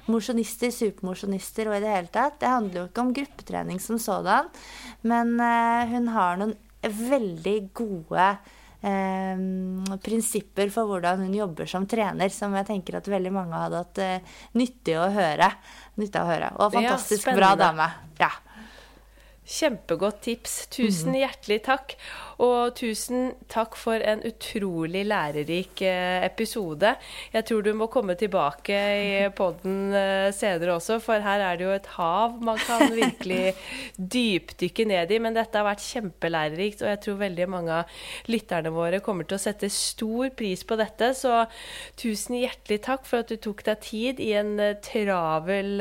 mosjonister, 0.09 0.73
supermosjonister 0.73 1.69
og 1.69 1.77
i 1.77 1.83
det 1.85 1.93
hele 1.93 2.13
tatt. 2.13 2.39
Det 2.41 2.49
handler 2.49 2.81
jo 2.81 2.89
ikke 2.89 3.05
om 3.05 3.15
gruppetrening 3.21 3.81
som 3.83 4.01
sådan, 4.01 4.49
men 5.05 5.37
eh, 5.37 5.93
hun 5.93 6.09
har 6.17 6.41
noen 6.41 6.57
veldig 6.81 7.59
gode 7.77 8.29
eh, 8.33 8.53
prinsipper 10.05 10.69
for 10.73 10.89
hvordan 10.89 11.23
hun 11.25 11.33
jobber 11.33 11.69
som 11.69 11.87
trener, 11.89 12.29
som 12.33 12.53
jeg 12.59 12.67
tenker 12.69 12.99
at 12.99 13.09
veldig 13.09 13.31
mange 13.33 13.61
hadde 13.63 13.81
hatt 13.81 14.01
eh, 14.03 14.35
nyttig 14.59 14.97
å 15.01 15.07
høre. 15.13 15.49
Nyttig 16.01 16.21
å 16.21 16.27
høre. 16.29 16.51
Og 16.59 16.75
fantastisk 16.75 17.31
ja, 17.31 17.37
bra 17.39 17.53
dame. 17.59 17.89
Ja. 18.21 18.31
Kjempegodt 19.45 20.23
tips. 20.25 20.53
Tusen 20.73 21.13
mm. 21.13 21.19
hjertelig 21.21 21.59
takk. 21.67 21.97
Og 22.43 22.75
tusen 22.75 23.29
takk 23.51 23.77
for 23.79 24.01
en 24.03 24.23
utrolig 24.27 25.05
lærerik 25.07 25.81
eh, 25.85 26.25
episode. 26.25 26.95
Jeg 27.31 27.47
tror 27.47 27.63
du 27.63 27.71
må 27.77 27.87
komme 27.91 28.17
tilbake 28.19 28.75
i 28.75 29.29
poden 29.35 29.95
eh, 29.95 30.31
senere 30.35 30.75
også, 30.75 30.99
for 31.03 31.23
her 31.23 31.43
er 31.45 31.59
det 31.59 31.67
jo 31.67 31.75
et 31.75 31.89
hav 31.95 32.35
man 32.43 32.59
kan 32.59 32.91
virkelig 33.03 33.55
dypdykke 33.95 34.87
ned 34.91 35.15
i. 35.15 35.21
Men 35.23 35.37
dette 35.37 35.59
har 35.59 35.67
vært 35.67 35.85
kjempelærerikt, 35.85 36.83
og 36.83 36.91
jeg 36.91 37.01
tror 37.05 37.21
veldig 37.23 37.49
mange 37.55 37.79
av 37.79 37.95
lytterne 38.31 38.73
våre 38.75 39.01
kommer 39.05 39.27
til 39.27 39.39
å 39.39 39.45
sette 39.45 39.71
stor 39.71 40.33
pris 40.35 40.65
på 40.67 40.79
dette. 40.79 41.13
Så 41.15 41.45
tusen 41.99 42.39
hjertelig 42.41 42.81
takk 42.89 43.07
for 43.07 43.23
at 43.23 43.31
du 43.31 43.39
tok 43.39 43.63
deg 43.69 43.83
tid 43.85 44.23
i 44.23 44.33
en 44.35 44.57
eh, 44.59 44.75
travel 44.83 45.79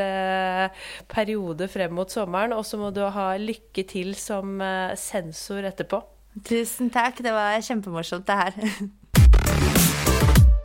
periode 1.11 1.67
frem 1.71 1.95
mot 1.99 2.11
sommeren. 2.11 2.55
Og 2.55 2.63
så 2.67 2.79
må 2.79 2.95
du 2.95 3.03
ha 3.03 3.33
lykke 3.41 3.87
til 3.91 4.15
som 4.19 4.61
sensor 5.01 5.67
etterpå. 5.67 6.05
Tusen 6.43 6.91
takk. 6.91 7.23
Det 7.23 7.33
var 7.33 7.61
kjempemorsomt, 7.61 8.27
det 8.27 8.35
her. 8.35 8.53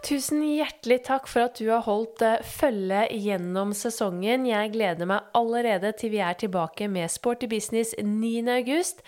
Tusen 0.09 0.39
hjertelig 0.41 1.03
takk 1.05 1.27
for 1.29 1.45
at 1.45 1.59
du 1.61 1.67
har 1.69 1.83
holdt 1.85 2.23
eh, 2.25 2.39
følge 2.41 3.03
gjennom 3.13 3.75
sesongen. 3.77 4.47
Jeg 4.49 4.71
gleder 4.73 5.05
meg 5.05 5.27
allerede 5.37 5.91
til 5.99 6.09
vi 6.15 6.21
er 6.25 6.33
tilbake 6.33 6.87
med 6.89 7.11
Sporty 7.13 7.45
business 7.51 7.91
9.8. 8.01 9.03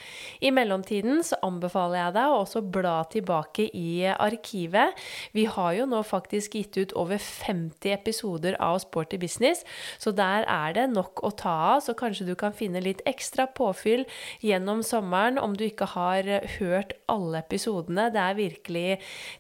I 0.46 0.52
mellomtiden 0.54 1.24
så 1.26 1.40
anbefaler 1.42 2.04
jeg 2.04 2.16
deg 2.20 2.30
å 2.30 2.36
også 2.44 2.62
bla 2.76 3.00
tilbake 3.10 3.66
i 3.74 4.12
arkivet. 4.12 4.94
Vi 5.34 5.48
har 5.50 5.72
jo 5.80 5.88
nå 5.90 6.04
faktisk 6.06 6.60
gitt 6.60 6.78
ut 6.78 6.94
over 6.94 7.18
50 7.18 7.96
episoder 7.96 8.60
av 8.62 8.78
Sporty 8.86 9.18
business, 9.18 9.66
så 9.98 10.14
der 10.14 10.46
er 10.46 10.78
det 10.78 10.86
nok 10.94 11.24
å 11.26 11.34
ta 11.34 11.56
av. 11.72 11.82
Så 11.88 11.98
kanskje 11.98 12.30
du 12.30 12.36
kan 12.38 12.54
finne 12.54 12.84
litt 12.86 13.02
ekstra 13.10 13.48
påfyll 13.50 14.06
gjennom 14.46 14.86
sommeren 14.86 15.42
om 15.42 15.58
du 15.58 15.66
ikke 15.66 15.90
har 15.96 16.30
hørt 16.60 16.94
alle 17.10 17.42
episodene. 17.42 18.12
Det 18.14 18.22
er 18.22 18.40
virkelig 18.44 18.88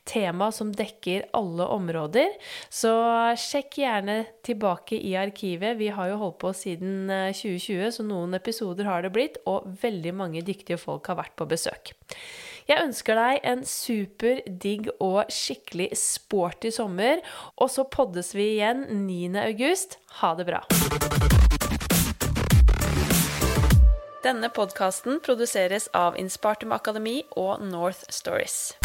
tema 0.10 0.50
som 0.58 0.74
dekker 0.74 1.30
alle 1.38 1.51
alle 1.52 1.68
områder. 1.68 2.36
Så 2.70 2.92
sjekk 3.40 3.82
gjerne 3.82 4.18
tilbake 4.46 4.98
i 4.98 5.16
arkivet. 5.20 5.78
Vi 5.78 5.92
har 5.94 6.12
jo 6.12 6.20
holdt 6.22 6.40
på 6.42 6.54
siden 6.56 7.10
2020, 7.10 7.82
eh, 7.88 7.92
så 7.92 8.06
noen 8.08 8.34
episoder 8.38 8.88
har 8.88 9.04
det 9.04 9.14
blitt, 9.16 9.38
og 9.46 9.68
veldig 9.82 10.16
mange 10.16 10.42
dyktige 10.46 10.80
folk 10.80 11.08
har 11.12 11.20
vært 11.20 11.36
på 11.36 11.50
besøk. 11.50 11.94
Jeg 12.70 12.86
ønsker 12.86 13.18
deg 13.18 13.40
en 13.44 13.64
super 13.68 14.42
digg 14.46 14.92
og 15.02 15.26
skikkelig 15.34 15.90
sporty 15.98 16.72
sommer, 16.72 17.20
og 17.58 17.72
så 17.74 17.88
poddes 17.90 18.36
vi 18.38 18.54
igjen 18.58 18.86
9.8. 19.10 19.98
Ha 20.22 20.36
det 20.38 20.48
bra. 20.48 20.62
Denne 24.22 24.52
podkasten 24.54 25.18
produseres 25.26 25.90
av 25.98 26.20
Inspartum 26.22 26.76
Akademi 26.78 27.24
og 27.34 27.66
North 27.66 28.06
Stories. 28.14 28.81